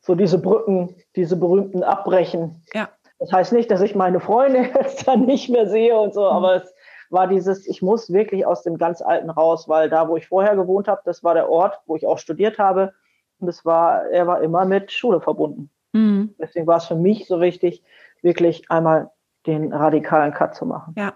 so 0.00 0.14
diese 0.14 0.38
Brücken, 0.38 0.96
diese 1.16 1.36
berühmten 1.36 1.82
abbrechen. 1.82 2.62
Ja. 2.72 2.88
Das 3.18 3.32
heißt 3.32 3.52
nicht, 3.52 3.70
dass 3.70 3.82
ich 3.82 3.94
meine 3.94 4.20
Freunde 4.20 4.60
jetzt 4.74 5.06
dann 5.06 5.26
nicht 5.26 5.48
mehr 5.50 5.68
sehe 5.68 5.98
und 5.98 6.14
so, 6.14 6.22
mhm. 6.22 6.36
aber 6.36 6.56
es 6.56 6.74
war 7.10 7.26
dieses, 7.26 7.66
ich 7.66 7.82
muss 7.82 8.12
wirklich 8.12 8.46
aus 8.46 8.62
dem 8.62 8.78
ganz 8.78 9.02
Alten 9.02 9.30
raus, 9.30 9.68
weil 9.68 9.90
da, 9.90 10.08
wo 10.08 10.16
ich 10.16 10.28
vorher 10.28 10.56
gewohnt 10.56 10.88
habe, 10.88 11.02
das 11.04 11.24
war 11.24 11.34
der 11.34 11.50
Ort, 11.50 11.80
wo 11.86 11.96
ich 11.96 12.06
auch 12.06 12.18
studiert 12.18 12.58
habe. 12.58 12.92
Und 13.40 13.48
es 13.48 13.64
war, 13.64 14.04
er 14.10 14.26
war 14.26 14.42
immer 14.42 14.64
mit 14.64 14.92
Schule 14.92 15.20
verbunden. 15.20 15.70
Mhm. 15.92 16.34
Deswegen 16.38 16.66
war 16.66 16.76
es 16.76 16.86
für 16.86 16.94
mich 16.94 17.26
so 17.26 17.40
wichtig, 17.40 17.82
wirklich 18.22 18.70
einmal 18.70 19.10
den 19.46 19.72
radikalen 19.72 20.32
Cut 20.32 20.54
zu 20.54 20.66
machen. 20.66 20.94
Ja. 20.96 21.14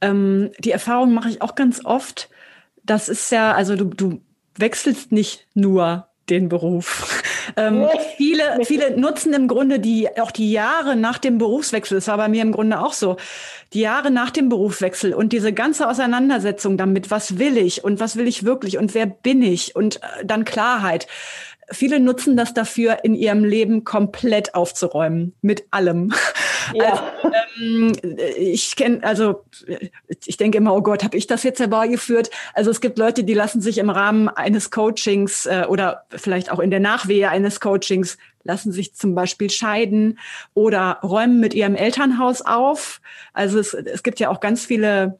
Ähm, 0.00 0.52
die 0.58 0.70
Erfahrung 0.70 1.12
mache 1.12 1.28
ich 1.28 1.42
auch 1.42 1.54
ganz 1.54 1.84
oft. 1.84 2.30
Das 2.82 3.08
ist 3.08 3.30
ja, 3.30 3.52
also 3.52 3.74
du, 3.76 3.84
du 3.86 4.20
wechselst 4.56 5.12
nicht 5.12 5.48
nur 5.54 6.06
den 6.28 6.48
Beruf. 6.48 7.22
Ähm, 7.56 7.80
nee. 7.80 7.88
viele, 8.16 8.64
viele 8.64 8.98
nutzen 8.98 9.32
im 9.32 9.48
Grunde 9.48 9.80
die, 9.80 10.08
auch 10.20 10.30
die 10.30 10.50
Jahre 10.50 10.96
nach 10.96 11.18
dem 11.18 11.38
Berufswechsel, 11.38 11.98
das 11.98 12.08
war 12.08 12.16
bei 12.16 12.28
mir 12.28 12.42
im 12.42 12.52
Grunde 12.52 12.80
auch 12.80 12.92
so, 12.92 13.16
die 13.72 13.80
Jahre 13.80 14.10
nach 14.10 14.30
dem 14.30 14.48
Berufswechsel 14.48 15.14
und 15.14 15.32
diese 15.32 15.52
ganze 15.52 15.88
Auseinandersetzung 15.88 16.76
damit, 16.76 17.10
was 17.10 17.38
will 17.38 17.56
ich 17.56 17.82
und 17.82 18.00
was 18.00 18.16
will 18.16 18.28
ich 18.28 18.44
wirklich 18.44 18.78
und 18.78 18.94
wer 18.94 19.06
bin 19.06 19.42
ich 19.42 19.74
und 19.74 19.96
äh, 19.96 20.24
dann 20.24 20.44
Klarheit. 20.44 21.06
Viele 21.70 22.00
nutzen 22.00 22.36
das 22.36 22.54
dafür, 22.54 23.04
in 23.04 23.14
ihrem 23.14 23.44
Leben 23.44 23.84
komplett 23.84 24.54
aufzuräumen, 24.54 25.34
mit 25.40 25.64
allem. 25.70 26.12
Ja. 26.72 27.12
Also, 27.22 27.34
ähm, 27.60 27.92
ich 28.38 28.74
kenne, 28.74 29.02
also 29.02 29.44
ich 30.24 30.38
denke 30.38 30.58
immer, 30.58 30.74
oh 30.74 30.80
Gott, 30.80 31.04
habe 31.04 31.16
ich 31.16 31.26
das 31.26 31.42
jetzt 31.42 31.60
herbeigeführt? 31.60 32.30
Also 32.54 32.70
es 32.70 32.80
gibt 32.80 32.98
Leute, 32.98 33.24
die 33.24 33.34
lassen 33.34 33.60
sich 33.60 33.78
im 33.78 33.90
Rahmen 33.90 34.28
eines 34.28 34.70
Coachings 34.70 35.46
äh, 35.46 35.66
oder 35.68 36.04
vielleicht 36.08 36.50
auch 36.50 36.60
in 36.60 36.70
der 36.70 36.80
Nachwehe 36.80 37.28
eines 37.28 37.60
Coachings 37.60 38.16
lassen 38.44 38.72
sich 38.72 38.94
zum 38.94 39.14
Beispiel 39.14 39.50
scheiden 39.50 40.18
oder 40.54 40.98
räumen 41.02 41.40
mit 41.40 41.54
ihrem 41.54 41.74
Elternhaus 41.74 42.42
auf. 42.42 43.00
Also 43.32 43.58
es, 43.58 43.74
es 43.74 44.02
gibt 44.02 44.20
ja 44.20 44.28
auch 44.30 44.40
ganz 44.40 44.64
viele 44.64 45.18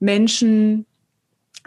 Menschen, 0.00 0.86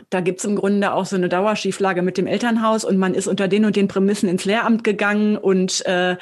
da 0.09 0.21
gibt's 0.21 0.43
im 0.45 0.55
Grunde 0.55 0.93
auch 0.93 1.05
so 1.05 1.15
eine 1.15 1.29
Dauerschieflage 1.29 2.01
mit 2.01 2.17
dem 2.17 2.27
Elternhaus 2.27 2.85
und 2.85 2.97
man 2.97 3.13
ist 3.13 3.27
unter 3.27 3.47
den 3.47 3.65
und 3.65 3.75
den 3.75 3.87
Prämissen 3.87 4.29
ins 4.29 4.45
Lehramt 4.45 4.83
gegangen 4.83 5.37
und 5.37 5.85
äh, 5.85 6.17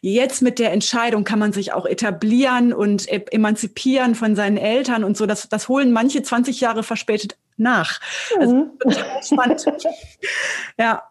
jetzt 0.00 0.42
mit 0.42 0.58
der 0.58 0.72
Entscheidung 0.72 1.24
kann 1.24 1.38
man 1.38 1.52
sich 1.52 1.72
auch 1.72 1.86
etablieren 1.86 2.72
und 2.72 3.10
e 3.10 3.24
emanzipieren 3.30 4.14
von 4.14 4.36
seinen 4.36 4.56
Eltern 4.56 5.04
und 5.04 5.16
so. 5.16 5.26
Das, 5.26 5.48
das 5.48 5.68
holen 5.68 5.92
manche 5.92 6.22
20 6.22 6.60
Jahre 6.60 6.82
verspätet 6.82 7.36
nach. 7.56 8.00
Also, 8.38 8.54
mhm. 8.54 8.70
spannend. 9.22 9.64
ja. 10.78 11.02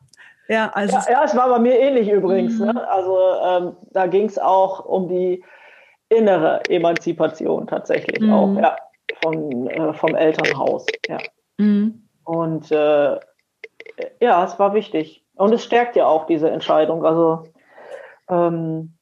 Ja, 0.47 0.69
also 0.73 0.97
ja, 0.97 1.05
ja, 1.09 1.23
es 1.23 1.33
war 1.33 1.47
bei 1.47 1.59
mir 1.59 1.79
ähnlich 1.79 2.09
übrigens. 2.09 2.59
Mhm. 2.59 2.65
Ne? 2.65 2.89
Also 2.89 3.17
ähm, 3.41 3.77
da 3.91 4.07
ging 4.07 4.25
es 4.25 4.37
auch 4.37 4.83
um 4.83 5.07
die 5.07 5.41
innere 6.09 6.61
Emanzipation 6.67 7.67
tatsächlich 7.67 8.19
mhm. 8.19 8.33
auch, 8.33 8.55
ja, 8.57 8.75
von, 9.21 9.67
äh, 9.67 9.93
vom 9.93 10.13
Elternhaus. 10.13 10.85
Ja. 11.07 11.19
Mhm. 11.57 12.00
Und 12.23 12.71
äh, 12.71 13.19
ja, 14.19 14.43
es 14.43 14.59
war 14.59 14.73
wichtig. 14.73 15.25
Und 15.35 15.53
es 15.53 15.63
stärkt 15.63 15.95
ja 15.95 16.05
auch 16.05 16.25
diese 16.25 16.49
Entscheidung. 16.49 17.05
Also 17.05 17.43
ähm, 18.29 18.97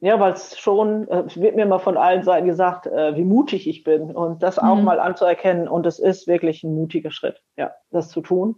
ja, 0.00 0.20
weil 0.20 0.34
es 0.34 0.58
schon, 0.58 1.08
äh, 1.08 1.22
es 1.26 1.40
wird 1.40 1.56
mir 1.56 1.64
mal 1.64 1.78
von 1.78 1.96
allen 1.96 2.22
Seiten 2.22 2.46
gesagt, 2.46 2.86
äh, 2.86 3.16
wie 3.16 3.24
mutig 3.24 3.66
ich 3.66 3.84
bin 3.84 4.14
und 4.14 4.42
das 4.42 4.58
auch 4.58 4.76
mhm. 4.76 4.84
mal 4.84 5.00
anzuerkennen. 5.00 5.66
Und 5.66 5.86
es 5.86 5.98
ist 5.98 6.26
wirklich 6.26 6.62
ein 6.62 6.74
mutiger 6.74 7.10
Schritt, 7.10 7.42
ja, 7.56 7.72
das 7.90 8.10
zu 8.10 8.20
tun. 8.20 8.56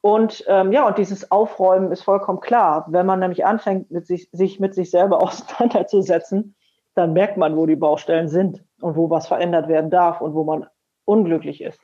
Und 0.00 0.44
ähm, 0.46 0.70
ja, 0.70 0.86
und 0.86 0.96
dieses 0.96 1.32
Aufräumen 1.32 1.90
ist 1.90 2.02
vollkommen 2.02 2.38
klar. 2.38 2.86
Wenn 2.90 3.06
man 3.06 3.18
nämlich 3.18 3.44
anfängt, 3.44 3.90
mit 3.90 4.06
sich, 4.06 4.28
sich 4.30 4.60
mit 4.60 4.72
sich 4.74 4.92
selber 4.92 5.20
auseinanderzusetzen, 5.22 6.54
dann 6.94 7.12
merkt 7.12 7.36
man, 7.36 7.56
wo 7.56 7.66
die 7.66 7.74
Baustellen 7.74 8.28
sind 8.28 8.64
und 8.80 8.96
wo 8.96 9.10
was 9.10 9.26
verändert 9.26 9.66
werden 9.66 9.90
darf 9.90 10.20
und 10.20 10.34
wo 10.34 10.44
man 10.44 10.66
unglücklich 11.04 11.60
ist. 11.60 11.80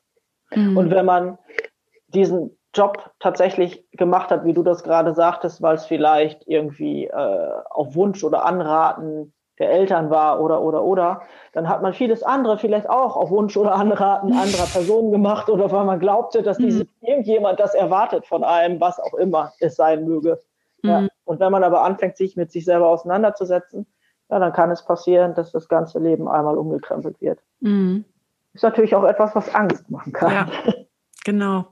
Mhm. 0.55 0.77
Und 0.77 0.91
wenn 0.91 1.07
man 1.07 1.39
diesen 2.09 2.57
Job 2.75 3.11
tatsächlich 3.21 3.89
gemacht 3.93 4.31
hat, 4.31 4.45
wie 4.45 4.53
du 4.53 4.63
das 4.63 4.83
gerade 4.83 5.15
sagtest, 5.15 5.63
weil 5.63 5.77
es 5.77 5.87
vielleicht 5.87 6.47
irgendwie 6.47 7.07
äh, 7.07 7.51
auf 7.71 7.95
Wunsch 7.95 8.25
oder 8.25 8.45
Anraten 8.45 9.33
der 9.61 9.71
Eltern 9.71 10.11
war 10.11 10.41
oder 10.41 10.61
oder 10.63 10.83
oder, 10.83 11.23
dann 11.53 11.69
hat 11.69 11.81
man 11.81 11.93
vieles 11.93 12.25
andere 12.25 12.59
vielleicht 12.59 12.91
auch 12.91 13.17
auf 13.17 13.31
Wunsch 13.31 13.57
oder 13.57 13.77
Anraten 13.77 14.33
anderer 14.33 14.67
Personen 14.73 15.13
gemacht 15.13 15.49
oder 15.49 15.71
weil 15.71 15.85
man 15.85 16.01
glaubte, 16.01 16.43
dass 16.43 16.59
mhm. 16.59 16.65
diese, 16.65 16.87
irgendjemand 17.01 17.61
das 17.61 17.75
erwartet 17.75 18.27
von 18.27 18.43
einem, 18.43 18.81
was 18.81 18.99
auch 18.99 19.15
immer 19.15 19.53
es 19.61 19.77
sein 19.77 20.05
möge. 20.05 20.43
Mhm. 20.83 20.91
Ja. 20.91 21.09
Und 21.25 21.39
wenn 21.39 21.53
man 21.53 21.63
aber 21.63 21.83
anfängt, 21.83 22.17
sich 22.17 22.37
mit 22.37 22.51
sich 22.51 22.65
selber 22.65 22.89
auseinanderzusetzen, 22.89 23.87
ja, 24.29 24.41
dann 24.41 24.53
kann 24.53 24.73
es 24.73 24.85
passieren, 24.85 25.35
dass 25.35 25.53
das 25.53 25.69
ganze 25.69 26.01
Leben 26.01 26.27
einmal 26.27 26.59
umgekrempelt 26.59 27.21
wird. 27.21 27.39
Mhm 27.61 28.05
ist 28.55 28.63
natürlich 28.63 28.95
auch 28.95 29.05
etwas, 29.05 29.35
was 29.35 29.55
Angst 29.55 29.91
machen 29.91 30.13
kann. 30.13 30.33
Ja, 30.33 30.49
genau. 31.25 31.67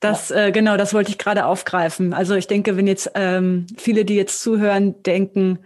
Das, 0.00 0.28
ja. 0.28 0.46
äh, 0.46 0.52
genau, 0.52 0.76
das 0.76 0.94
wollte 0.94 1.10
ich 1.10 1.18
gerade 1.18 1.46
aufgreifen. 1.46 2.12
Also 2.12 2.34
ich 2.34 2.46
denke, 2.46 2.76
wenn 2.76 2.86
jetzt 2.86 3.10
ähm, 3.14 3.66
viele, 3.76 4.04
die 4.04 4.16
jetzt 4.16 4.42
zuhören, 4.42 5.02
denken, 5.02 5.64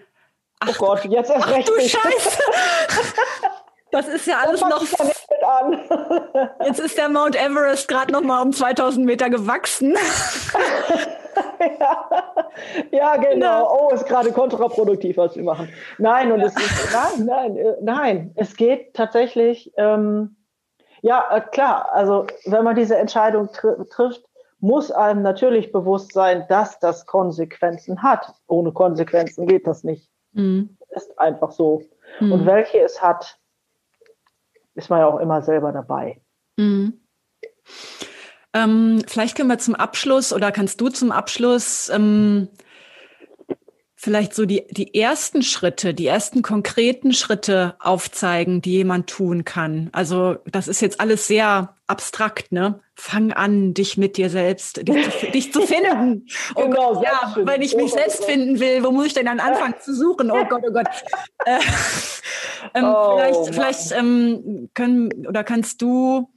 ach, 0.60 0.68
oh 0.78 0.86
Gott, 0.86 1.04
jetzt 1.06 1.30
erst 1.30 1.46
ach, 1.46 1.50
recht. 1.52 1.68
Du 1.68 1.72
Scheiße. 1.80 2.38
Das 3.92 4.08
ist 4.08 4.26
ja 4.26 4.40
alles 4.44 4.60
noch. 4.60 4.84
Ja 5.40 6.50
Jetzt 6.66 6.80
ist 6.80 6.98
der 6.98 7.08
Mount 7.08 7.36
Everest 7.36 7.88
gerade 7.88 8.12
noch 8.12 8.20
mal 8.20 8.42
um 8.42 8.52
2000 8.52 9.06
Meter 9.06 9.30
gewachsen. 9.30 9.96
ja. 11.80 12.08
ja, 12.90 13.16
genau. 13.16 13.68
Oh, 13.70 13.94
ist 13.94 14.06
gerade 14.06 14.32
kontraproduktiv, 14.32 15.16
was 15.16 15.36
wir 15.36 15.44
machen. 15.44 15.68
Nein, 15.98 16.32
und 16.32 16.40
ja. 16.40 16.46
es 16.46 16.56
ist, 16.56 16.92
nein, 16.92 17.26
nein, 17.26 17.56
äh, 17.56 17.76
nein. 17.82 18.32
Es 18.34 18.56
geht 18.56 18.94
tatsächlich, 18.94 19.72
ähm, 19.76 20.36
ja, 21.02 21.24
äh, 21.30 21.40
klar. 21.40 21.90
Also, 21.92 22.26
wenn 22.46 22.64
man 22.64 22.76
diese 22.76 22.96
Entscheidung 22.96 23.50
tr 23.52 23.86
trifft, 23.88 24.24
muss 24.60 24.90
einem 24.90 25.22
natürlich 25.22 25.70
bewusst 25.70 26.12
sein, 26.12 26.46
dass 26.48 26.78
das 26.78 27.06
Konsequenzen 27.06 28.02
hat. 28.02 28.34
Ohne 28.46 28.72
Konsequenzen 28.72 29.46
geht 29.46 29.66
das 29.66 29.84
nicht. 29.84 30.10
Mhm. 30.32 30.76
Ist 30.90 31.18
einfach 31.18 31.52
so. 31.52 31.82
Mhm. 32.20 32.32
Und 32.32 32.46
welche 32.46 32.80
es 32.80 33.02
hat, 33.02 33.38
ist 34.74 34.90
man 34.90 35.00
ja 35.00 35.06
auch 35.06 35.20
immer 35.20 35.42
selber 35.42 35.72
dabei. 35.72 36.20
Mhm. 36.56 37.00
Ähm, 38.56 39.02
vielleicht 39.06 39.36
können 39.36 39.50
wir 39.50 39.58
zum 39.58 39.74
Abschluss 39.74 40.32
oder 40.32 40.50
kannst 40.50 40.80
du 40.80 40.88
zum 40.88 41.12
Abschluss 41.12 41.90
ähm, 41.90 42.48
vielleicht 43.96 44.34
so 44.34 44.46
die, 44.46 44.66
die 44.70 44.94
ersten 44.94 45.42
Schritte, 45.42 45.92
die 45.92 46.06
ersten 46.06 46.40
konkreten 46.40 47.12
Schritte 47.12 47.74
aufzeigen, 47.80 48.62
die 48.62 48.72
jemand 48.72 49.10
tun 49.10 49.44
kann. 49.44 49.90
Also 49.92 50.36
das 50.46 50.68
ist 50.68 50.80
jetzt 50.80 51.00
alles 51.00 51.26
sehr 51.26 51.74
abstrakt, 51.86 52.50
ne? 52.50 52.80
Fang 52.94 53.32
an, 53.32 53.74
dich 53.74 53.98
mit 53.98 54.16
dir 54.16 54.30
selbst, 54.30 54.88
dich, 54.88 55.10
zu, 55.10 55.26
dich 55.26 55.52
zu 55.52 55.60
finden. 55.66 56.26
Oh 56.54 56.62
genau, 56.62 56.94
Gott, 56.94 57.04
ja, 57.04 57.36
wenn 57.44 57.60
ich 57.60 57.76
mich 57.76 57.92
selbst 57.92 58.24
finden 58.24 58.58
will, 58.58 58.82
wo 58.82 58.90
muss 58.90 59.06
ich 59.06 59.14
denn 59.14 59.26
dann 59.26 59.40
anfangen 59.40 59.74
zu 59.82 59.94
suchen? 59.94 60.30
Oh 60.30 60.44
Gott, 60.48 60.62
oh 60.66 60.72
Gott. 60.72 60.86
Äh, 61.44 61.58
ähm, 62.74 62.84
oh, 62.84 63.18
vielleicht 63.18 63.54
vielleicht 63.54 63.92
ähm, 63.92 64.70
können 64.72 65.26
oder 65.26 65.44
kannst 65.44 65.82
du 65.82 66.30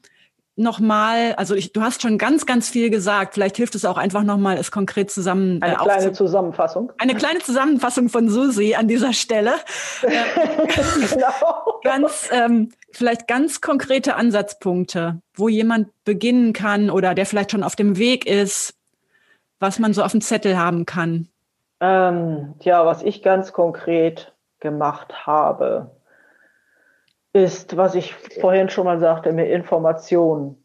nochmal, 0.60 1.34
also 1.36 1.55
ich, 1.55 1.74
du 1.74 1.82
hast 1.82 2.01
schon 2.01 2.18
ganz, 2.18 2.45
ganz 2.45 2.70
viel 2.70 2.89
gesagt. 2.89 3.34
Vielleicht 3.34 3.57
hilft 3.57 3.76
es 3.76 3.86
auch 3.86 3.97
einfach 3.97 4.24
nochmal, 4.24 4.57
es 4.57 4.72
konkret 4.72 5.10
zusammen. 5.10 5.62
Äh, 5.62 5.66
Eine 5.66 5.78
kleine 5.78 6.12
Zusammenfassung. 6.12 6.91
Eine 6.97 7.16
kleine 7.16 7.39
Zusammenfassung 7.39 8.10
von 8.10 8.30
Susi 8.30 8.76
an 8.76 8.88
dieser 8.88 9.14
Stelle. 9.14 9.53
genau. 10.01 11.80
Ganz, 11.84 12.30
ähm, 12.32 12.72
vielleicht 12.91 13.28
ganz 13.28 13.62
konkrete 13.62 14.16
Ansatzpunkte, 14.16 15.22
wo 15.34 15.47
jemand 15.49 15.88
beginnen 16.03 16.53
kann 16.53 16.89
oder 16.89 17.16
der 17.16 17.26
vielleicht 17.26 17.51
schon 17.51 17.64
auf 17.64 17.76
dem 17.76 17.97
Weg 17.97 18.28
ist, 18.28 18.76
was 19.60 19.80
man 19.80 19.93
so 19.93 20.03
auf 20.03 20.12
dem 20.12 20.22
Zettel 20.22 20.57
haben 20.57 20.86
kann. 20.86 21.28
Ähm, 21.80 22.55
ja, 22.62 22.86
was 22.86 23.01
ich 23.03 23.24
ganz 23.24 23.53
konkret 23.53 24.34
gemacht 24.60 25.26
habe. 25.26 25.91
Ist, 27.34 27.77
was 27.77 27.95
ich 27.95 28.13
vorhin 28.13 28.69
schon 28.69 28.86
mal 28.86 28.99
sagte, 28.99 29.32
mir 29.32 29.49
Informationen 29.49 30.63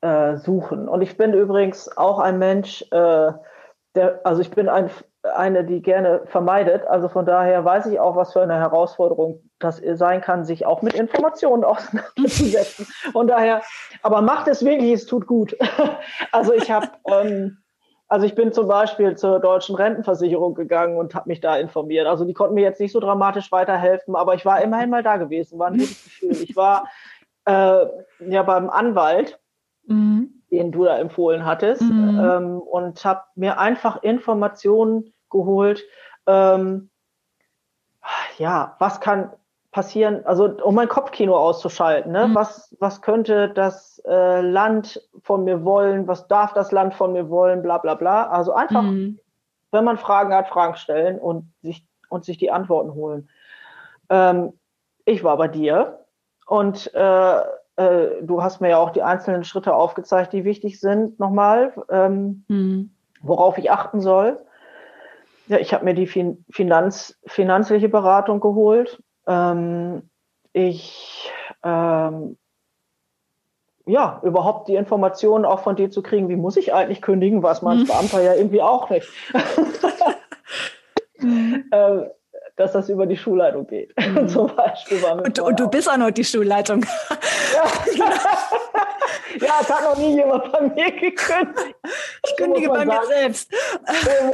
äh, 0.00 0.36
suchen. 0.36 0.88
Und 0.88 1.02
ich 1.02 1.16
bin 1.16 1.34
übrigens 1.34 1.96
auch 1.96 2.18
ein 2.18 2.38
Mensch, 2.38 2.82
äh, 2.90 3.32
der, 3.94 4.20
also 4.24 4.40
ich 4.40 4.50
bin 4.50 4.68
ein, 4.68 4.90
eine, 5.34 5.64
die 5.64 5.82
gerne 5.82 6.22
vermeidet. 6.26 6.86
Also 6.86 7.08
von 7.08 7.26
daher 7.26 7.64
weiß 7.64 7.86
ich 7.86 7.98
auch, 7.98 8.16
was 8.16 8.32
für 8.32 8.42
eine 8.42 8.56
Herausforderung 8.56 9.42
das 9.58 9.82
sein 9.94 10.20
kann, 10.20 10.44
sich 10.44 10.64
auch 10.64 10.82
mit 10.82 10.94
Informationen 10.94 11.64
auseinanderzusetzen. 11.64 12.86
Von 13.12 13.26
daher, 13.26 13.62
aber 14.02 14.22
macht 14.22 14.48
es 14.48 14.64
wirklich, 14.64 14.92
es 14.92 15.06
tut 15.06 15.26
gut. 15.26 15.56
also 16.32 16.52
ich 16.52 16.70
habe 16.70 16.88
ähm, 17.06 17.57
also 18.08 18.24
ich 18.24 18.34
bin 18.34 18.52
zum 18.52 18.66
Beispiel 18.66 19.16
zur 19.16 19.38
deutschen 19.38 19.76
Rentenversicherung 19.76 20.54
gegangen 20.54 20.96
und 20.96 21.14
habe 21.14 21.28
mich 21.28 21.40
da 21.40 21.56
informiert. 21.56 22.06
Also 22.06 22.24
die 22.24 22.32
konnten 22.32 22.54
mir 22.54 22.62
jetzt 22.62 22.80
nicht 22.80 22.92
so 22.92 23.00
dramatisch 23.00 23.52
weiterhelfen, 23.52 24.16
aber 24.16 24.34
ich 24.34 24.46
war 24.46 24.62
immerhin 24.62 24.88
mal 24.88 25.02
da 25.02 25.18
gewesen, 25.18 25.58
war 25.58 25.68
ein 25.68 25.74
gutes 25.78 26.04
Gefühl. 26.04 26.32
Ich 26.32 26.56
war 26.56 26.88
äh, 27.44 27.86
ja 28.20 28.42
beim 28.44 28.70
Anwalt, 28.70 29.38
mhm. 29.86 30.42
den 30.50 30.72
du 30.72 30.84
da 30.84 30.98
empfohlen 30.98 31.44
hattest, 31.44 31.82
mhm. 31.82 32.18
ähm, 32.18 32.60
und 32.60 33.04
habe 33.04 33.22
mir 33.34 33.58
einfach 33.58 34.02
Informationen 34.02 35.12
geholt. 35.28 35.84
Ähm, 36.26 36.88
ja, 38.38 38.74
was 38.78 39.00
kann 39.00 39.32
passieren, 39.70 40.24
also 40.24 40.46
um 40.62 40.74
mein 40.74 40.88
Kopfkino 40.88 41.36
auszuschalten. 41.36 42.12
Ne? 42.12 42.28
Mhm. 42.28 42.34
Was, 42.34 42.74
was 42.80 43.02
könnte 43.02 43.50
das 43.50 44.02
äh, 44.06 44.40
Land 44.40 45.00
von 45.22 45.44
mir 45.44 45.64
wollen? 45.64 46.08
Was 46.08 46.26
darf 46.26 46.54
das 46.54 46.72
Land 46.72 46.94
von 46.94 47.12
mir 47.12 47.28
wollen? 47.28 47.62
Bla 47.62 47.78
bla 47.78 47.94
bla. 47.94 48.28
Also 48.28 48.52
einfach, 48.54 48.82
mhm. 48.82 49.18
wenn 49.70 49.84
man 49.84 49.98
Fragen 49.98 50.32
hat, 50.32 50.48
Fragen 50.48 50.76
stellen 50.76 51.18
und 51.18 51.52
sich, 51.62 51.86
und 52.08 52.24
sich 52.24 52.38
die 52.38 52.50
Antworten 52.50 52.94
holen. 52.94 53.28
Ähm, 54.08 54.54
ich 55.04 55.22
war 55.22 55.36
bei 55.36 55.48
dir 55.48 56.04
und 56.46 56.92
äh, 56.94 57.38
äh, 57.76 58.22
du 58.22 58.42
hast 58.42 58.60
mir 58.60 58.70
ja 58.70 58.78
auch 58.78 58.90
die 58.90 59.02
einzelnen 59.02 59.44
Schritte 59.44 59.74
aufgezeigt, 59.74 60.32
die 60.32 60.44
wichtig 60.44 60.80
sind, 60.80 61.20
nochmal, 61.20 61.74
ähm, 61.90 62.44
mhm. 62.48 62.90
worauf 63.20 63.58
ich 63.58 63.70
achten 63.70 64.00
soll. 64.00 64.40
Ja, 65.48 65.58
ich 65.58 65.74
habe 65.74 65.84
mir 65.84 65.94
die 65.94 66.06
fin 66.06 66.44
Finanz 66.50 67.18
finanzliche 67.26 67.88
Beratung 67.88 68.40
geholt 68.40 69.02
ähm, 69.28 70.02
ich 70.52 71.30
ähm, 71.62 72.36
ja, 73.88 74.20
überhaupt 74.22 74.68
die 74.68 74.74
Informationen 74.74 75.44
auch 75.44 75.60
von 75.60 75.76
dir 75.76 75.90
zu 75.90 76.02
kriegen, 76.02 76.28
wie 76.28 76.36
muss 76.36 76.56
ich 76.56 76.74
eigentlich 76.74 77.00
kündigen, 77.00 77.42
was 77.42 77.62
man 77.62 77.78
als 77.78 77.88
mhm. 77.88 77.92
Beamter 77.92 78.22
ja 78.22 78.34
irgendwie 78.34 78.62
auch 78.62 78.90
nicht. 78.90 79.08
Äh, 81.72 82.06
dass 82.54 82.72
das 82.72 82.88
über 82.88 83.04
die 83.06 83.16
Schulleitung 83.16 83.66
geht. 83.66 83.92
Mhm. 83.98 84.28
Zum 84.28 84.54
Beispiel 84.54 85.02
und, 85.04 85.40
und, 85.40 85.58
du 85.58 85.68
bist 85.68 85.90
auch 85.90 85.96
noch 85.96 86.12
die 86.12 86.22
Schulleitung. 86.22 86.84
ja, 87.54 88.04
ja, 89.40 89.54
es 89.60 89.72
hat 89.72 89.82
noch 89.82 89.98
nie 89.98 90.14
jemand 90.16 90.50
bei 90.52 90.60
mir 90.60 90.92
gekündigt. 90.92 91.76
Ich 92.26 92.36
kündige 92.36 92.68
bei 92.68 92.78
sagen. 92.78 92.88
mir 92.88 93.06
selbst. 93.06 93.52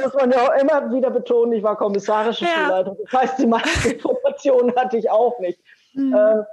muss 0.01 0.13
man 0.13 0.31
ja 0.31 0.47
auch 0.47 0.61
immer 0.61 0.91
wieder 0.91 1.09
betonen, 1.09 1.53
ich 1.53 1.63
war 1.63 1.75
kommissarische 1.75 2.45
ja. 2.45 2.51
Schulleitung. 2.51 2.97
Das 3.03 3.21
heißt, 3.21 3.39
die 3.39 3.47
meisten 3.47 3.91
Informationen 3.91 4.75
hatte 4.75 4.97
ich 4.97 5.09
auch 5.09 5.39
nicht. 5.39 5.59
Mhm. 5.93 6.15
Ähm, 6.17 6.45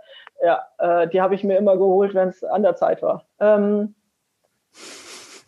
ja, 0.43 0.66
äh, 0.79 1.09
die 1.09 1.20
habe 1.20 1.35
ich 1.35 1.45
mir 1.45 1.57
immer 1.57 1.77
geholt, 1.77 2.14
wenn 2.14 2.29
es 2.29 2.43
an 2.43 2.62
der 2.62 2.77
Zeit 2.77 3.03
war. 3.03 3.27
Ähm, 3.39 3.95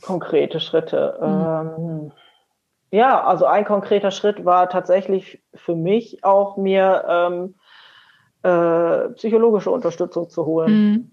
konkrete 0.02 0.60
Schritte. 0.60 1.18
Mhm. 1.20 1.26
Ähm, 1.26 2.12
ja, 2.90 3.24
also 3.24 3.46
ein 3.46 3.64
konkreter 3.64 4.12
Schritt 4.12 4.44
war 4.44 4.68
tatsächlich 4.68 5.42
für 5.54 5.74
mich 5.74 6.22
auch 6.22 6.56
mir 6.56 7.04
ähm, 7.08 7.54
äh, 8.44 9.08
psychologische 9.14 9.70
Unterstützung 9.70 10.30
zu 10.30 10.46
holen, 10.46 10.72
mhm. 10.72 11.10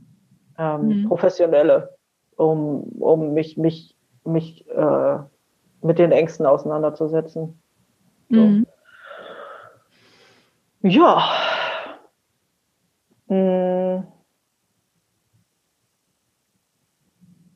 Ähm, 0.62 0.88
mhm. 0.88 1.08
professionelle, 1.08 1.98
um, 2.36 2.84
um 3.00 3.34
mich, 3.34 3.58
mich, 3.58 3.98
mich 4.24 4.70
äh, 4.70 5.18
mit 5.82 5.98
den 5.98 6.12
Ängsten 6.12 6.46
auseinanderzusetzen. 6.46 7.60
So. 8.30 8.36
Mhm. 8.36 8.68
Ja. 10.84 11.24
Hm. 13.28 14.04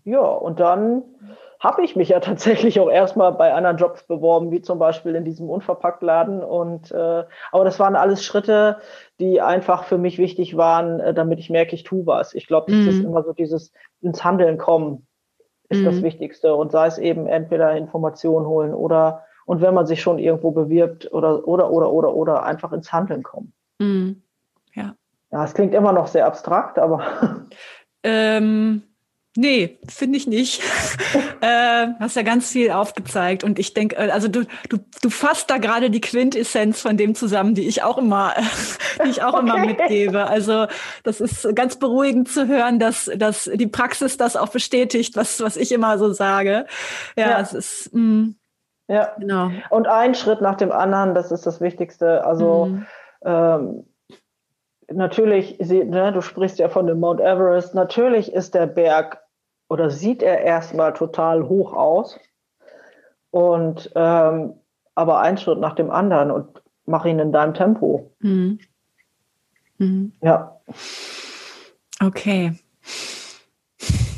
Ja, 0.03 0.21
und 0.21 0.59
dann 0.59 1.03
habe 1.65 1.83
ich 1.83 1.95
mich 1.95 2.09
ja 2.09 2.19
tatsächlich 2.21 2.79
auch 2.79 2.89
erstmal 2.89 3.33
bei 3.33 3.53
anderen 3.53 3.77
Jobs 3.77 4.03
beworben, 4.03 4.51
wie 4.51 4.61
zum 4.61 4.79
Beispiel 4.79 5.15
in 5.15 5.25
diesem 5.25 5.49
Unverpacktladen. 5.49 6.43
Und 6.43 6.91
äh, 6.91 7.23
aber 7.51 7.65
das 7.65 7.79
waren 7.79 7.95
alles 7.95 8.23
Schritte, 8.23 8.77
die 9.19 9.41
einfach 9.41 9.83
für 9.85 9.97
mich 9.97 10.17
wichtig 10.17 10.55
waren, 10.55 10.99
äh, 10.99 11.13
damit 11.13 11.39
ich 11.39 11.49
merke, 11.49 11.75
ich 11.75 11.83
tue 11.83 12.05
was. 12.05 12.33
Ich 12.35 12.47
glaube, 12.47 12.71
das 12.71 12.81
mhm. 12.81 12.89
ist 12.89 13.03
immer 13.03 13.23
so 13.23 13.33
dieses 13.33 13.73
ins 14.01 14.23
Handeln 14.23 14.57
kommen 14.57 15.07
ist 15.69 15.81
mhm. 15.81 15.85
das 15.85 16.03
Wichtigste. 16.03 16.53
Und 16.55 16.71
sei 16.71 16.85
es 16.87 16.99
eben 16.99 17.27
entweder 17.27 17.75
Informationen 17.75 18.45
holen 18.45 18.73
oder 18.73 19.23
und 19.47 19.61
wenn 19.61 19.73
man 19.73 19.85
sich 19.85 20.01
schon 20.01 20.17
irgendwo 20.17 20.51
bewirbt 20.51 21.11
oder 21.13 21.47
oder 21.47 21.71
oder 21.71 21.91
oder 21.91 22.13
oder 22.15 22.43
einfach 22.43 22.71
ins 22.71 22.91
Handeln 22.91 23.23
kommen. 23.23 23.53
Mhm. 23.79 24.21
Ja. 24.73 24.95
Ja, 25.31 25.43
es 25.43 25.53
klingt 25.53 25.73
immer 25.73 25.91
noch 25.91 26.07
sehr 26.07 26.25
abstrakt, 26.25 26.79
aber. 26.79 27.47
Ähm 28.03 28.83
Nee, 29.37 29.79
finde 29.89 30.17
ich 30.17 30.27
nicht. 30.27 30.61
äh, 31.41 31.87
hast 31.99 32.15
ja 32.15 32.21
ganz 32.21 32.49
viel 32.49 32.71
aufgezeigt 32.71 33.43
und 33.43 33.59
ich 33.59 33.73
denke, 33.73 33.97
äh, 33.97 34.09
also 34.09 34.29
du, 34.29 34.45
du, 34.69 34.77
du 35.01 35.09
fasst 35.09 35.49
da 35.49 35.57
gerade 35.57 35.89
die 35.89 35.99
Quintessenz 35.99 36.81
von 36.81 36.95
dem 36.95 37.15
zusammen, 37.15 37.53
die 37.53 37.67
ich 37.67 37.83
auch 37.83 37.97
immer, 37.97 38.33
die 39.03 39.09
ich 39.09 39.23
auch 39.23 39.33
okay. 39.33 39.41
immer 39.41 39.57
mitgebe. 39.65 40.27
Also 40.27 40.67
das 41.03 41.19
ist 41.19 41.53
ganz 41.53 41.77
beruhigend 41.77 42.29
zu 42.29 42.47
hören, 42.47 42.79
dass, 42.79 43.11
dass 43.17 43.49
die 43.53 43.67
Praxis 43.67 44.15
das 44.15 44.37
auch 44.37 44.49
bestätigt, 44.49 45.17
was, 45.17 45.41
was 45.41 45.57
ich 45.57 45.73
immer 45.73 45.97
so 45.97 46.13
sage. 46.13 46.65
Ja, 47.17 47.31
ja. 47.31 47.39
es 47.41 47.53
ist, 47.53 47.93
mh, 47.93 48.01
mm, 48.01 48.35
ja, 48.87 49.15
genau. 49.17 49.49
Und 49.69 49.87
ein 49.87 50.15
Schritt 50.15 50.41
nach 50.41 50.55
dem 50.55 50.71
anderen, 50.71 51.15
das 51.15 51.31
ist 51.31 51.45
das 51.45 51.59
Wichtigste. 51.59 52.23
Also 52.23 52.65
mhm. 52.65 52.85
ähm, 53.25 53.85
natürlich, 54.91 55.59
ne, 55.59 56.11
du 56.13 56.21
sprichst 56.21 56.59
ja 56.59 56.69
von 56.69 56.87
dem 56.87 56.99
Mount 56.99 57.19
Everest, 57.19 57.73
natürlich 57.73 58.31
ist 58.31 58.53
der 58.53 58.67
Berg 58.67 59.24
oder 59.67 59.89
sieht 59.89 60.21
er 60.21 60.41
erstmal 60.41 60.93
total 60.93 61.47
hoch 61.47 61.73
aus. 61.73 62.19
Und 63.31 63.91
ähm, 63.95 64.53
aber 64.95 65.19
ein 65.19 65.37
Schritt 65.37 65.59
nach 65.59 65.75
dem 65.75 65.91
anderen 65.91 66.31
und 66.31 66.61
mach 66.85 67.05
ihn 67.05 67.19
in 67.19 67.31
deinem 67.31 67.53
Tempo. 67.53 68.11
Mhm. 68.19 68.59
Mhm. 69.77 70.13
Ja. 70.21 70.59
Okay. 72.01 72.53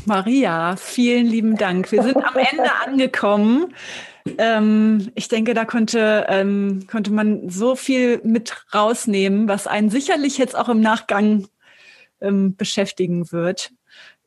Maria, 0.05 0.75
vielen 0.77 1.25
lieben 1.25 1.57
Dank. 1.57 1.91
Wir 1.91 2.03
sind 2.03 2.17
am 2.17 2.35
Ende 2.35 2.71
angekommen. 2.85 3.73
Ähm, 4.37 5.11
ich 5.15 5.27
denke, 5.27 5.53
da 5.53 5.65
konnte, 5.65 6.25
ähm, 6.29 6.85
konnte 6.89 7.11
man 7.11 7.49
so 7.49 7.75
viel 7.75 8.21
mit 8.23 8.65
rausnehmen, 8.73 9.47
was 9.47 9.67
einen 9.67 9.89
sicherlich 9.89 10.37
jetzt 10.37 10.55
auch 10.55 10.69
im 10.69 10.81
Nachgang 10.81 11.47
ähm, 12.21 12.55
beschäftigen 12.55 13.31
wird. 13.31 13.71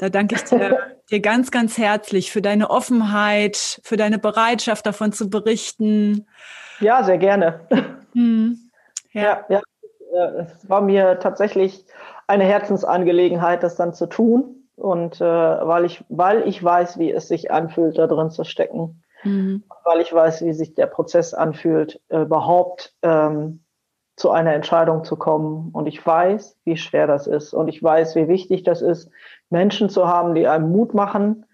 Da 0.01 0.09
danke 0.09 0.37
ich 0.37 0.45
dir, 0.45 0.79
dir 1.11 1.21
ganz, 1.21 1.51
ganz 1.51 1.77
herzlich 1.77 2.33
für 2.33 2.41
deine 2.41 2.71
Offenheit, 2.71 3.81
für 3.85 3.99
deine 3.99 4.19
Bereitschaft, 4.19 4.87
davon 4.87 5.13
zu 5.13 5.29
berichten. 5.29 6.27
Ja, 6.81 7.05
sehr 7.05 7.19
gerne. 7.19 7.61
Hm. 8.15 8.59
Ja. 9.13 9.45
ja, 9.51 9.61
ja. 10.13 10.25
Es 10.41 10.69
war 10.69 10.81
mir 10.81 11.19
tatsächlich 11.21 11.85
eine 12.27 12.45
Herzensangelegenheit, 12.45 13.63
das 13.63 13.77
dann 13.77 13.93
zu 13.93 14.07
tun. 14.07 14.69
Und 14.75 15.21
äh, 15.21 15.25
weil, 15.25 15.85
ich, 15.85 16.03
weil 16.09 16.49
ich 16.49 16.65
weiß, 16.65 16.99
wie 16.99 17.13
es 17.13 17.29
sich 17.29 17.51
anfühlt, 17.51 17.99
da 17.99 18.07
drin 18.07 18.31
zu 18.31 18.45
stecken. 18.45 19.03
Mhm. 19.23 19.65
Weil 19.85 20.01
ich 20.01 20.13
weiß, 20.15 20.43
wie 20.47 20.55
sich 20.55 20.75
der 20.75 20.87
Prozess 20.87 21.35
anfühlt, 21.35 22.01
äh, 22.09 22.23
überhaupt 22.23 22.95
ähm, 23.03 23.63
zu 24.17 24.31
einer 24.31 24.55
Entscheidung 24.55 25.05
zu 25.05 25.17
kommen. 25.17 25.71
Und 25.73 25.87
ich 25.87 26.05
weiß, 26.05 26.59
wie 26.65 26.79
schwer 26.79 27.07
das 27.07 27.27
ist. 27.27 27.53
Und 27.53 27.69
ich 27.69 27.83
weiß, 27.83 28.17
wie 28.17 28.29
wichtig 28.29 28.63
das 28.63 28.81
ist, 28.81 29.11
Menschen 29.51 29.91
zu 29.91 30.09
haben, 30.09 30.35
die 30.35 30.47
einem 30.47 30.71
Mut 30.71 30.95
machen 30.95 31.47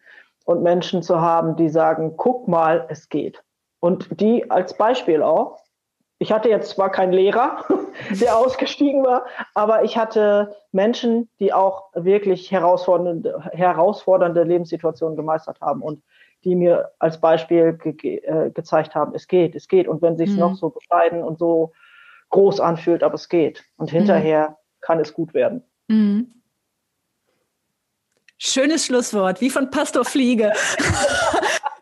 und 0.44 0.62
Menschen 0.62 1.02
zu 1.02 1.20
haben, 1.20 1.56
die 1.56 1.68
sagen, 1.68 2.14
guck 2.16 2.46
mal, 2.46 2.86
es 2.88 3.08
geht. 3.08 3.42
Und 3.80 4.20
die 4.20 4.50
als 4.50 4.76
Beispiel 4.76 5.22
auch. 5.22 5.58
Ich 6.18 6.32
hatte 6.32 6.48
jetzt 6.48 6.70
zwar 6.70 6.90
keinen 6.90 7.12
Lehrer, 7.12 7.64
der 8.20 8.36
ausgestiegen 8.36 9.04
war, 9.04 9.26
aber 9.54 9.84
ich 9.84 9.98
hatte 9.98 10.56
Menschen, 10.72 11.28
die 11.40 11.52
auch 11.52 11.90
wirklich 11.94 12.50
herausfordernde, 12.50 13.50
herausfordernde 13.52 14.44
Lebenssituationen 14.44 15.16
gemeistert 15.16 15.60
haben 15.60 15.82
und 15.82 16.02
die 16.44 16.54
mir 16.54 16.92
als 17.00 17.20
Beispiel 17.20 17.74
ge 17.74 18.18
äh, 18.18 18.50
gezeigt 18.50 18.94
haben, 18.94 19.14
es 19.14 19.26
geht, 19.26 19.54
es 19.54 19.68
geht. 19.68 19.88
Und 19.88 20.00
wenn 20.00 20.16
sich 20.16 20.30
mhm. 20.30 20.38
noch 20.38 20.54
so 20.54 20.70
bescheiden 20.70 21.22
und 21.22 21.38
so 21.38 21.72
groß 22.30 22.60
anfühlt, 22.60 23.02
aber 23.02 23.14
es 23.14 23.28
geht. 23.28 23.64
Und 23.76 23.90
hinterher 23.90 24.50
mhm. 24.50 24.54
kann 24.80 25.00
es 25.00 25.12
gut 25.12 25.34
werden. 25.34 25.64
Mhm. 25.88 26.32
Schönes 28.38 28.84
Schlusswort, 28.84 29.40
wie 29.40 29.48
von 29.48 29.70
Pastor 29.70 30.04
Fliege. 30.04 30.52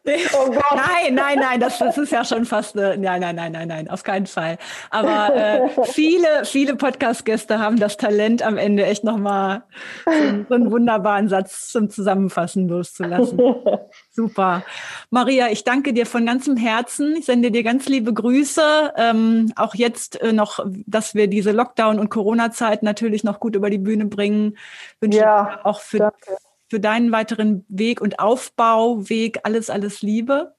Oh 0.06 0.46
Gott. 0.50 0.62
Nein, 0.74 1.14
nein, 1.14 1.38
nein, 1.38 1.60
das, 1.60 1.78
das 1.78 1.96
ist 1.96 2.12
ja 2.12 2.24
schon 2.24 2.44
fast 2.44 2.76
eine, 2.76 2.96
nein, 2.98 3.20
nein, 3.20 3.36
nein, 3.36 3.52
nein, 3.52 3.68
nein, 3.68 3.88
auf 3.88 4.02
keinen 4.02 4.26
Fall. 4.26 4.58
Aber 4.90 5.34
äh, 5.34 5.68
viele, 5.84 6.44
viele 6.44 6.76
Podcast-Gäste 6.76 7.58
haben 7.58 7.78
das 7.78 7.96
Talent 7.96 8.42
am 8.42 8.58
Ende 8.58 8.84
echt 8.84 9.04
nochmal 9.04 9.62
so, 10.04 10.12
so 10.48 10.54
einen 10.54 10.70
wunderbaren 10.70 11.28
Satz 11.28 11.68
zum 11.68 11.88
Zusammenfassen 11.88 12.68
loszulassen. 12.68 13.40
Super. 14.10 14.62
Maria, 15.10 15.48
ich 15.50 15.64
danke 15.64 15.92
dir 15.92 16.06
von 16.06 16.26
ganzem 16.26 16.56
Herzen. 16.56 17.16
Ich 17.16 17.24
sende 17.24 17.50
dir 17.50 17.62
ganz 17.62 17.88
liebe 17.88 18.12
Grüße. 18.12 18.92
Ähm, 18.96 19.52
auch 19.56 19.74
jetzt 19.74 20.20
äh, 20.20 20.32
noch, 20.32 20.64
dass 20.86 21.14
wir 21.14 21.28
diese 21.28 21.52
Lockdown- 21.52 21.98
und 21.98 22.10
Corona-Zeit 22.10 22.82
natürlich 22.82 23.24
noch 23.24 23.40
gut 23.40 23.56
über 23.56 23.70
die 23.70 23.78
Bühne 23.78 24.04
bringen. 24.04 24.58
Wünsche 25.00 25.18
ja, 25.18 25.60
auch 25.64 25.80
für, 25.80 25.98
danke 25.98 26.36
für 26.74 26.80
deinen 26.80 27.12
weiteren 27.12 27.64
Weg 27.68 28.00
und 28.00 28.18
Aufbauweg 28.18 29.38
alles, 29.44 29.70
alles 29.70 30.02
Liebe. 30.02 30.56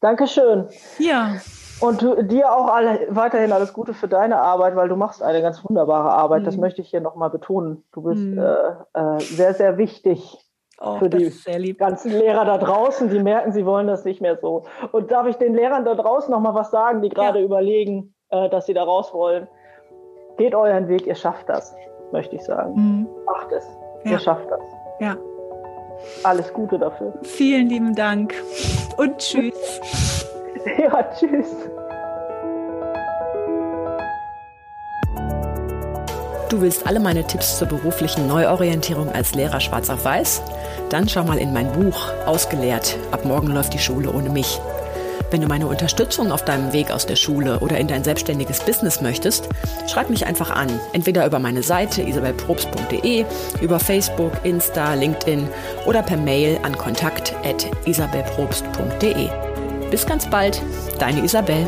Dankeschön. 0.00 0.66
Ja. 0.98 1.36
Und 1.78 2.02
dir 2.28 2.52
auch 2.52 2.66
alle, 2.66 3.06
weiterhin 3.10 3.52
alles 3.52 3.72
Gute 3.72 3.94
für 3.94 4.08
deine 4.08 4.38
Arbeit, 4.38 4.74
weil 4.74 4.88
du 4.88 4.96
machst 4.96 5.22
eine 5.22 5.40
ganz 5.40 5.62
wunderbare 5.62 6.10
Arbeit. 6.10 6.40
Mhm. 6.40 6.46
Das 6.46 6.56
möchte 6.56 6.80
ich 6.80 6.90
hier 6.90 7.00
nochmal 7.00 7.30
betonen. 7.30 7.84
Du 7.92 8.02
bist 8.02 8.20
mhm. 8.20 8.36
äh, 8.36 9.16
äh, 9.16 9.20
sehr, 9.20 9.54
sehr 9.54 9.78
wichtig 9.78 10.44
oh, 10.80 10.96
für 10.96 11.08
die 11.08 11.32
ganzen 11.76 12.10
Lehrer 12.10 12.44
da 12.44 12.58
draußen, 12.58 13.08
die 13.08 13.20
merken, 13.20 13.52
sie 13.52 13.64
wollen 13.64 13.86
das 13.86 14.04
nicht 14.04 14.20
mehr 14.20 14.38
so. 14.38 14.64
Und 14.90 15.12
darf 15.12 15.28
ich 15.28 15.36
den 15.36 15.54
Lehrern 15.54 15.84
da 15.84 15.94
draußen 15.94 16.32
nochmal 16.32 16.54
was 16.56 16.72
sagen, 16.72 17.00
die 17.00 17.10
gerade 17.10 17.38
ja. 17.38 17.44
überlegen, 17.44 18.12
äh, 18.30 18.50
dass 18.50 18.66
sie 18.66 18.74
da 18.74 18.82
raus 18.82 19.14
wollen? 19.14 19.46
Geht 20.36 20.56
euren 20.56 20.88
Weg, 20.88 21.06
ihr 21.06 21.14
schafft 21.14 21.48
das, 21.48 21.72
möchte 22.10 22.34
ich 22.34 22.42
sagen. 22.42 22.74
Mhm. 22.74 23.08
Macht 23.24 23.52
es, 23.52 23.64
ja. 24.02 24.10
ihr 24.10 24.18
schafft 24.18 24.50
das. 24.50 24.81
Ja. 25.02 25.16
Alles 26.22 26.52
Gute 26.52 26.78
dafür. 26.78 27.12
Vielen 27.22 27.68
lieben 27.68 27.94
Dank 27.94 28.34
und 28.96 29.18
tschüss. 29.18 29.80
ja, 30.78 31.02
tschüss. 31.18 31.48
Du 36.50 36.60
willst 36.60 36.86
alle 36.86 37.00
meine 37.00 37.26
Tipps 37.26 37.58
zur 37.58 37.66
beruflichen 37.66 38.28
Neuorientierung 38.28 39.08
als 39.08 39.34
Lehrer 39.34 39.58
schwarz 39.58 39.90
auf 39.90 40.04
weiß? 40.04 40.42
Dann 40.90 41.08
schau 41.08 41.24
mal 41.24 41.38
in 41.38 41.52
mein 41.52 41.72
Buch 41.72 42.12
Ausgelehrt. 42.26 42.96
Ab 43.10 43.24
morgen 43.24 43.48
läuft 43.48 43.74
die 43.74 43.78
Schule 43.78 44.12
ohne 44.12 44.30
mich. 44.30 44.60
Wenn 45.32 45.40
du 45.40 45.48
meine 45.48 45.66
Unterstützung 45.66 46.30
auf 46.30 46.44
deinem 46.44 46.74
Weg 46.74 46.90
aus 46.90 47.06
der 47.06 47.16
Schule 47.16 47.60
oder 47.60 47.78
in 47.78 47.88
dein 47.88 48.04
selbstständiges 48.04 48.60
Business 48.60 49.00
möchtest, 49.00 49.48
schreib 49.88 50.10
mich 50.10 50.26
einfach 50.26 50.50
an. 50.50 50.68
Entweder 50.92 51.24
über 51.24 51.38
meine 51.38 51.62
Seite 51.62 52.02
isabelprobst.de, 52.02 53.24
über 53.62 53.80
Facebook, 53.80 54.32
Insta, 54.44 54.92
LinkedIn 54.92 55.48
oder 55.86 56.02
per 56.02 56.18
Mail 56.18 56.58
an 56.62 56.76
kontakt.isabelprobst.de. 56.76 59.30
Bis 59.90 60.04
ganz 60.04 60.28
bald, 60.28 60.60
deine 60.98 61.24
Isabel. 61.24 61.66